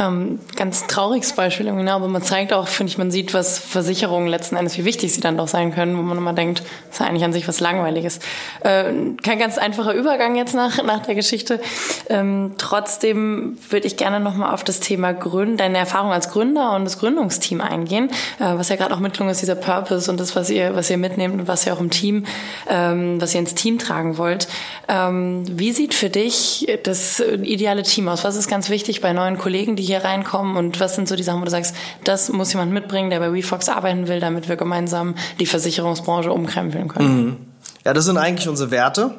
Ähm, 0.00 0.38
ganz 0.56 0.86
trauriges 0.86 1.34
Beispiel, 1.34 1.66
genau, 1.66 1.96
aber 1.96 2.08
man 2.08 2.22
zeigt 2.22 2.54
auch, 2.54 2.68
finde 2.68 2.90
ich, 2.90 2.96
man 2.96 3.10
sieht, 3.10 3.34
was 3.34 3.58
Versicherungen 3.58 4.28
letzten 4.28 4.56
Endes, 4.56 4.78
wie 4.78 4.86
wichtig 4.86 5.12
sie 5.12 5.20
dann 5.20 5.36
doch 5.36 5.48
sein 5.48 5.74
können, 5.74 5.98
wo 5.98 6.00
man 6.00 6.16
immer 6.16 6.32
denkt, 6.32 6.62
das 6.88 7.00
ist 7.00 7.06
eigentlich 7.06 7.24
an 7.24 7.34
sich 7.34 7.46
was 7.46 7.60
Langweiliges. 7.60 8.18
Äh, 8.60 8.84
kein 9.22 9.38
ganz 9.38 9.58
einfacher 9.58 9.92
Übergang 9.92 10.36
jetzt 10.36 10.54
nach, 10.54 10.82
nach 10.82 11.04
der 11.04 11.14
Geschichte. 11.14 11.60
Ähm, 12.08 12.54
trotzdem 12.56 13.58
würde 13.68 13.86
ich 13.86 13.98
gerne 13.98 14.20
nochmal 14.20 14.54
auf 14.54 14.64
das 14.64 14.80
Thema 14.80 15.12
Gründen, 15.12 15.58
deine 15.58 15.76
Erfahrung 15.76 16.12
als 16.12 16.30
Gründer 16.30 16.74
und 16.74 16.84
das 16.84 16.98
Gründungsteam 16.98 17.60
eingehen, 17.60 18.08
äh, 18.38 18.44
was 18.44 18.70
ja 18.70 18.76
gerade 18.76 18.94
auch 18.94 19.00
mitgelungen 19.00 19.32
ist, 19.32 19.42
dieser 19.42 19.54
Purpose 19.54 20.10
und 20.10 20.18
das, 20.18 20.34
was 20.34 20.48
ihr, 20.48 20.74
was 20.74 20.88
ihr 20.88 20.96
mitnehmt 20.96 21.34
und 21.34 21.46
was 21.46 21.66
ihr 21.66 21.74
auch 21.74 21.80
im 21.80 21.90
Team, 21.90 22.24
ähm, 22.70 23.20
was 23.20 23.34
ihr 23.34 23.40
ins 23.40 23.54
Team 23.54 23.78
tragen 23.78 24.16
wollt. 24.16 24.48
Ähm, 24.88 25.44
wie 25.46 25.72
sieht 25.72 25.92
für 25.92 26.08
dich 26.08 26.66
das 26.84 27.20
ideale 27.20 27.82
Team 27.82 28.08
aus? 28.08 28.24
Was 28.24 28.36
ist 28.36 28.48
ganz 28.48 28.70
wichtig 28.70 29.02
bei 29.02 29.12
neuen 29.12 29.36
Kollegen, 29.36 29.76
die 29.76 29.89
hier 29.90 30.04
reinkommen 30.04 30.56
und 30.56 30.80
was 30.80 30.94
sind 30.94 31.08
so 31.08 31.16
die 31.16 31.22
Sachen, 31.22 31.40
wo 31.40 31.44
du 31.44 31.50
sagst, 31.50 31.74
das 32.04 32.30
muss 32.30 32.52
jemand 32.52 32.72
mitbringen, 32.72 33.10
der 33.10 33.18
bei 33.20 33.32
WeFox 33.32 33.68
arbeiten 33.68 34.08
will, 34.08 34.20
damit 34.20 34.48
wir 34.48 34.56
gemeinsam 34.56 35.14
die 35.38 35.46
Versicherungsbranche 35.46 36.32
umkrempeln 36.32 36.88
können? 36.88 37.24
Mhm. 37.24 37.36
Ja, 37.84 37.92
das 37.92 38.04
sind 38.04 38.16
eigentlich 38.16 38.48
unsere 38.48 38.70
Werte 38.70 39.14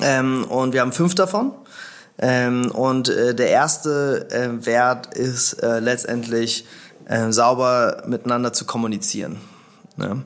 ähm, 0.00 0.44
und 0.44 0.72
wir 0.72 0.80
haben 0.80 0.92
fünf 0.92 1.14
davon. 1.14 1.52
Ähm, 2.18 2.70
und 2.70 3.08
äh, 3.08 3.34
der 3.34 3.50
erste 3.50 4.28
äh, 4.30 4.64
Wert 4.64 5.14
ist 5.14 5.54
äh, 5.62 5.80
letztendlich 5.80 6.66
äh, 7.06 7.30
sauber 7.30 8.04
miteinander 8.06 8.52
zu 8.52 8.64
kommunizieren. 8.64 9.38
Ja? 9.98 10.16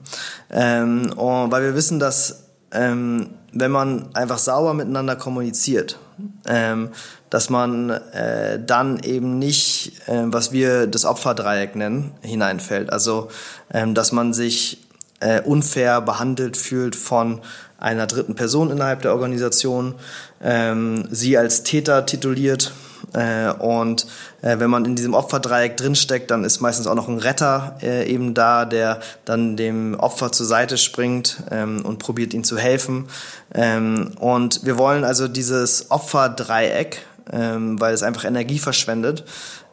Ähm, 0.51 1.12
und 1.16 1.51
weil 1.51 1.62
wir 1.62 1.74
wissen, 1.74 1.99
dass 1.99 2.45
ähm, 2.72 3.31
wenn 3.53 3.70
man 3.70 4.14
einfach 4.14 4.39
sauber 4.39 4.74
miteinander 4.74 5.16
kommuniziert, 5.16 5.99
ähm, 6.47 6.91
dass 7.31 7.51
man 7.51 7.91
äh, 7.91 8.59
dann 8.64 8.99
eben 9.01 9.39
nicht, 9.39 10.09
äh, 10.09 10.23
was 10.25 10.53
wir 10.53 10.87
das 10.87 11.05
Opferdreieck 11.05 11.77
nennen, 11.77 12.12
hineinfällt. 12.23 12.93
Also, 12.93 13.29
ähm, 13.73 13.95
dass 13.95 14.12
man 14.12 14.33
sich 14.33 14.79
äh, 15.21 15.41
unfair 15.43 16.01
behandelt 16.01 16.57
fühlt 16.57 16.97
von 16.97 17.41
einer 17.79 18.07
dritten 18.07 18.35
Person 18.35 18.71
innerhalb 18.71 19.03
der 19.03 19.12
Organisation, 19.12 19.95
ähm, 20.43 21.09
sie 21.11 21.39
als 21.39 21.62
Täter 21.62 22.07
tituliert 22.07 22.73
äh, 23.12 23.51
und 23.51 24.07
äh, 24.42 24.59
wenn 24.59 24.70
man 24.70 24.84
in 24.84 24.96
diesem 24.96 25.14
Opferdreieck 25.14 25.76
drinsteckt, 25.76 26.30
dann 26.30 26.44
ist 26.44 26.61
meistens 26.61 26.86
auch 26.86 26.94
noch 26.94 27.09
ein 27.09 27.18
Retter 27.18 27.76
äh, 27.82 28.11
eben 28.11 28.34
da, 28.34 28.64
der 28.64 29.01
dann 29.24 29.57
dem 29.57 29.94
Opfer 29.98 30.32
zur 30.32 30.46
Seite 30.46 30.78
springt 30.78 31.42
ähm, 31.51 31.84
und 31.84 31.98
probiert, 31.98 32.34
ihm 32.34 32.44
zu 32.44 32.59
helfen. 32.59 33.09
Ähm, 33.55 34.12
und 34.18 34.64
wir 34.64 34.78
wollen 34.78 35.05
also 35.05 35.28
dieses 35.28 35.90
Opferdreieck, 35.90 37.03
ähm, 37.32 37.80
weil 37.80 37.94
es 37.94 38.03
einfach 38.03 38.24
Energie 38.24 38.59
verschwendet, 38.59 39.24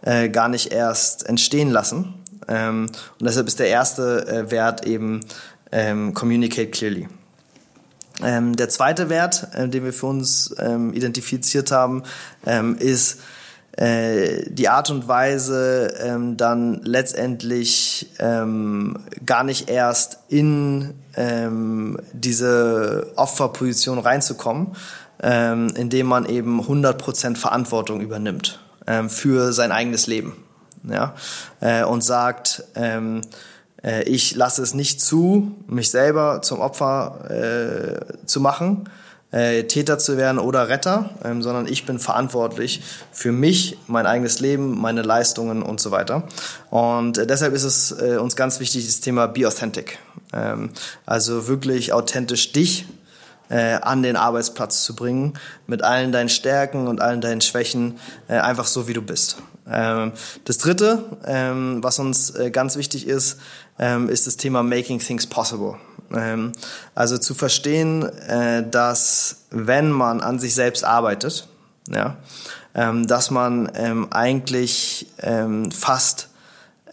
äh, 0.01 0.29
gar 0.29 0.49
nicht 0.49 0.71
erst 0.71 1.27
entstehen 1.27 1.71
lassen. 1.71 2.13
Ähm, 2.47 2.87
und 3.19 3.25
deshalb 3.25 3.47
ist 3.47 3.59
der 3.59 3.67
erste 3.67 4.27
äh, 4.27 4.51
Wert 4.51 4.85
eben 4.85 5.21
ähm, 5.71 6.13
Communicate 6.13 6.71
Clearly. 6.71 7.07
Ähm, 8.23 8.55
der 8.55 8.69
zweite 8.69 9.09
Wert, 9.09 9.47
äh, 9.53 9.67
den 9.67 9.83
wir 9.83 9.93
für 9.93 10.07
uns 10.07 10.55
ähm, 10.59 10.93
identifiziert 10.93 11.71
haben, 11.71 12.03
ähm, 12.45 12.75
ist 12.77 13.19
äh, 13.73 14.49
die 14.49 14.69
Art 14.69 14.89
und 14.89 15.07
Weise, 15.07 15.93
ähm, 16.01 16.35
dann 16.35 16.81
letztendlich 16.83 18.11
ähm, 18.17 18.97
gar 19.25 19.43
nicht 19.43 19.69
erst 19.69 20.19
in 20.29 20.95
ähm, 21.15 21.99
diese 22.11 23.11
Opferposition 23.15 23.99
reinzukommen, 23.99 24.75
ähm, 25.21 25.71
indem 25.75 26.07
man 26.07 26.25
eben 26.25 26.59
100% 26.59 27.35
Verantwortung 27.35 28.01
übernimmt 28.01 28.59
ähm, 28.87 29.11
für 29.11 29.53
sein 29.53 29.71
eigenes 29.71 30.07
Leben. 30.07 30.33
Ja? 30.83 31.13
Äh, 31.59 31.83
und 31.83 32.03
sagt, 32.03 32.63
ähm, 32.73 33.21
äh, 33.21 33.25
ich 33.83 34.35
lasse 34.35 34.63
es 34.63 34.73
nicht 34.73 34.99
zu, 35.01 35.55
mich 35.67 35.91
selber 35.91 36.41
zum 36.41 36.59
Opfer 36.59 37.29
äh, 37.29 38.25
zu 38.25 38.41
machen, 38.41 38.89
äh, 39.31 39.63
Täter 39.63 39.99
zu 39.99 40.17
werden 40.17 40.39
oder 40.39 40.69
Retter, 40.69 41.09
ähm, 41.23 41.41
sondern 41.41 41.67
ich 41.67 41.85
bin 41.85 41.99
verantwortlich 41.99 42.81
für 43.11 43.31
mich, 43.31 43.77
mein 43.87 44.05
eigenes 44.05 44.39
Leben, 44.39 44.79
meine 44.79 45.01
Leistungen 45.01 45.63
und 45.63 45.81
so 45.81 45.91
weiter. 45.91 46.23
Und 46.69 47.17
äh, 47.17 47.27
deshalb 47.27 47.53
ist 47.53 47.63
es 47.63 47.91
äh, 47.91 48.17
uns 48.17 48.35
ganz 48.35 48.59
wichtig, 48.59 48.85
das 48.85 49.01
Thema 49.01 49.27
Be 49.27 49.45
Authentic. 49.47 49.99
Ähm, 50.33 50.69
also 51.05 51.47
wirklich 51.47 51.91
authentisch 51.91 52.53
dich 52.53 52.85
äh, 53.49 53.73
an 53.81 54.01
den 54.01 54.15
Arbeitsplatz 54.15 54.83
zu 54.83 54.95
bringen, 54.95 55.33
mit 55.67 55.83
allen 55.83 56.11
deinen 56.11 56.29
Stärken 56.29 56.87
und 56.87 57.01
allen 57.01 57.21
deinen 57.21 57.41
Schwächen, 57.41 57.99
äh, 58.27 58.37
einfach 58.37 58.65
so 58.65 58.87
wie 58.87 58.93
du 58.93 59.01
bist. 59.01 59.37
Ähm, 59.69 60.13
das 60.45 60.57
Dritte, 60.57 61.03
ähm, 61.25 61.83
was 61.83 61.99
uns 61.99 62.29
äh, 62.29 62.49
ganz 62.51 62.77
wichtig 62.77 63.07
ist, 63.07 63.39
ähm, 63.79 64.09
ist 64.09 64.27
das 64.27 64.37
Thema 64.37 64.63
Making 64.63 64.99
Things 64.99 65.27
Possible. 65.27 65.75
Ähm, 66.13 66.53
also 66.95 67.17
zu 67.17 67.33
verstehen, 67.33 68.03
äh, 68.03 68.67
dass 68.69 69.45
wenn 69.51 69.91
man 69.91 70.21
an 70.21 70.39
sich 70.39 70.53
selbst 70.55 70.83
arbeitet, 70.83 71.47
ja, 71.89 72.17
ähm, 72.75 73.07
dass 73.07 73.31
man 73.31 73.71
ähm, 73.75 74.07
eigentlich 74.11 75.07
ähm, 75.19 75.71
fast 75.71 76.29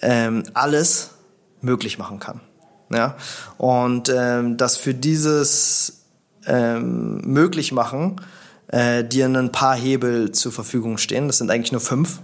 ähm, 0.00 0.44
alles 0.54 1.10
möglich 1.60 1.98
machen 1.98 2.18
kann. 2.18 2.40
Ja? 2.90 3.16
Und 3.58 4.08
dass 4.08 4.76
für 4.76 4.92
dieses 4.92 6.04
ähm, 6.46 7.22
möglich 7.24 7.72
machen 7.72 8.20
äh, 8.68 9.04
dir 9.04 9.26
ein 9.26 9.52
paar 9.52 9.76
Hebel 9.76 10.32
zur 10.32 10.52
Verfügung 10.52 10.98
stehen. 10.98 11.26
Das 11.26 11.38
sind 11.38 11.50
eigentlich 11.50 11.72
nur 11.72 11.80
fünf. 11.80 12.20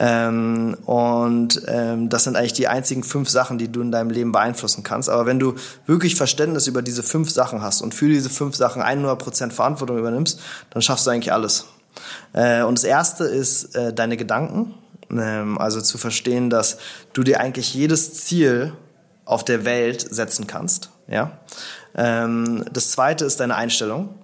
Ähm, 0.00 0.76
und 0.86 1.62
ähm, 1.68 2.08
das 2.08 2.24
sind 2.24 2.36
eigentlich 2.36 2.52
die 2.52 2.66
einzigen 2.66 3.04
fünf 3.04 3.28
Sachen, 3.28 3.58
die 3.58 3.70
du 3.70 3.80
in 3.80 3.92
deinem 3.92 4.10
Leben 4.10 4.32
beeinflussen 4.32 4.82
kannst. 4.82 5.08
Aber 5.08 5.26
wenn 5.26 5.38
du 5.38 5.54
wirklich 5.86 6.16
Verständnis 6.16 6.66
über 6.66 6.82
diese 6.82 7.02
fünf 7.02 7.30
Sachen 7.30 7.62
hast 7.62 7.80
und 7.80 7.94
für 7.94 8.08
diese 8.08 8.30
fünf 8.30 8.56
Sachen 8.56 8.82
100% 8.82 9.50
Verantwortung 9.50 9.98
übernimmst, 9.98 10.40
dann 10.70 10.82
schaffst 10.82 11.06
du 11.06 11.10
eigentlich 11.10 11.32
alles. 11.32 11.66
Äh, 12.32 12.62
und 12.62 12.78
das 12.78 12.84
erste 12.84 13.24
ist 13.24 13.76
äh, 13.76 13.92
deine 13.92 14.16
Gedanken. 14.16 14.74
Ähm, 15.10 15.58
also 15.58 15.80
zu 15.80 15.98
verstehen, 15.98 16.50
dass 16.50 16.78
du 17.12 17.22
dir 17.22 17.40
eigentlich 17.40 17.74
jedes 17.74 18.24
Ziel 18.24 18.72
auf 19.24 19.44
der 19.44 19.64
Welt 19.64 20.00
setzen 20.00 20.46
kannst. 20.46 20.90
Ja. 21.06 21.38
Ähm, 21.94 22.64
das 22.72 22.90
zweite 22.90 23.24
ist 23.24 23.40
deine 23.40 23.54
Einstellung. 23.54 24.18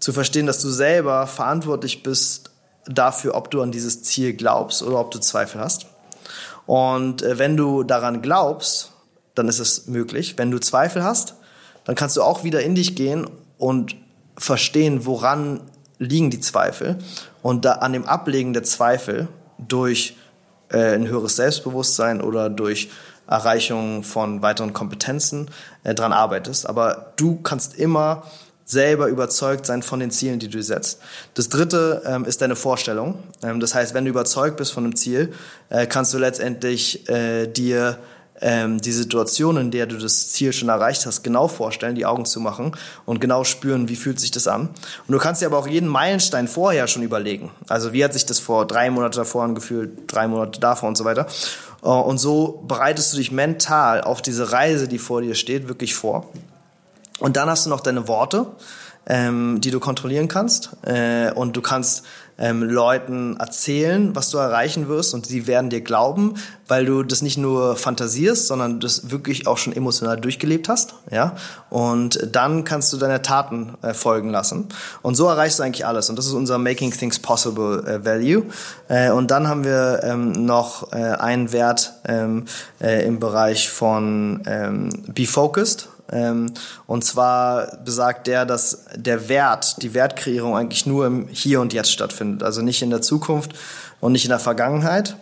Zu 0.00 0.12
verstehen, 0.12 0.46
dass 0.46 0.60
du 0.60 0.68
selber 0.68 1.28
verantwortlich 1.28 2.02
bist 2.02 2.51
dafür, 2.86 3.34
ob 3.34 3.50
du 3.50 3.62
an 3.62 3.72
dieses 3.72 4.02
Ziel 4.02 4.34
glaubst 4.34 4.82
oder 4.82 4.98
ob 4.98 5.10
du 5.10 5.18
Zweifel 5.18 5.60
hast. 5.60 5.86
Und 6.66 7.22
äh, 7.22 7.38
wenn 7.38 7.56
du 7.56 7.82
daran 7.82 8.22
glaubst, 8.22 8.92
dann 9.34 9.48
ist 9.48 9.58
es 9.58 9.86
möglich. 9.86 10.34
Wenn 10.36 10.50
du 10.50 10.58
Zweifel 10.58 11.02
hast, 11.02 11.34
dann 11.84 11.94
kannst 11.94 12.16
du 12.16 12.22
auch 12.22 12.44
wieder 12.44 12.62
in 12.62 12.74
dich 12.74 12.94
gehen 12.94 13.26
und 13.58 13.96
verstehen, 14.36 15.04
woran 15.06 15.60
liegen 15.98 16.30
die 16.30 16.40
Zweifel 16.40 16.98
und 17.42 17.64
da 17.64 17.72
an 17.74 17.92
dem 17.92 18.04
Ablegen 18.04 18.52
der 18.52 18.64
Zweifel 18.64 19.28
durch 19.58 20.16
äh, 20.70 20.94
ein 20.94 21.06
höheres 21.06 21.36
Selbstbewusstsein 21.36 22.20
oder 22.20 22.50
durch 22.50 22.90
Erreichung 23.28 24.02
von 24.02 24.42
weiteren 24.42 24.72
Kompetenzen 24.72 25.50
äh, 25.84 25.94
dran 25.94 26.12
arbeitest. 26.12 26.68
Aber 26.68 27.12
du 27.16 27.40
kannst 27.42 27.74
immer 27.74 28.24
selber 28.64 29.08
überzeugt 29.08 29.66
sein 29.66 29.82
von 29.82 30.00
den 30.00 30.10
Zielen, 30.10 30.38
die 30.38 30.48
du 30.48 30.62
setzt. 30.62 31.00
Das 31.34 31.48
dritte 31.48 32.02
ähm, 32.06 32.24
ist 32.24 32.42
deine 32.42 32.56
Vorstellung. 32.56 33.18
Ähm, 33.42 33.60
das 33.60 33.74
heißt, 33.74 33.94
wenn 33.94 34.04
du 34.04 34.10
überzeugt 34.10 34.56
bist 34.56 34.72
von 34.72 34.84
einem 34.84 34.96
Ziel, 34.96 35.32
äh, 35.68 35.86
kannst 35.86 36.14
du 36.14 36.18
letztendlich 36.18 37.08
äh, 37.08 37.46
dir 37.46 37.98
ähm, 38.42 38.80
die 38.80 38.92
Situation, 38.92 39.56
in 39.56 39.70
der 39.70 39.86
du 39.86 39.96
das 39.96 40.30
Ziel 40.30 40.52
schon 40.52 40.68
erreicht 40.68 41.06
hast, 41.06 41.22
genau 41.22 41.48
vorstellen, 41.48 41.94
die 41.94 42.04
Augen 42.04 42.24
zu 42.24 42.40
machen 42.40 42.72
und 43.06 43.20
genau 43.20 43.44
spüren, 43.44 43.88
wie 43.88 43.96
fühlt 43.96 44.18
sich 44.20 44.32
das 44.32 44.48
an. 44.48 44.68
Und 45.06 45.12
du 45.12 45.18
kannst 45.18 45.40
dir 45.40 45.46
aber 45.46 45.58
auch 45.58 45.68
jeden 45.68 45.88
Meilenstein 45.88 46.48
vorher 46.48 46.88
schon 46.88 47.02
überlegen. 47.02 47.50
Also 47.68 47.92
wie 47.92 48.04
hat 48.04 48.12
sich 48.12 48.26
das 48.26 48.40
vor 48.40 48.66
drei 48.66 48.90
Monate 48.90 49.18
davor 49.18 49.44
angefühlt, 49.44 50.12
drei 50.12 50.26
Monate 50.26 50.60
davor 50.60 50.88
und 50.88 50.98
so 50.98 51.04
weiter. 51.04 51.26
Äh, 51.82 51.88
und 51.88 52.18
so 52.18 52.64
bereitest 52.66 53.12
du 53.12 53.18
dich 53.18 53.30
mental 53.30 54.00
auf 54.00 54.22
diese 54.22 54.52
Reise, 54.52 54.88
die 54.88 54.98
vor 54.98 55.22
dir 55.22 55.34
steht, 55.34 55.68
wirklich 55.68 55.94
vor. 55.94 56.28
Und 57.22 57.36
dann 57.36 57.48
hast 57.48 57.66
du 57.66 57.70
noch 57.70 57.80
deine 57.80 58.08
Worte, 58.08 58.46
ähm, 59.06 59.60
die 59.60 59.70
du 59.70 59.78
kontrollieren 59.78 60.26
kannst. 60.26 60.70
Äh, 60.82 61.30
und 61.30 61.56
du 61.56 61.62
kannst 61.62 62.02
ähm, 62.36 62.64
Leuten 62.64 63.36
erzählen, 63.36 64.16
was 64.16 64.30
du 64.30 64.38
erreichen 64.38 64.88
wirst 64.88 65.14
und 65.14 65.24
sie 65.26 65.46
werden 65.46 65.70
dir 65.70 65.82
glauben, 65.82 66.34
weil 66.66 66.84
du 66.84 67.04
das 67.04 67.22
nicht 67.22 67.38
nur 67.38 67.76
fantasierst, 67.76 68.48
sondern 68.48 68.80
das 68.80 69.12
wirklich 69.12 69.46
auch 69.46 69.56
schon 69.56 69.72
emotional 69.72 70.20
durchgelebt 70.20 70.68
hast, 70.68 70.94
ja. 71.12 71.36
Und 71.70 72.28
dann 72.32 72.64
kannst 72.64 72.92
du 72.92 72.96
deine 72.96 73.22
Taten 73.22 73.74
äh, 73.82 73.94
folgen 73.94 74.30
lassen. 74.30 74.66
Und 75.02 75.14
so 75.14 75.28
erreichst 75.28 75.60
du 75.60 75.62
eigentlich 75.62 75.86
alles. 75.86 76.10
Und 76.10 76.16
das 76.16 76.26
ist 76.26 76.32
unser 76.32 76.58
Making 76.58 76.90
Things 76.90 77.20
Possible 77.20 77.84
äh, 77.86 78.04
Value. 78.04 78.46
Äh, 78.88 79.12
und 79.12 79.30
dann 79.30 79.46
haben 79.46 79.62
wir 79.62 80.00
ähm, 80.02 80.32
noch 80.32 80.92
äh, 80.92 80.96
einen 80.96 81.52
Wert 81.52 81.92
ähm, 82.04 82.46
äh, 82.80 83.06
im 83.06 83.20
Bereich 83.20 83.70
von 83.70 84.42
ähm, 84.46 84.90
Be 85.06 85.26
Focused. 85.26 85.88
Ähm, 86.12 86.52
und 86.86 87.04
zwar 87.04 87.78
besagt 87.78 88.26
der, 88.26 88.44
dass 88.44 88.84
der 88.94 89.28
Wert, 89.28 89.82
die 89.82 89.94
Wertkreierung 89.94 90.56
eigentlich 90.56 90.86
nur 90.86 91.06
im 91.06 91.28
Hier 91.28 91.60
und 91.60 91.72
Jetzt 91.72 91.90
stattfindet, 91.90 92.42
also 92.42 92.62
nicht 92.62 92.82
in 92.82 92.90
der 92.90 93.02
Zukunft 93.02 93.52
und 94.00 94.12
nicht 94.12 94.24
in 94.24 94.30
der 94.30 94.38
Vergangenheit. 94.38 95.16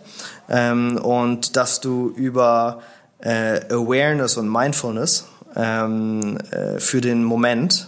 Ähm, 0.49 0.97
und 0.97 1.55
dass 1.55 1.79
du 1.79 2.09
über 2.15 2.81
äh, 3.19 3.61
Awareness 3.71 4.37
und 4.37 4.49
Mindfulness 4.49 5.25
ähm, 5.55 6.37
äh, 6.51 6.79
für 6.79 7.01
den 7.01 7.23
Moment 7.23 7.87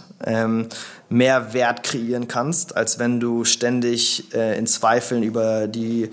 mehr 1.10 1.54
Wert 1.54 1.84
kreieren 1.84 2.30
kannst, 2.30 2.78
als 2.78 2.98
wenn 2.98 3.20
du 3.20 3.44
ständig 3.44 4.34
äh, 4.34 4.58
in 4.58 4.68
Zweifeln 4.68 5.22
über 5.22 5.68
die 5.68 6.12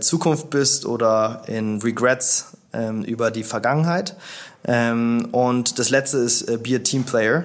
Zukunft 0.00 0.50
bist 0.50 0.86
oder 0.86 1.42
in 1.46 1.80
Regrets 1.80 2.53
ähm, 2.74 3.02
über 3.04 3.30
die 3.30 3.44
Vergangenheit. 3.44 4.16
Ähm, 4.66 5.28
und 5.32 5.78
das 5.78 5.90
letzte 5.90 6.18
ist 6.18 6.42
äh, 6.42 6.56
Be 6.56 6.76
a 6.76 6.78
Team 6.78 7.04
Player, 7.04 7.44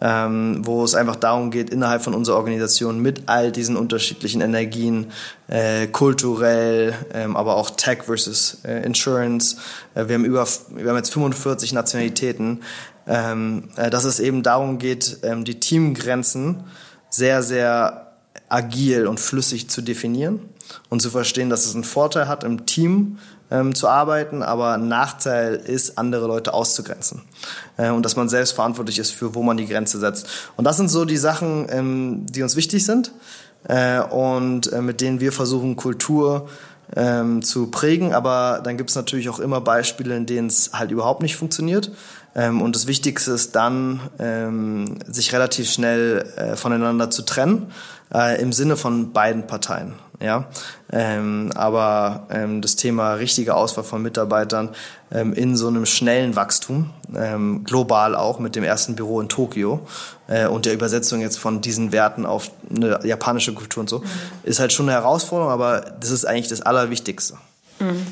ähm, 0.00 0.60
wo 0.64 0.84
es 0.84 0.94
einfach 0.94 1.16
darum 1.16 1.50
geht, 1.50 1.70
innerhalb 1.70 2.02
von 2.02 2.14
unserer 2.14 2.36
Organisation 2.36 3.00
mit 3.00 3.24
all 3.26 3.52
diesen 3.52 3.76
unterschiedlichen 3.76 4.40
Energien, 4.40 5.12
äh, 5.48 5.86
kulturell, 5.86 6.94
ähm, 7.12 7.36
aber 7.36 7.56
auch 7.56 7.70
Tech 7.70 8.04
versus 8.04 8.58
äh, 8.64 8.84
Insurance. 8.84 9.56
Äh, 9.94 10.08
wir, 10.08 10.14
haben 10.14 10.24
über, 10.24 10.46
wir 10.70 10.88
haben 10.88 10.96
jetzt 10.96 11.12
45 11.12 11.72
Nationalitäten, 11.72 12.62
ähm, 13.06 13.68
äh, 13.76 13.90
dass 13.90 14.04
es 14.04 14.20
eben 14.20 14.42
darum 14.42 14.78
geht, 14.78 15.18
ähm, 15.22 15.44
die 15.44 15.60
Teamgrenzen 15.60 16.64
sehr, 17.08 17.42
sehr 17.42 18.12
agil 18.48 19.06
und 19.06 19.20
flüssig 19.20 19.70
zu 19.70 19.80
definieren 19.80 20.40
und 20.88 21.00
zu 21.00 21.10
verstehen, 21.10 21.50
dass 21.50 21.66
es 21.66 21.74
einen 21.74 21.84
Vorteil 21.84 22.28
hat 22.28 22.44
im 22.44 22.66
Team, 22.66 23.18
ähm, 23.50 23.74
zu 23.74 23.88
arbeiten, 23.88 24.42
aber 24.42 24.74
ein 24.74 24.88
Nachteil 24.88 25.54
ist, 25.54 25.98
andere 25.98 26.26
Leute 26.26 26.54
auszugrenzen. 26.54 27.22
Äh, 27.76 27.90
und 27.90 28.04
dass 28.04 28.16
man 28.16 28.28
selbst 28.28 28.52
verantwortlich 28.52 28.98
ist 28.98 29.10
für, 29.10 29.34
wo 29.34 29.42
man 29.42 29.56
die 29.56 29.66
Grenze 29.66 29.98
setzt. 29.98 30.28
Und 30.56 30.64
das 30.64 30.76
sind 30.76 30.88
so 30.88 31.04
die 31.04 31.16
Sachen, 31.16 31.66
ähm, 31.70 32.26
die 32.26 32.42
uns 32.42 32.56
wichtig 32.56 32.84
sind 32.84 33.12
äh, 33.64 34.00
und 34.00 34.72
äh, 34.72 34.80
mit 34.80 35.00
denen 35.00 35.20
wir 35.20 35.32
versuchen, 35.32 35.76
Kultur 35.76 36.48
ähm, 36.96 37.42
zu 37.42 37.68
prägen. 37.68 38.12
Aber 38.12 38.60
dann 38.62 38.76
gibt 38.76 38.90
es 38.90 38.96
natürlich 38.96 39.28
auch 39.28 39.40
immer 39.40 39.60
Beispiele, 39.60 40.16
in 40.16 40.26
denen 40.26 40.48
es 40.48 40.70
halt 40.72 40.90
überhaupt 40.90 41.22
nicht 41.22 41.36
funktioniert. 41.36 41.90
Ähm, 42.34 42.62
und 42.62 42.76
das 42.76 42.86
Wichtigste 42.86 43.32
ist 43.32 43.56
dann, 43.56 44.00
ähm, 44.18 44.98
sich 45.06 45.32
relativ 45.32 45.70
schnell 45.70 46.26
äh, 46.36 46.56
voneinander 46.56 47.10
zu 47.10 47.22
trennen, 47.22 47.72
äh, 48.14 48.40
im 48.40 48.52
Sinne 48.52 48.76
von 48.76 49.12
beiden 49.12 49.46
Parteien. 49.46 49.94
Ja, 50.22 50.48
ähm, 50.92 51.50
aber 51.54 52.26
ähm, 52.30 52.60
das 52.60 52.76
Thema 52.76 53.14
richtige 53.14 53.54
Auswahl 53.54 53.84
von 53.84 54.02
Mitarbeitern 54.02 54.68
ähm, 55.10 55.32
in 55.32 55.56
so 55.56 55.66
einem 55.66 55.86
schnellen 55.86 56.36
Wachstum, 56.36 56.90
ähm, 57.16 57.64
global 57.64 58.14
auch 58.14 58.38
mit 58.38 58.54
dem 58.54 58.62
ersten 58.62 58.96
Büro 58.96 59.22
in 59.22 59.30
Tokio 59.30 59.80
äh, 60.28 60.46
und 60.46 60.66
der 60.66 60.74
Übersetzung 60.74 61.22
jetzt 61.22 61.38
von 61.38 61.62
diesen 61.62 61.90
Werten 61.92 62.26
auf 62.26 62.50
eine 62.68 63.00
japanische 63.02 63.54
Kultur 63.54 63.80
und 63.80 63.88
so, 63.88 64.00
mhm. 64.00 64.04
ist 64.42 64.60
halt 64.60 64.74
schon 64.74 64.90
eine 64.90 64.98
Herausforderung, 65.00 65.50
aber 65.50 65.80
das 65.80 66.10
ist 66.10 66.26
eigentlich 66.26 66.48
das 66.48 66.60
Allerwichtigste. 66.60 67.38
Mhm. 67.80 68.06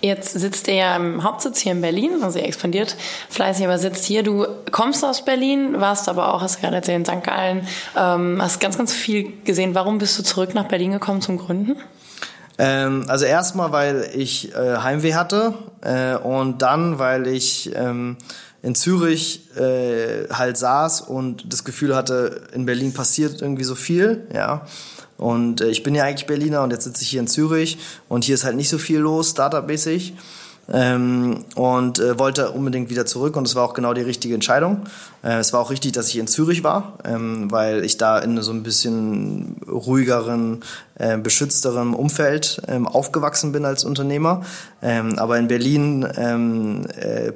Jetzt 0.00 0.32
sitzt 0.32 0.68
er 0.68 0.74
ja 0.74 0.96
im 0.96 1.24
Hauptsitz 1.24 1.58
hier 1.58 1.72
in 1.72 1.80
Berlin, 1.80 2.22
also 2.22 2.38
er 2.38 2.46
expandiert 2.46 2.96
fleißig, 3.28 3.64
aber 3.64 3.78
sitzt 3.78 4.04
hier. 4.04 4.22
Du 4.22 4.46
kommst 4.70 5.04
aus 5.04 5.24
Berlin, 5.24 5.80
warst 5.80 6.08
aber 6.08 6.32
auch, 6.32 6.40
hast 6.40 6.56
du 6.56 6.60
gerade 6.62 6.76
erzählt, 6.76 6.98
in 6.98 7.04
St. 7.04 7.24
Gallen, 7.24 7.66
ähm, 7.96 8.38
hast 8.40 8.60
ganz, 8.60 8.78
ganz 8.78 8.92
viel 8.92 9.32
gesehen. 9.44 9.74
Warum 9.74 9.98
bist 9.98 10.18
du 10.18 10.22
zurück 10.22 10.54
nach 10.54 10.68
Berlin 10.68 10.92
gekommen 10.92 11.20
zum 11.20 11.36
Gründen? 11.36 11.76
Ähm, 12.58 13.04
also 13.08 13.24
erstmal, 13.24 13.72
weil 13.72 14.10
ich 14.14 14.54
äh, 14.54 14.78
Heimweh 14.78 15.14
hatte 15.14 15.54
äh, 15.80 16.16
und 16.16 16.62
dann, 16.62 16.98
weil 16.98 17.26
ich 17.26 17.74
ähm, 17.74 18.16
in 18.62 18.74
Zürich 18.74 19.56
äh, 19.56 20.28
halt 20.30 20.56
saß 20.56 21.02
und 21.02 21.52
das 21.52 21.64
Gefühl 21.64 21.94
hatte, 21.94 22.48
in 22.52 22.66
Berlin 22.66 22.92
passiert 22.92 23.40
irgendwie 23.40 23.64
so 23.64 23.74
viel, 23.74 24.26
ja. 24.34 24.66
Und 25.18 25.60
äh, 25.60 25.68
ich 25.68 25.82
bin 25.82 25.94
ja 25.94 26.04
eigentlich 26.04 26.26
Berliner 26.26 26.62
und 26.62 26.70
jetzt 26.70 26.84
sitze 26.84 27.02
ich 27.02 27.10
hier 27.10 27.20
in 27.20 27.26
Zürich 27.26 27.78
und 28.08 28.24
hier 28.24 28.34
ist 28.34 28.44
halt 28.44 28.56
nicht 28.56 28.70
so 28.70 28.78
viel 28.78 28.98
los, 28.98 29.30
Startup-mäßig. 29.30 30.14
Ähm, 30.70 31.46
und 31.54 31.98
äh, 31.98 32.18
wollte 32.18 32.50
unbedingt 32.50 32.90
wieder 32.90 33.06
zurück 33.06 33.36
und 33.36 33.46
es 33.46 33.54
war 33.54 33.64
auch 33.64 33.72
genau 33.72 33.94
die 33.94 34.02
richtige 34.02 34.34
Entscheidung. 34.34 34.82
Äh, 35.22 35.38
es 35.38 35.54
war 35.54 35.60
auch 35.60 35.70
richtig, 35.70 35.92
dass 35.92 36.08
ich 36.08 36.18
in 36.18 36.26
Zürich 36.26 36.62
war, 36.62 36.98
ähm, 37.04 37.50
weil 37.50 37.84
ich 37.84 37.96
da 37.96 38.18
in 38.18 38.42
so 38.42 38.52
ein 38.52 38.62
bisschen 38.62 39.56
ruhigeren, 39.66 40.60
äh, 40.98 41.16
beschützterem 41.16 41.94
Umfeld 41.94 42.60
ähm, 42.68 42.86
aufgewachsen 42.86 43.52
bin 43.52 43.64
als 43.64 43.84
Unternehmer. 43.84 44.42
Ähm, 44.82 45.18
aber 45.18 45.38
in 45.38 45.48
Berlin 45.48 46.06
ähm, 46.16 46.86
äh, 47.00 47.32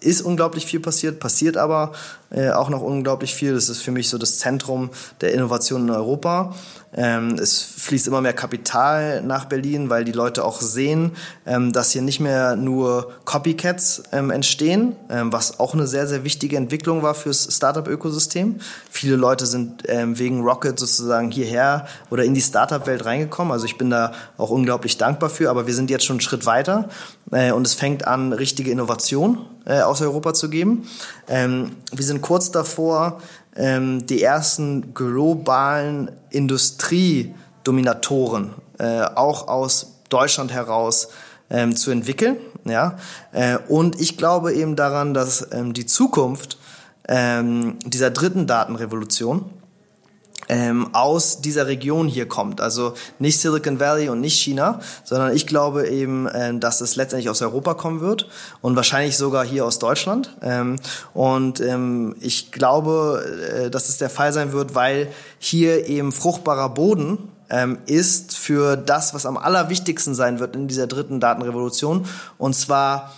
ist 0.00 0.22
unglaublich 0.22 0.66
viel 0.66 0.80
passiert, 0.80 1.18
passiert 1.18 1.56
aber 1.56 1.92
äh, 2.30 2.50
auch 2.50 2.70
noch 2.70 2.82
unglaublich 2.82 3.34
viel. 3.34 3.54
Das 3.54 3.68
ist 3.68 3.82
für 3.82 3.90
mich 3.90 4.08
so 4.08 4.18
das 4.18 4.38
Zentrum 4.38 4.90
der 5.20 5.32
Innovation 5.32 5.88
in 5.88 5.90
Europa. 5.90 6.54
Ähm, 6.94 7.36
es 7.38 7.62
fließt 7.62 8.06
immer 8.06 8.20
mehr 8.20 8.32
Kapital 8.32 9.22
nach 9.22 9.44
Berlin, 9.44 9.90
weil 9.90 10.04
die 10.04 10.12
Leute 10.12 10.44
auch 10.44 10.60
sehen, 10.60 11.12
ähm, 11.46 11.72
dass 11.72 11.92
hier 11.92 12.02
nicht 12.02 12.20
mehr 12.20 12.56
nur 12.56 13.12
Copycats 13.24 14.04
ähm, 14.12 14.30
entstehen, 14.30 14.96
ähm, 15.10 15.32
was 15.32 15.60
auch 15.60 15.74
eine 15.74 15.86
sehr, 15.86 16.06
sehr 16.06 16.24
wichtige 16.24 16.56
Entwicklung 16.56 17.02
war 17.02 17.14
fürs 17.14 17.54
Startup-Ökosystem. 17.54 18.56
Viele 18.90 19.16
Leute 19.16 19.46
sind 19.46 19.82
ähm, 19.86 20.18
wegen 20.18 20.40
Rocket 20.40 20.78
sozusagen 20.78 21.30
hierher 21.30 21.86
oder 22.10 22.24
in 22.24 22.34
die 22.34 22.40
Startup-Welt 22.40 23.04
reingekommen. 23.06 23.52
Also 23.52 23.64
ich 23.64 23.78
bin 23.78 23.90
da 23.90 24.12
auch 24.36 24.50
unglaublich 24.50 24.98
dankbar 24.98 25.30
für, 25.30 25.48
aber 25.48 25.66
wir 25.66 25.74
sind 25.74 25.90
jetzt 25.90 26.04
schon 26.04 26.14
einen 26.14 26.20
Schritt 26.20 26.46
weiter 26.46 26.88
äh, 27.30 27.52
und 27.52 27.66
es 27.66 27.74
fängt 27.74 28.06
an, 28.06 28.32
richtige 28.32 28.70
Innovation 28.70 29.46
äh, 29.64 29.80
aus 29.80 30.02
Europa 30.02 30.34
zu 30.34 30.50
geben. 30.50 30.86
Ähm, 31.28 31.76
wir 31.92 32.04
sind 32.04 32.22
kurz 32.22 32.50
davor, 32.50 33.20
ähm, 33.56 34.06
die 34.06 34.22
ersten 34.22 34.94
globalen 34.94 36.10
Industriedominatoren 36.30 38.54
äh, 38.78 39.02
auch 39.02 39.48
aus 39.48 39.94
Deutschland 40.08 40.52
heraus 40.52 41.08
ähm, 41.50 41.74
zu 41.74 41.90
entwickeln. 41.90 42.36
Ja? 42.64 42.98
Äh, 43.32 43.58
und 43.68 44.00
ich 44.00 44.16
glaube 44.16 44.52
eben 44.52 44.76
daran, 44.76 45.14
dass 45.14 45.48
ähm, 45.52 45.72
die 45.72 45.86
Zukunft 45.86 46.58
ähm, 47.08 47.78
dieser 47.84 48.10
dritten 48.10 48.46
Datenrevolution 48.46 49.50
ähm, 50.48 50.94
aus 50.94 51.40
dieser 51.40 51.66
Region 51.66 52.08
hier 52.08 52.26
kommt. 52.26 52.60
Also 52.60 52.94
nicht 53.18 53.40
Silicon 53.40 53.80
Valley 53.80 54.08
und 54.08 54.20
nicht 54.20 54.38
China, 54.38 54.80
sondern 55.04 55.34
ich 55.34 55.46
glaube 55.46 55.88
eben, 55.88 56.28
ähm, 56.32 56.60
dass 56.60 56.80
es 56.80 56.96
letztendlich 56.96 57.30
aus 57.30 57.42
Europa 57.42 57.74
kommen 57.74 58.00
wird 58.00 58.28
und 58.60 58.76
wahrscheinlich 58.76 59.16
sogar 59.16 59.44
hier 59.44 59.64
aus 59.64 59.78
Deutschland. 59.78 60.36
Ähm, 60.42 60.76
und 61.14 61.60
ähm, 61.60 62.16
ich 62.20 62.52
glaube, 62.52 63.66
äh, 63.66 63.70
dass 63.70 63.88
es 63.88 63.98
der 63.98 64.10
Fall 64.10 64.32
sein 64.32 64.52
wird, 64.52 64.74
weil 64.74 65.08
hier 65.38 65.86
eben 65.86 66.12
fruchtbarer 66.12 66.70
Boden 66.70 67.30
ähm, 67.50 67.78
ist 67.86 68.36
für 68.36 68.76
das, 68.76 69.14
was 69.14 69.26
am 69.26 69.36
allerwichtigsten 69.36 70.14
sein 70.14 70.40
wird 70.40 70.56
in 70.56 70.68
dieser 70.68 70.86
dritten 70.86 71.20
Datenrevolution. 71.20 72.06
Und 72.38 72.54
zwar 72.54 73.12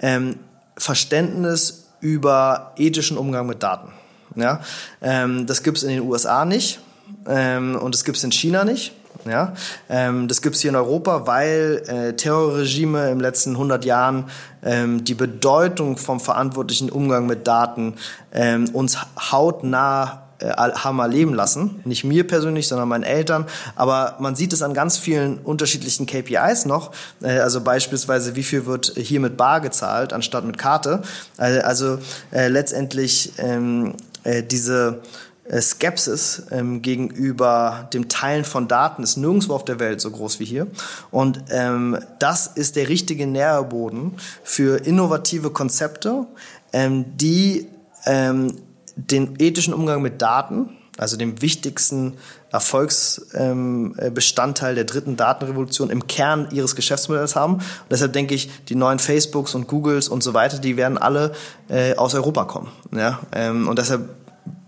ähm, 0.00 0.36
Verständnis 0.76 1.86
über 2.00 2.72
ethischen 2.76 3.16
Umgang 3.16 3.46
mit 3.46 3.62
Daten. 3.62 3.92
Ja? 4.36 4.60
Ähm, 5.00 5.46
das 5.46 5.62
gibt 5.62 5.78
es 5.78 5.84
in 5.84 5.90
den 5.90 6.02
USA 6.02 6.44
nicht 6.44 6.80
ähm, 7.26 7.76
und 7.76 7.94
das 7.94 8.04
gibt 8.04 8.18
es 8.18 8.24
in 8.24 8.32
China 8.32 8.64
nicht. 8.64 8.92
Ja, 9.24 9.54
ähm, 9.88 10.26
das 10.26 10.42
gibt's 10.42 10.60
hier 10.60 10.70
in 10.70 10.76
Europa, 10.76 11.28
weil 11.28 11.82
äh, 11.86 12.16
Terrorregime 12.16 13.10
im 13.10 13.20
letzten 13.20 13.50
100 13.52 13.84
Jahren 13.84 14.24
ähm, 14.64 15.04
die 15.04 15.14
Bedeutung 15.14 15.96
vom 15.96 16.18
verantwortlichen 16.18 16.90
Umgang 16.90 17.26
mit 17.26 17.46
Daten 17.46 17.94
ähm, 18.32 18.68
uns 18.72 18.98
hautnah 19.30 20.22
äh, 20.42 20.50
haben 20.50 20.98
erleben 20.98 21.34
lassen. 21.34 21.80
Nicht 21.84 22.02
mir 22.02 22.26
persönlich, 22.26 22.66
sondern 22.66 22.88
meinen 22.88 23.04
Eltern. 23.04 23.46
Aber 23.76 24.16
man 24.18 24.34
sieht 24.34 24.52
es 24.52 24.62
an 24.62 24.74
ganz 24.74 24.98
vielen 24.98 25.38
unterschiedlichen 25.38 26.06
KPIs 26.06 26.66
noch. 26.66 26.90
Äh, 27.22 27.38
also 27.38 27.60
beispielsweise, 27.60 28.34
wie 28.34 28.42
viel 28.42 28.66
wird 28.66 28.92
hier 28.96 29.20
mit 29.20 29.36
Bar 29.36 29.60
gezahlt, 29.60 30.12
anstatt 30.12 30.44
mit 30.44 30.58
Karte. 30.58 31.02
Äh, 31.38 31.60
also 31.60 31.98
äh, 32.32 32.48
letztendlich 32.48 33.34
ähm, 33.38 33.94
äh, 34.24 34.42
diese 34.42 35.02
äh, 35.44 35.60
Skepsis 35.60 36.44
ähm, 36.50 36.82
gegenüber 36.82 37.88
dem 37.92 38.08
Teilen 38.08 38.44
von 38.44 38.68
Daten 38.68 39.02
ist 39.02 39.16
nirgendwo 39.16 39.54
auf 39.54 39.64
der 39.64 39.80
Welt 39.80 40.00
so 40.00 40.10
groß 40.10 40.40
wie 40.40 40.44
hier. 40.44 40.68
Und 41.10 41.44
ähm, 41.50 41.98
das 42.18 42.46
ist 42.46 42.76
der 42.76 42.88
richtige 42.88 43.26
Nährboden 43.26 44.16
für 44.44 44.84
innovative 44.84 45.50
Konzepte, 45.50 46.26
ähm, 46.72 47.16
die 47.16 47.66
ähm, 48.06 48.56
den 48.96 49.36
ethischen 49.38 49.74
Umgang 49.74 50.02
mit 50.02 50.20
Daten, 50.22 50.70
also 50.98 51.16
dem 51.16 51.40
wichtigsten 51.40 52.14
Erfolgsbestandteil 52.50 54.70
ähm, 54.70 54.74
der 54.74 54.84
dritten 54.84 55.16
Datenrevolution 55.16 55.90
im 55.90 56.06
Kern 56.06 56.48
ihres 56.52 56.76
Geschäftsmodells 56.76 57.34
haben. 57.34 57.54
Und 57.54 57.62
deshalb 57.90 58.12
denke 58.12 58.34
ich, 58.34 58.50
die 58.68 58.74
neuen 58.74 58.98
Facebooks 58.98 59.54
und 59.54 59.68
Googles 59.68 60.08
und 60.08 60.22
so 60.22 60.34
weiter, 60.34 60.58
die 60.58 60.76
werden 60.76 60.98
alle 60.98 61.32
äh, 61.68 61.96
aus 61.96 62.14
Europa 62.14 62.44
kommen. 62.44 62.70
Ja? 62.94 63.20
Ähm, 63.32 63.68
und 63.68 63.78
deshalb 63.78 64.10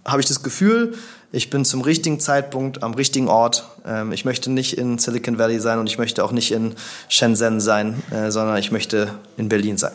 habe 0.07 0.21
ich 0.21 0.27
das 0.27 0.43
Gefühl, 0.43 0.95
ich 1.31 1.51
bin 1.51 1.65
zum 1.65 1.81
richtigen 1.81 2.21
Zeitpunkt 2.21 2.83
am 2.83 2.95
richtigen 2.95 3.29
Ort. 3.29 3.69
Ähm, 3.85 4.13
ich 4.13 4.25
möchte 4.25 4.51
nicht 4.51 4.79
in 4.79 4.99
Silicon 4.99 5.39
Valley 5.39 5.61
sein 5.61 5.79
und 5.79 5.89
ich 5.89 5.99
möchte 5.99 6.25
auch 6.25 6.33
nicht 6.33 6.53
in 6.53 6.75
Shenzhen 7.09 7.61
sein, 7.61 8.03
äh, 8.11 8.31
sondern 8.31 8.57
ich 8.57 8.73
möchte 8.73 9.11
in 9.37 9.49
Berlin 9.49 9.77
sein. 9.77 9.93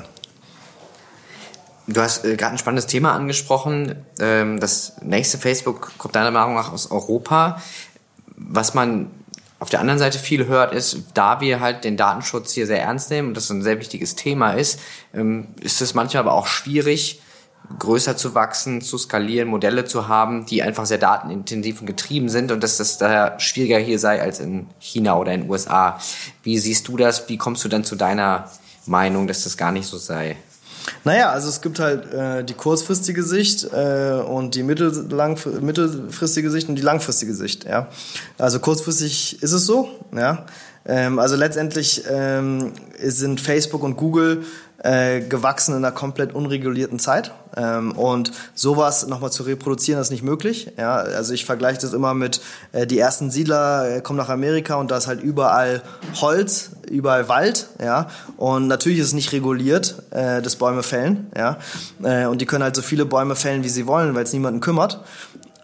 Du 1.90 2.02
hast 2.02 2.24
äh, 2.24 2.36
gerade 2.36 2.54
ein 2.54 2.58
spannendes 2.60 2.86
Thema 2.86 3.14
angesprochen. 3.14 3.96
Ähm, 4.20 4.60
das 4.60 4.94
nächste 5.02 5.40
Facebook 5.40 5.92
kommt 5.98 6.16
deiner 6.16 6.30
Meinung 6.30 6.54
nach 6.54 6.72
aus 6.72 6.92
Europa. 6.92 7.62
Was 8.36 8.76
man 8.76 9.10
auf 9.58 9.70
der 9.70 9.80
anderen 9.80 10.00
Seite 10.00 10.20
viel 10.20 10.46
hört, 10.46 10.74
ist, 10.74 11.00
da 11.16 11.42
wir 11.42 11.60
halt 11.60 11.84
den 11.84 11.98
Datenschutz 11.98 12.54
hier 12.54 12.68
sehr 12.68 12.82
ernst 12.82 13.10
nehmen 13.10 13.30
und 13.30 13.34
das 13.38 13.50
ein 13.50 13.64
sehr 13.64 13.80
wichtiges 13.80 14.16
Thema 14.16 14.52
ist, 14.52 14.80
ähm, 15.14 15.48
ist 15.62 15.82
es 15.82 15.96
manchmal 15.96 16.22
aber 16.22 16.34
auch 16.34 16.46
schwierig, 16.46 17.22
größer 17.78 18.16
zu 18.16 18.36
wachsen, 18.36 18.82
zu 18.82 18.98
skalieren, 18.98 19.50
Modelle 19.50 19.86
zu 19.86 20.08
haben, 20.08 20.46
die 20.46 20.62
einfach 20.62 20.86
sehr 20.86 20.98
datenintensiv 21.00 21.82
und 21.82 21.88
getrieben 21.88 22.30
sind 22.30 22.52
und 22.52 22.64
dass 22.64 22.78
das 22.78 23.00
daher 23.00 23.40
schwieriger 23.40 23.80
hier 23.80 24.00
sei 24.00 24.22
als 24.22 24.40
in 24.40 24.68
China 24.80 25.18
oder 25.18 25.34
in 25.34 25.42
den 25.42 25.50
USA. 25.50 26.00
Wie 26.44 26.58
siehst 26.60 26.88
du 26.88 26.98
das? 26.98 27.28
Wie 27.30 27.38
kommst 27.38 27.64
du 27.64 27.68
dann 27.68 27.84
zu 27.84 27.96
deiner 27.96 28.50
Meinung, 28.86 29.28
dass 29.28 29.44
das 29.44 29.58
gar 29.58 29.72
nicht 29.72 29.88
so 29.88 29.98
sei? 29.98 30.38
Naja, 31.04 31.32
also 31.32 31.50
es 31.50 31.62
gibt 31.62 31.80
halt 31.80 32.14
äh, 32.14 32.44
die 32.44 32.54
kurzfristige 32.54 33.24
Sicht 33.24 33.66
äh, 33.74 34.14
und 34.14 34.56
die 34.56 34.64
mittelfristige 34.64 36.50
Sicht 36.52 36.70
und 36.70 36.76
die 36.76 36.82
langfristige 36.82 37.34
Sicht. 37.34 37.66
Ja, 37.66 37.88
also 38.38 38.60
kurzfristig 38.60 39.42
ist 39.42 39.52
es 39.52 39.66
so. 39.66 39.90
Ja, 40.16 40.46
ähm, 40.86 41.20
also 41.20 41.36
letztendlich 41.36 42.04
ähm, 42.10 42.74
sind 43.02 43.42
Facebook 43.42 43.84
und 43.84 43.96
Google 43.96 44.44
äh, 44.84 45.22
gewachsen 45.22 45.72
in 45.72 45.78
einer 45.84 45.92
komplett 45.92 46.34
unregulierten 46.34 47.00
Zeit. 47.00 47.34
Ähm, 47.58 47.94
und 47.94 48.32
sowas 48.54 49.08
nochmal 49.08 49.32
zu 49.32 49.44
reproduzieren, 49.44 50.00
ist 50.00 50.12
nicht 50.12 50.24
möglich. 50.24 50.72
Ja, 50.78 50.98
also 50.98 51.34
ich 51.34 51.46
vergleiche 51.46 51.82
das 51.82 51.94
immer 51.94 52.14
mit, 52.14 52.42
äh, 52.72 52.86
die 52.86 53.00
ersten 53.00 53.32
Siedler 53.32 53.98
äh, 53.98 54.02
kommen 54.02 54.18
nach 54.18 54.30
Amerika 54.30 54.76
und 54.76 54.92
da 54.92 54.98
ist 54.98 55.08
halt 55.08 55.22
überall 55.22 55.82
Holz, 56.22 56.72
überall 56.90 57.28
Wald. 57.28 57.68
Ja, 57.82 58.08
und 58.38 58.68
natürlich 58.68 59.00
ist 59.00 59.08
es 59.08 59.14
nicht 59.14 59.32
reguliert, 59.32 60.04
äh, 60.12 60.42
das 60.42 60.56
Bäume 60.58 60.84
fällen. 60.84 61.32
Ja, 61.36 61.58
äh, 62.04 62.26
und 62.28 62.40
die 62.40 62.46
können 62.46 62.64
halt 62.64 62.76
so 62.76 62.82
viele 62.82 63.06
Bäume 63.06 63.36
fällen, 63.36 63.64
wie 63.64 63.70
sie 63.70 63.88
wollen, 63.88 64.14
weil 64.16 64.24
es 64.24 64.34
niemanden 64.34 64.60
kümmert. 64.60 65.04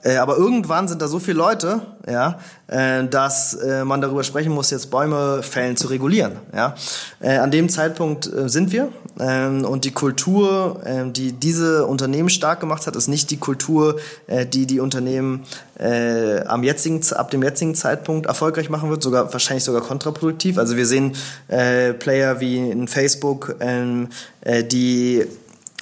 Äh, 0.05 0.17
aber 0.17 0.37
irgendwann 0.37 0.87
sind 0.87 1.01
da 1.01 1.07
so 1.07 1.19
viele 1.19 1.37
Leute, 1.39 1.81
ja, 2.07 2.37
äh, 2.67 3.05
dass 3.07 3.55
äh, 3.55 3.83
man 3.83 4.01
darüber 4.01 4.23
sprechen 4.23 4.53
muss, 4.53 4.69
jetzt 4.69 4.91
Bäume 4.91 5.41
fällen 5.41 5.77
zu 5.77 5.87
regulieren. 5.87 6.33
Ja. 6.55 6.75
Äh, 7.19 7.37
an 7.37 7.49
dem 7.49 7.69
Zeitpunkt 7.69 8.31
äh, 8.31 8.47
sind 8.47 8.71
wir. 8.71 8.89
Ähm, 9.19 9.65
und 9.65 9.83
die 9.83 9.91
Kultur, 9.91 10.81
äh, 10.85 11.09
die 11.09 11.31
diese 11.31 11.87
Unternehmen 11.87 12.29
stark 12.29 12.59
gemacht 12.59 12.85
hat, 12.85 12.95
ist 12.95 13.07
nicht 13.07 13.31
die 13.31 13.37
Kultur, 13.37 13.97
die 14.27 14.65
die 14.67 14.79
Unternehmen 14.79 15.43
am 15.77 16.63
jetzigen, 16.63 17.01
ab 17.13 17.31
dem 17.31 17.43
jetzigen 17.43 17.75
Zeitpunkt 17.75 18.27
erfolgreich 18.27 18.69
machen 18.69 18.89
wird, 18.89 19.01
sogar 19.03 19.31
wahrscheinlich 19.33 19.63
sogar 19.63 19.81
kontraproduktiv. 19.81 20.57
Also 20.57 20.77
wir 20.77 20.85
sehen 20.85 21.13
Player 21.47 22.39
wie 22.39 22.69
in 22.69 22.87
Facebook, 22.87 23.55
ähm, 23.59 24.09
äh, 24.41 24.63
die 24.63 25.25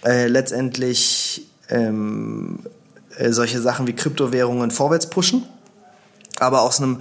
letztendlich 0.04 1.48
ähm, 1.70 2.60
äh, 3.18 3.32
solche 3.32 3.62
Sachen 3.62 3.88
wie 3.88 3.94
Kryptowährungen 3.94 4.72
vorwärts 4.72 5.10
pushen, 5.10 5.44
aber 6.40 6.62
aus 6.62 6.82
einem 6.82 7.00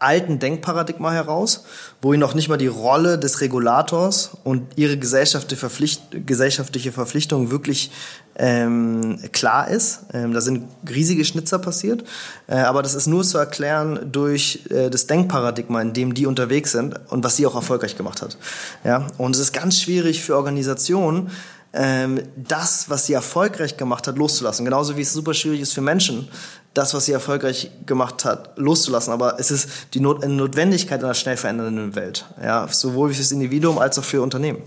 alten 0.00 0.38
Denkparadigma 0.38 1.12
heraus, 1.12 1.64
wo 2.00 2.14
ihnen 2.14 2.20
noch 2.20 2.34
nicht 2.34 2.48
mal 2.48 2.56
die 2.56 2.66
Rolle 2.66 3.18
des 3.18 3.42
Regulators 3.42 4.30
und 4.44 4.66
ihre 4.76 4.96
gesellschaftliche, 4.96 5.60
Verpflicht 5.60 6.26
gesellschaftliche 6.26 6.90
Verpflichtung 6.90 7.50
wirklich 7.50 7.90
ähm, 8.36 9.18
klar 9.32 9.68
ist. 9.68 10.00
Ähm, 10.14 10.32
da 10.32 10.40
sind 10.40 10.64
riesige 10.88 11.26
Schnitzer 11.26 11.58
passiert, 11.58 12.04
äh, 12.46 12.56
aber 12.56 12.82
das 12.82 12.94
ist 12.94 13.06
nur 13.06 13.24
zu 13.24 13.36
erklären 13.36 14.08
durch 14.10 14.64
äh, 14.70 14.88
das 14.88 15.06
Denkparadigma, 15.06 15.82
in 15.82 15.92
dem 15.92 16.14
die 16.14 16.24
unterwegs 16.24 16.72
sind 16.72 16.98
und 17.10 17.22
was 17.22 17.36
sie 17.36 17.46
auch 17.46 17.54
erfolgreich 17.54 17.98
gemacht 17.98 18.22
hat. 18.22 18.38
Ja? 18.84 19.06
Und 19.18 19.36
es 19.36 19.42
ist 19.42 19.52
ganz 19.52 19.78
schwierig 19.80 20.22
für 20.22 20.34
Organisationen, 20.34 21.30
ähm, 21.72 22.20
das, 22.36 22.90
was 22.90 23.06
sie 23.06 23.12
erfolgreich 23.12 23.76
gemacht 23.76 24.06
hat, 24.06 24.18
loszulassen. 24.18 24.64
Genauso 24.64 24.96
wie 24.96 25.02
es 25.02 25.12
super 25.12 25.34
schwierig 25.34 25.60
ist 25.60 25.72
für 25.72 25.80
Menschen, 25.80 26.28
das, 26.74 26.94
was 26.94 27.04
sie 27.04 27.12
erfolgreich 27.12 27.70
gemacht 27.86 28.24
hat, 28.24 28.56
loszulassen. 28.56 29.12
Aber 29.12 29.38
es 29.38 29.50
ist 29.50 29.68
die 29.94 30.00
Not 30.00 30.26
Notwendigkeit 30.26 31.02
einer 31.02 31.14
schnell 31.14 31.36
verändernden 31.36 31.94
Welt, 31.94 32.26
ja, 32.42 32.66
sowohl 32.70 33.12
für 33.12 33.18
das 33.18 33.32
Individuum 33.32 33.78
als 33.78 33.98
auch 33.98 34.04
für 34.04 34.22
Unternehmen. 34.22 34.62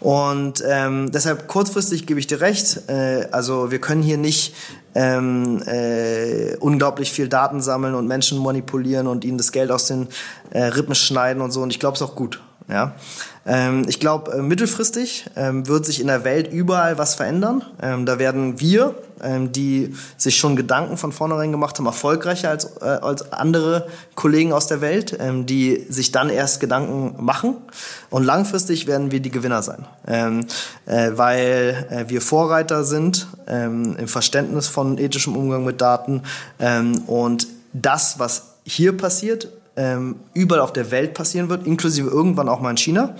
Und 0.00 0.62
ähm, 0.66 1.10
deshalb 1.12 1.48
kurzfristig 1.48 2.06
gebe 2.06 2.20
ich 2.20 2.26
dir 2.26 2.40
recht. 2.40 2.88
Äh, 2.88 3.28
also 3.30 3.70
wir 3.70 3.78
können 3.78 4.02
hier 4.02 4.18
nicht 4.18 4.54
ähm, 4.94 5.62
äh, 5.66 6.56
unglaublich 6.56 7.12
viel 7.12 7.28
Daten 7.28 7.60
sammeln 7.60 7.94
und 7.94 8.06
Menschen 8.06 8.38
manipulieren 8.38 9.06
und 9.06 9.24
ihnen 9.24 9.38
das 9.38 9.52
Geld 9.52 9.70
aus 9.70 9.86
den 9.86 10.08
äh, 10.50 10.62
Rippen 10.62 10.94
schneiden 10.94 11.42
und 11.42 11.50
so. 11.50 11.62
Und 11.62 11.70
ich 11.70 11.80
glaube 11.80 11.96
es 11.96 12.02
auch 12.02 12.14
gut. 12.14 12.40
Ja. 12.68 12.94
Ähm, 13.46 13.84
ich 13.88 14.00
glaube, 14.00 14.32
äh, 14.32 14.42
mittelfristig 14.42 15.26
ähm, 15.36 15.68
wird 15.68 15.84
sich 15.84 16.00
in 16.00 16.06
der 16.06 16.24
Welt 16.24 16.50
überall 16.50 16.96
was 16.96 17.14
verändern. 17.14 17.62
Ähm, 17.82 18.06
da 18.06 18.18
werden 18.18 18.58
wir, 18.58 18.94
ähm, 19.22 19.52
die 19.52 19.94
sich 20.16 20.38
schon 20.38 20.56
Gedanken 20.56 20.96
von 20.96 21.12
vornherein 21.12 21.52
gemacht 21.52 21.78
haben, 21.78 21.84
erfolgreicher 21.84 22.48
als, 22.48 22.64
äh, 22.80 22.84
als 22.84 23.32
andere 23.32 23.86
Kollegen 24.14 24.54
aus 24.54 24.66
der 24.66 24.80
Welt, 24.80 25.14
ähm, 25.20 25.44
die 25.44 25.84
sich 25.90 26.10
dann 26.10 26.30
erst 26.30 26.60
Gedanken 26.60 27.22
machen. 27.22 27.56
Und 28.08 28.24
langfristig 28.24 28.86
werden 28.86 29.10
wir 29.10 29.20
die 29.20 29.30
Gewinner 29.30 29.62
sein, 29.62 29.84
ähm, 30.06 30.46
äh, 30.86 31.10
weil 31.14 31.86
äh, 31.90 32.08
wir 32.08 32.22
Vorreiter 32.22 32.84
sind 32.84 33.28
im 33.46 34.08
Verständnis 34.08 34.68
von 34.68 34.96
ethischem 34.96 35.36
Umgang 35.36 35.64
mit 35.64 35.82
Daten 35.82 36.22
und 37.06 37.46
das, 37.74 38.18
was 38.18 38.54
hier 38.64 38.96
passiert, 38.96 39.48
ähm, 39.76 40.16
überall 40.34 40.60
auf 40.60 40.72
der 40.72 40.90
Welt 40.90 41.14
passieren 41.14 41.48
wird, 41.48 41.66
inklusive 41.66 42.08
irgendwann 42.08 42.48
auch 42.48 42.60
mal 42.60 42.70
in 42.70 42.76
China. 42.76 43.16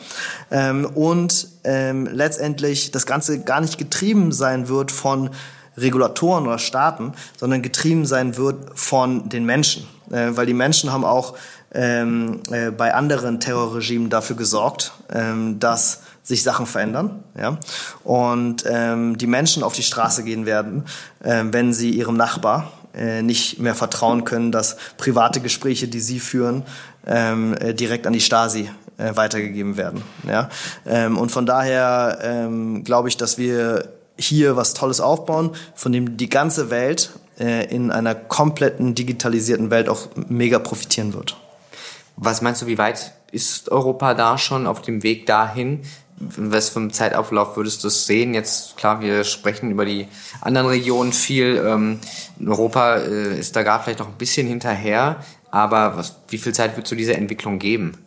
Ähm, 0.50 0.86
und 0.86 1.48
ähm, 1.64 2.06
letztendlich 2.06 2.90
das 2.90 3.06
Ganze 3.06 3.40
gar 3.40 3.60
nicht 3.60 3.78
getrieben 3.78 4.32
sein 4.32 4.68
wird 4.68 4.92
von 4.92 5.30
Regulatoren 5.76 6.46
oder 6.46 6.58
Staaten, 6.58 7.12
sondern 7.36 7.62
getrieben 7.62 8.06
sein 8.06 8.36
wird 8.36 8.78
von 8.78 9.28
den 9.28 9.44
Menschen. 9.44 9.86
Äh, 10.10 10.30
weil 10.36 10.46
die 10.46 10.54
Menschen 10.54 10.92
haben 10.92 11.04
auch 11.04 11.34
ähm, 11.72 12.40
äh, 12.50 12.70
bei 12.70 12.94
anderen 12.94 13.40
Terrorregimen 13.40 14.08
dafür 14.08 14.36
gesorgt, 14.36 14.92
ähm, 15.12 15.58
dass 15.58 16.02
sich 16.22 16.42
Sachen 16.42 16.66
verändern, 16.66 17.22
ja, 17.38 17.58
und 18.02 18.64
ähm, 18.66 19.18
die 19.18 19.26
Menschen 19.26 19.62
auf 19.62 19.74
die 19.74 19.82
Straße 19.82 20.24
gehen 20.24 20.46
werden, 20.46 20.84
äh, 21.22 21.44
wenn 21.50 21.74
sie 21.74 21.90
ihrem 21.90 22.16
Nachbar 22.16 22.72
äh, 22.96 23.22
nicht 23.22 23.58
mehr 23.58 23.74
vertrauen 23.74 24.24
können, 24.24 24.52
dass 24.52 24.76
private 24.96 25.40
Gespräche, 25.40 25.88
die 25.88 26.00
sie 26.00 26.20
führen, 26.20 26.64
ähm, 27.06 27.54
äh, 27.54 27.74
direkt 27.74 28.06
an 28.06 28.12
die 28.12 28.20
Stasi 28.20 28.70
äh, 28.96 29.16
weitergegeben 29.16 29.76
werden. 29.76 30.02
Ja? 30.26 30.48
Ähm, 30.86 31.18
und 31.18 31.30
von 31.30 31.46
daher 31.46 32.18
ähm, 32.22 32.84
glaube 32.84 33.08
ich, 33.08 33.16
dass 33.16 33.38
wir 33.38 33.88
hier 34.16 34.56
was 34.56 34.74
Tolles 34.74 35.00
aufbauen, 35.00 35.50
von 35.74 35.92
dem 35.92 36.16
die 36.16 36.28
ganze 36.28 36.70
Welt 36.70 37.10
äh, 37.38 37.66
in 37.74 37.90
einer 37.90 38.14
kompletten 38.14 38.94
digitalisierten 38.94 39.70
Welt 39.70 39.88
auch 39.88 40.08
mega 40.28 40.58
profitieren 40.58 41.14
wird. 41.14 41.36
Was 42.16 42.42
meinst 42.42 42.62
du, 42.62 42.66
wie 42.66 42.78
weit 42.78 43.12
ist 43.32 43.70
Europa 43.72 44.14
da 44.14 44.38
schon 44.38 44.68
auf 44.68 44.82
dem 44.82 45.02
Weg 45.02 45.26
dahin? 45.26 45.80
Was 46.16 46.68
vom 46.68 46.92
Zeitauflauf 46.92 47.56
würdest 47.56 47.82
du 47.82 47.88
es 47.88 48.06
sehen? 48.06 48.34
Jetzt, 48.34 48.76
klar, 48.76 49.00
wir 49.00 49.24
sprechen 49.24 49.70
über 49.70 49.84
die 49.84 50.08
anderen 50.40 50.68
Regionen 50.68 51.12
viel. 51.12 51.62
Ähm, 51.64 51.98
Europa 52.44 52.96
äh, 52.96 53.38
ist 53.38 53.56
da 53.56 53.62
gar 53.62 53.82
vielleicht 53.82 53.98
noch 53.98 54.08
ein 54.08 54.18
bisschen 54.18 54.46
hinterher. 54.46 55.16
Aber 55.50 55.96
was, 55.96 56.16
wie 56.28 56.38
viel 56.38 56.54
Zeit 56.54 56.76
wird 56.76 56.86
zu 56.86 56.94
dieser 56.94 57.16
Entwicklung 57.16 57.58
geben? 57.58 57.98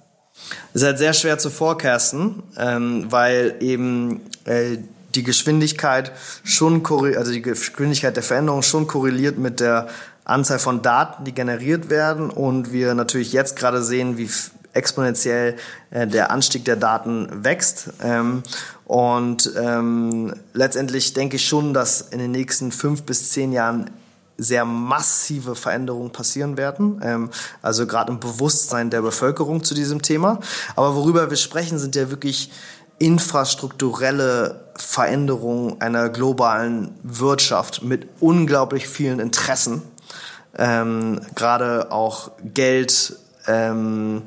Es 0.74 0.82
ist 0.82 0.88
halt 0.88 0.98
sehr 0.98 1.14
schwer 1.14 1.38
zu 1.38 1.50
forecasten, 1.50 2.44
ähm, 2.58 3.08
weil 3.10 3.56
eben 3.60 4.22
äh, 4.46 4.78
die 5.16 5.24
Geschwindigkeit 5.24 6.12
schon 6.44 6.86
also 6.86 7.32
die 7.32 7.42
Geschwindigkeit 7.42 8.16
der 8.16 8.24
Veränderung 8.24 8.62
schon 8.62 8.88
korreliert 8.88 9.38
mit 9.38 9.60
der 9.60 9.88
Anzahl 10.26 10.60
von 10.60 10.82
Daten, 10.82 11.24
die 11.24 11.34
generiert 11.34 11.90
werden 11.90 12.30
und 12.30 12.72
wir 12.72 12.94
natürlich 12.94 13.32
jetzt 13.32 13.56
gerade 13.56 13.82
sehen, 13.82 14.18
wie 14.18 14.30
exponentiell 14.78 15.56
äh, 15.92 16.08
der 16.08 16.32
Anstieg 16.32 16.64
der 16.66 16.76
Daten 16.78 17.44
wächst. 17.44 17.90
Ähm, 18.02 18.44
und 18.86 19.52
ähm, 19.58 20.34
letztendlich 20.54 21.14
denke 21.14 21.36
ich 21.36 21.46
schon, 21.46 21.74
dass 21.74 22.02
in 22.02 22.20
den 22.20 22.32
nächsten 22.32 22.72
fünf 22.72 23.04
bis 23.04 23.32
zehn 23.32 23.52
Jahren 23.52 23.90
sehr 24.38 24.66
massive 24.66 25.56
Veränderungen 25.56 26.12
passieren 26.12 26.58
werden, 26.58 27.02
ähm, 27.04 27.30
also 27.62 27.88
gerade 27.88 28.12
im 28.12 28.20
Bewusstsein 28.20 28.90
der 28.90 29.02
Bevölkerung 29.02 29.64
zu 29.64 29.74
diesem 29.74 30.02
Thema. 30.02 30.40
Aber 30.76 30.96
worüber 30.96 31.30
wir 31.30 31.38
sprechen, 31.38 31.80
sind 31.80 31.96
ja 31.96 32.10
wirklich 32.12 32.52
infrastrukturelle 33.00 34.72
Veränderungen 34.76 35.82
einer 35.82 36.10
globalen 36.10 36.96
Wirtschaft 37.04 37.84
mit 37.84 38.08
unglaublich 38.20 38.88
vielen 38.88 39.20
Interessen, 39.20 39.82
ähm, 40.58 41.22
gerade 41.36 41.92
auch 41.92 42.32
Geld 42.44 43.16
ähm, 43.48 44.24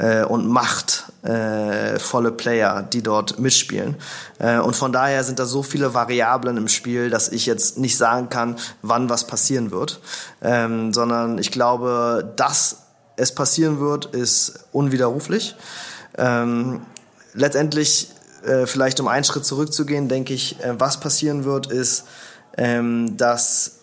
äh, 0.00 0.24
und 0.24 0.48
machtvolle 0.48 2.28
äh, 2.28 2.32
Player, 2.32 2.82
die 2.82 3.02
dort 3.02 3.38
mitspielen. 3.38 3.96
Äh, 4.38 4.58
und 4.58 4.74
von 4.74 4.92
daher 4.92 5.22
sind 5.24 5.38
da 5.38 5.44
so 5.44 5.62
viele 5.62 5.92
Variablen 5.92 6.56
im 6.56 6.68
Spiel, 6.68 7.10
dass 7.10 7.28
ich 7.28 7.46
jetzt 7.46 7.78
nicht 7.78 7.96
sagen 7.96 8.30
kann, 8.30 8.56
wann 8.82 9.10
was 9.10 9.26
passieren 9.26 9.70
wird, 9.70 10.00
ähm, 10.42 10.94
sondern 10.94 11.38
ich 11.38 11.50
glaube, 11.50 12.32
dass 12.36 12.78
es 13.16 13.34
passieren 13.34 13.80
wird, 13.80 14.06
ist 14.06 14.64
unwiderruflich. 14.72 15.54
Ähm, 16.16 16.80
letztendlich, 17.34 18.08
äh, 18.44 18.66
vielleicht 18.66 19.00
um 19.00 19.08
einen 19.08 19.24
Schritt 19.24 19.44
zurückzugehen, 19.44 20.08
denke 20.08 20.32
ich, 20.32 20.58
äh, 20.60 20.80
was 20.80 21.00
passieren 21.00 21.44
wird, 21.44 21.70
ist, 21.70 22.04
ähm, 22.56 23.18
dass 23.18 23.80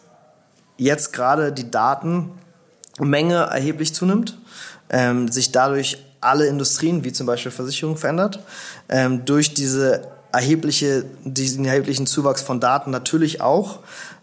jetzt 0.78 1.13
gerade 1.13 1.51
die 1.51 1.70
Datenmenge 1.70 3.36
erheblich 3.51 3.93
zunimmt, 3.93 4.38
ähm, 4.89 5.28
sich 5.32 5.51
dadurch 5.51 6.03
alle 6.28 6.47
Industrien, 6.47 7.03
wie 7.03 7.11
zum 7.11 7.28
Beispiel 7.28 7.51
Versicherung, 7.51 7.97
verändert. 7.97 8.39
Ähm, 8.89 9.25
durch 9.25 9.53
diese 9.53 10.03
erhebliche, 10.32 11.05
diesen 11.23 11.65
erheblichen 11.65 12.05
Zuwachs 12.05 12.41
von 12.41 12.59
Daten 12.59 12.91
natürlich 12.91 13.41
auch 13.41 13.80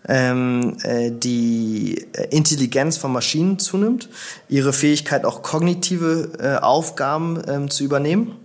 ähm, 0.07 0.77
äh, 0.83 1.11
die 1.11 2.07
Intelligenz 2.31 2.99
von 2.99 3.13
Maschinen 3.13 3.59
zunimmt, 3.59 4.09
ihre 4.49 4.73
Fähigkeit 4.73 5.25
auch 5.25 5.43
kognitive 5.43 6.31
äh, 6.39 6.63
Aufgaben 6.63 7.43
ähm, 7.49 7.71
zu 7.71 7.85
übernehmen 7.85 8.37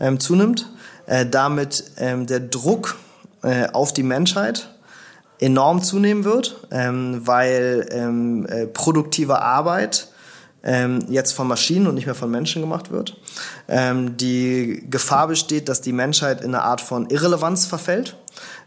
ähm, 0.00 0.20
zunimmt, 0.20 0.68
äh, 1.06 1.24
damit 1.24 1.84
ähm, 1.96 2.26
der 2.26 2.40
Druck 2.40 2.96
äh, 3.42 3.68
auf 3.72 3.92
die 3.92 4.02
Menschheit 4.02 4.68
enorm 5.38 5.82
zunehmen 5.82 6.24
wird, 6.24 6.66
ähm, 6.70 7.26
weil 7.26 7.88
ähm, 7.90 8.46
äh, 8.46 8.66
produktive 8.66 9.42
Arbeit 9.42 10.08
ähm, 10.64 11.06
jetzt 11.08 11.32
von 11.32 11.48
Maschinen 11.48 11.86
und 11.86 11.94
nicht 11.94 12.06
mehr 12.06 12.14
von 12.14 12.30
Menschen 12.30 12.62
gemacht 12.62 12.90
wird. 12.90 13.16
Ähm, 13.68 14.16
die 14.16 14.84
Gefahr 14.88 15.28
besteht, 15.28 15.68
dass 15.68 15.80
die 15.80 15.92
Menschheit 15.92 16.40
in 16.40 16.54
eine 16.54 16.62
Art 16.62 16.80
von 16.80 17.08
Irrelevanz 17.10 17.66
verfällt, 17.66 18.16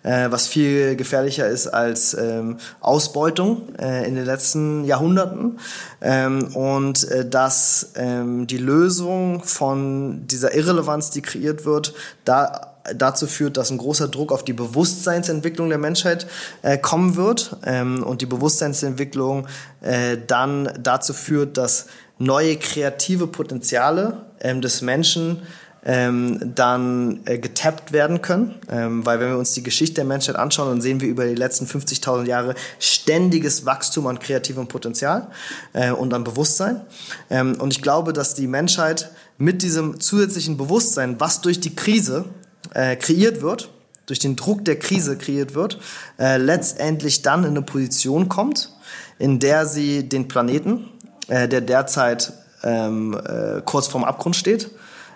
äh, 0.04 0.30
was 0.30 0.48
viel 0.48 0.96
gefährlicher 0.96 1.48
ist 1.48 1.68
als 1.68 2.14
ähm, 2.14 2.58
Ausbeutung 2.82 3.76
äh, 3.80 4.08
in 4.08 4.16
den 4.16 4.26
letzten 4.26 4.84
Jahrhunderten. 4.86 5.60
Ähm, 6.02 6.56
und 6.56 7.10
äh, 7.10 7.28
dass 7.28 7.94
ähm, 7.96 8.48
die 8.48 8.58
Lösung 8.58 9.44
von 9.44 10.28
dieser 10.28 10.54
Irrelevanz, 10.54 11.12
die 11.12 11.22
kreiert 11.22 11.66
wird, 11.66 11.94
da 12.26 12.75
dazu 12.94 13.28
führt, 13.28 13.58
dass 13.58 13.72
ein 13.72 13.78
großer 13.78 14.08
Druck 14.08 14.32
auf 14.32 14.44
die 14.44 14.54
Bewusstseinsentwicklung 14.54 15.70
der 15.70 15.78
Menschheit 15.78 16.28
äh, 16.62 16.78
kommen 16.78 17.16
wird 17.16 17.58
ähm, 17.66 18.04
und 18.04 18.22
die 18.22 18.26
Bewusstseinsentwicklung 18.26 19.48
äh, 19.82 20.18
dann 20.28 20.72
dazu 20.80 21.14
führt, 21.14 21.58
dass 21.58 21.88
neue 22.18 22.58
kreative 22.58 23.28
Potenziale 23.28 24.26
ähm, 24.40 24.62
des 24.62 24.82
Menschen 24.82 25.42
ähm, 25.86 26.40
dann 26.56 27.22
äh, 27.26 27.38
getappt 27.38 27.92
werden 27.92 28.22
können. 28.22 28.56
Ähm, 28.72 29.06
weil 29.06 29.20
wenn 29.20 29.30
wir 29.30 29.38
uns 29.38 29.54
die 29.54 29.62
Geschichte 29.62 29.96
der 29.96 30.06
Menschheit 30.06 30.36
anschauen, 30.36 30.70
dann 30.70 30.82
sehen 30.82 31.00
wir 31.00 31.08
über 31.08 31.26
die 31.26 31.36
letzten 31.36 31.66
50.000 31.66 32.26
Jahre 32.26 32.56
ständiges 32.80 33.66
Wachstum 33.66 34.08
an 34.08 34.20
kreativem 34.20 34.68
Potenzial 34.68 35.28
äh, 35.74 35.92
und 35.92 36.14
an 36.14 36.24
Bewusstsein. 36.24 36.82
Ähm, 37.30 37.56
und 37.60 37.72
ich 37.72 37.84
glaube, 37.84 38.14
dass 38.14 38.34
die 38.34 38.48
Menschheit 38.48 39.12
mit 39.38 39.62
diesem 39.62 40.00
zusätzlichen 40.00 40.58
Bewusstsein, 40.58 41.20
was 41.20 41.42
durch 41.42 41.60
die 41.60 41.76
Krise 41.76 42.26
äh, 42.74 42.96
kreiert 42.96 43.42
wird, 43.42 43.70
durch 44.06 44.20
den 44.20 44.36
Druck 44.36 44.66
der 44.66 44.78
Krise 44.78 45.18
kreiert 45.18 45.56
wird, 45.56 45.80
äh, 46.20 46.38
letztendlich 46.38 47.22
dann 47.22 47.44
in 47.44 47.52
eine 47.52 47.62
Position 47.62 48.30
kommt, 48.30 48.72
in 49.20 49.40
der 49.40 49.66
sie 49.66 50.08
den 50.08 50.28
Planeten, 50.28 50.90
äh, 51.28 51.48
der 51.48 51.62
derzeit 51.62 52.34
ähm, 52.64 53.14
äh, 53.14 53.62
kurz 53.64 53.88
vorm 53.88 54.04
Abgrund 54.04 54.36
steht, 54.36 54.72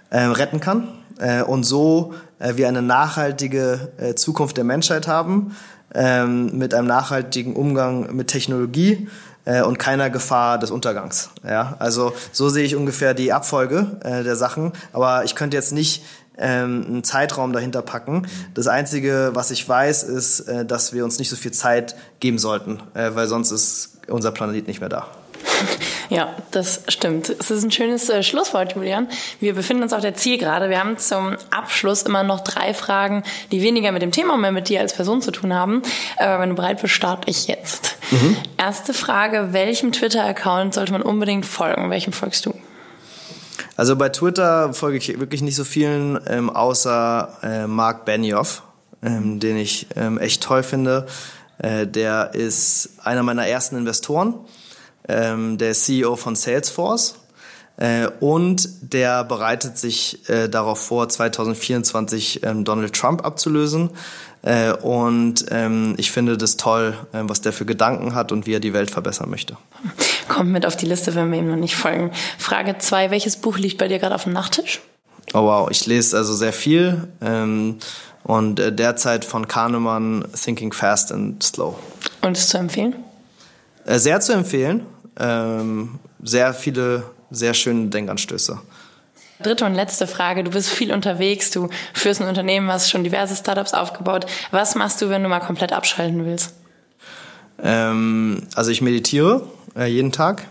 äh, 0.09 0.19
retten 0.19 0.59
kann 0.59 0.87
äh, 1.19 1.43
und 1.43 1.63
so 1.63 2.13
äh, 2.39 2.55
wir 2.55 2.67
eine 2.67 2.81
nachhaltige 2.81 3.91
äh, 3.97 4.15
Zukunft 4.15 4.57
der 4.57 4.63
Menschheit 4.63 5.07
haben 5.07 5.55
ähm, 5.93 6.57
mit 6.57 6.73
einem 6.73 6.87
nachhaltigen 6.87 7.55
Umgang 7.55 8.15
mit 8.15 8.27
Technologie 8.27 9.07
äh, 9.45 9.61
und 9.61 9.79
keiner 9.79 10.09
Gefahr 10.09 10.59
des 10.59 10.71
Untergangs. 10.71 11.29
Ja, 11.47 11.75
also 11.79 12.13
so 12.31 12.49
sehe 12.49 12.63
ich 12.63 12.75
ungefähr 12.75 13.13
die 13.13 13.33
Abfolge 13.33 13.99
äh, 14.03 14.23
der 14.23 14.35
Sachen. 14.35 14.73
Aber 14.93 15.23
ich 15.23 15.35
könnte 15.35 15.57
jetzt 15.57 15.73
nicht 15.73 16.03
ähm, 16.39 16.85
einen 16.87 17.03
Zeitraum 17.03 17.53
dahinter 17.53 17.81
packen. 17.81 18.27
Das 18.53 18.67
Einzige, 18.67 19.31
was 19.33 19.51
ich 19.51 19.67
weiß, 19.67 20.03
ist, 20.03 20.41
äh, 20.41 20.65
dass 20.65 20.93
wir 20.93 21.03
uns 21.03 21.19
nicht 21.19 21.29
so 21.29 21.35
viel 21.35 21.51
Zeit 21.51 21.95
geben 22.19 22.39
sollten, 22.39 22.81
äh, 22.93 23.11
weil 23.13 23.27
sonst 23.27 23.51
ist 23.51 23.99
unser 24.07 24.31
Planet 24.31 24.67
nicht 24.67 24.79
mehr 24.79 24.89
da. 24.89 25.07
Ja, 26.09 26.35
das 26.49 26.81
stimmt. 26.87 27.29
Es 27.29 27.51
ist 27.51 27.63
ein 27.63 27.69
schönes 27.69 28.09
äh, 28.09 28.23
Schlusswort, 28.23 28.75
Julian. 28.75 29.07
Wir 29.39 29.53
befinden 29.53 29.83
uns 29.83 29.93
auf 29.93 30.01
der 30.01 30.15
Zielgerade. 30.15 30.71
Wir 30.71 30.79
haben 30.79 30.97
zum 30.97 31.37
Abschluss 31.51 32.01
immer 32.01 32.23
noch 32.23 32.39
drei 32.39 32.73
Fragen, 32.73 33.23
die 33.51 33.61
weniger 33.61 33.91
mit 33.91 34.01
dem 34.01 34.11
Thema 34.11 34.33
und 34.33 34.41
mehr 34.41 34.51
mit 34.51 34.69
dir 34.69 34.79
als 34.79 34.93
Person 34.93 35.21
zu 35.21 35.29
tun 35.29 35.53
haben. 35.53 35.83
Äh, 36.17 36.39
wenn 36.39 36.49
du 36.49 36.55
bereit 36.55 36.81
bist, 36.81 36.95
starte 36.95 37.29
ich 37.29 37.47
jetzt. 37.47 37.95
Mhm. 38.09 38.37
Erste 38.57 38.95
Frage, 38.95 39.49
welchem 39.51 39.91
Twitter-Account 39.91 40.73
sollte 40.73 40.93
man 40.93 41.03
unbedingt 41.03 41.45
folgen? 41.45 41.91
Welchem 41.91 42.11
folgst 42.11 42.47
du? 42.47 42.55
Also 43.79 43.95
bei 43.95 44.09
Twitter 44.09 44.73
folge 44.73 44.97
ich 44.97 45.21
wirklich 45.21 45.41
nicht 45.41 45.55
so 45.55 45.63
vielen, 45.63 46.19
ähm, 46.27 46.49
außer 46.49 47.37
äh, 47.41 47.65
Mark 47.65 48.03
Benioff, 48.03 48.61
ähm, 49.01 49.39
den 49.39 49.55
ich 49.55 49.87
ähm, 49.95 50.17
echt 50.17 50.43
toll 50.43 50.63
finde. 50.63 51.07
Äh, 51.59 51.87
der 51.87 52.33
ist 52.33 52.89
einer 53.05 53.23
meiner 53.23 53.47
ersten 53.47 53.77
Investoren, 53.77 54.33
ähm, 55.07 55.57
der 55.57 55.71
CEO 55.71 56.17
von 56.17 56.35
Salesforce. 56.35 57.15
Äh, 57.77 58.09
und 58.19 58.67
der 58.81 59.23
bereitet 59.23 59.77
sich 59.77 60.27
äh, 60.29 60.49
darauf 60.49 60.85
vor, 60.85 61.07
2024 61.07 62.43
ähm, 62.43 62.65
Donald 62.65 62.93
Trump 62.93 63.23
abzulösen. 63.23 63.91
Äh, 64.41 64.71
und 64.73 65.45
ähm, 65.49 65.95
ich 65.97 66.11
finde 66.11 66.37
das 66.37 66.57
toll, 66.57 66.97
äh, 67.11 67.19
was 67.23 67.41
der 67.41 67.51
für 67.51 67.65
Gedanken 67.65 68.15
hat 68.15 68.31
und 68.31 68.47
wie 68.47 68.53
er 68.53 68.59
die 68.59 68.73
Welt 68.73 68.89
verbessern 68.89 69.29
möchte. 69.29 69.57
Kommt 70.29 70.51
mit 70.51 70.65
auf 70.65 70.77
die 70.77 70.85
Liste, 70.85 71.15
wenn 71.15 71.31
wir 71.31 71.39
ihm 71.39 71.49
noch 71.49 71.57
nicht 71.57 71.75
folgen. 71.75 72.11
Frage 72.37 72.77
zwei: 72.77 73.11
Welches 73.11 73.37
Buch 73.37 73.57
liegt 73.57 73.77
bei 73.77 73.87
dir 73.87 73.99
gerade 73.99 74.15
auf 74.15 74.23
dem 74.23 74.33
Nachttisch? 74.33 74.79
Oh 75.33 75.43
wow, 75.43 75.69
ich 75.69 75.85
lese 75.85 76.17
also 76.17 76.33
sehr 76.33 76.53
viel. 76.53 77.07
Ähm, 77.21 77.77
und 78.23 78.59
äh, 78.59 78.71
derzeit 78.71 79.25
von 79.25 79.47
Kahnemann 79.47 80.25
Thinking 80.33 80.71
Fast 80.71 81.11
and 81.11 81.41
Slow. 81.43 81.75
Und 82.21 82.37
ist 82.37 82.49
zu 82.49 82.57
empfehlen? 82.57 82.95
Äh, 83.85 83.99
sehr 83.99 84.19
zu 84.21 84.33
empfehlen. 84.33 84.85
Ähm, 85.19 85.99
sehr 86.23 86.53
viele, 86.53 87.03
sehr 87.29 87.53
schöne 87.53 87.87
Denkanstöße. 87.87 88.59
Dritte 89.41 89.65
und 89.65 89.73
letzte 89.73 90.05
Frage. 90.05 90.43
Du 90.43 90.51
bist 90.51 90.69
viel 90.69 90.91
unterwegs, 90.91 91.51
du 91.51 91.69
führst 91.93 92.21
ein 92.21 92.27
Unternehmen, 92.27 92.69
hast 92.71 92.89
schon 92.89 93.03
diverse 93.03 93.35
Startups 93.35 93.73
aufgebaut. 93.73 94.25
Was 94.51 94.75
machst 94.75 95.01
du, 95.01 95.09
wenn 95.09 95.23
du 95.23 95.29
mal 95.29 95.39
komplett 95.39 95.71
abschalten 95.71 96.25
willst? 96.25 96.53
Ähm, 97.61 98.47
also 98.55 98.71
ich 98.71 98.81
meditiere 98.81 99.47
äh, 99.77 99.85
jeden 99.85 100.11
Tag 100.11 100.47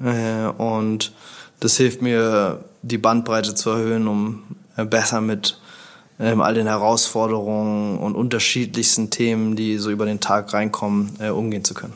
äh, 0.00 0.46
und 0.46 1.12
das 1.60 1.76
hilft 1.76 2.02
mir, 2.02 2.64
die 2.82 2.98
Bandbreite 2.98 3.54
zu 3.54 3.70
erhöhen, 3.70 4.06
um 4.08 4.42
äh, 4.76 4.84
besser 4.84 5.20
mit 5.20 5.58
ähm, 6.20 6.40
all 6.40 6.54
den 6.54 6.66
Herausforderungen 6.66 7.98
und 7.98 8.14
unterschiedlichsten 8.14 9.10
Themen, 9.10 9.56
die 9.56 9.78
so 9.78 9.90
über 9.90 10.06
den 10.06 10.20
Tag 10.20 10.52
reinkommen, 10.52 11.16
äh, 11.18 11.30
umgehen 11.30 11.64
zu 11.64 11.74
können. 11.74 11.94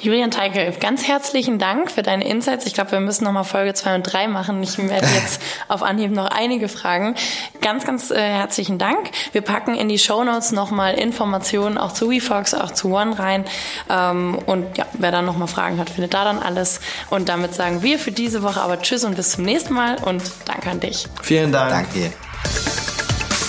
Julian 0.00 0.30
Teike, 0.30 0.72
ganz 0.78 1.08
herzlichen 1.08 1.58
Dank 1.58 1.90
für 1.90 2.02
deine 2.02 2.26
Insights. 2.28 2.66
Ich 2.66 2.74
glaube, 2.74 2.92
wir 2.92 3.00
müssen 3.00 3.24
nochmal 3.24 3.44
Folge 3.44 3.74
2 3.74 3.96
und 3.96 4.02
3 4.04 4.28
machen. 4.28 4.62
Ich 4.62 4.78
werde 4.78 5.06
jetzt 5.14 5.40
auf 5.68 5.82
Anhieb 5.82 6.12
noch 6.12 6.26
einige 6.26 6.68
Fragen. 6.68 7.14
Ganz, 7.60 7.84
ganz 7.84 8.10
äh, 8.10 8.16
herzlichen 8.16 8.78
Dank. 8.78 9.10
Wir 9.32 9.42
packen 9.42 9.74
in 9.74 9.88
die 9.88 9.98
Show 9.98 10.22
Notes 10.22 10.52
nochmal 10.52 10.94
Informationen 10.94 11.78
auch 11.78 11.92
zu 11.92 12.10
WeFox, 12.10 12.54
auch 12.54 12.70
zu 12.70 12.94
One 12.94 13.18
rein. 13.18 13.44
Ähm, 13.90 14.38
und 14.46 14.78
ja, 14.78 14.86
wer 14.92 15.10
dann 15.10 15.24
nochmal 15.24 15.48
Fragen 15.48 15.78
hat, 15.78 15.90
findet 15.90 16.14
da 16.14 16.24
dann 16.24 16.38
alles. 16.38 16.80
Und 17.10 17.28
damit 17.28 17.54
sagen 17.54 17.82
wir 17.82 17.98
für 17.98 18.12
diese 18.12 18.42
Woche 18.42 18.60
aber 18.60 18.80
Tschüss 18.80 19.04
und 19.04 19.16
bis 19.16 19.32
zum 19.32 19.44
nächsten 19.44 19.74
Mal 19.74 19.96
und 20.04 20.22
danke 20.44 20.70
an 20.70 20.80
dich. 20.80 21.06
Vielen 21.22 21.52
Dank. 21.52 21.70
Danke. 21.70 22.12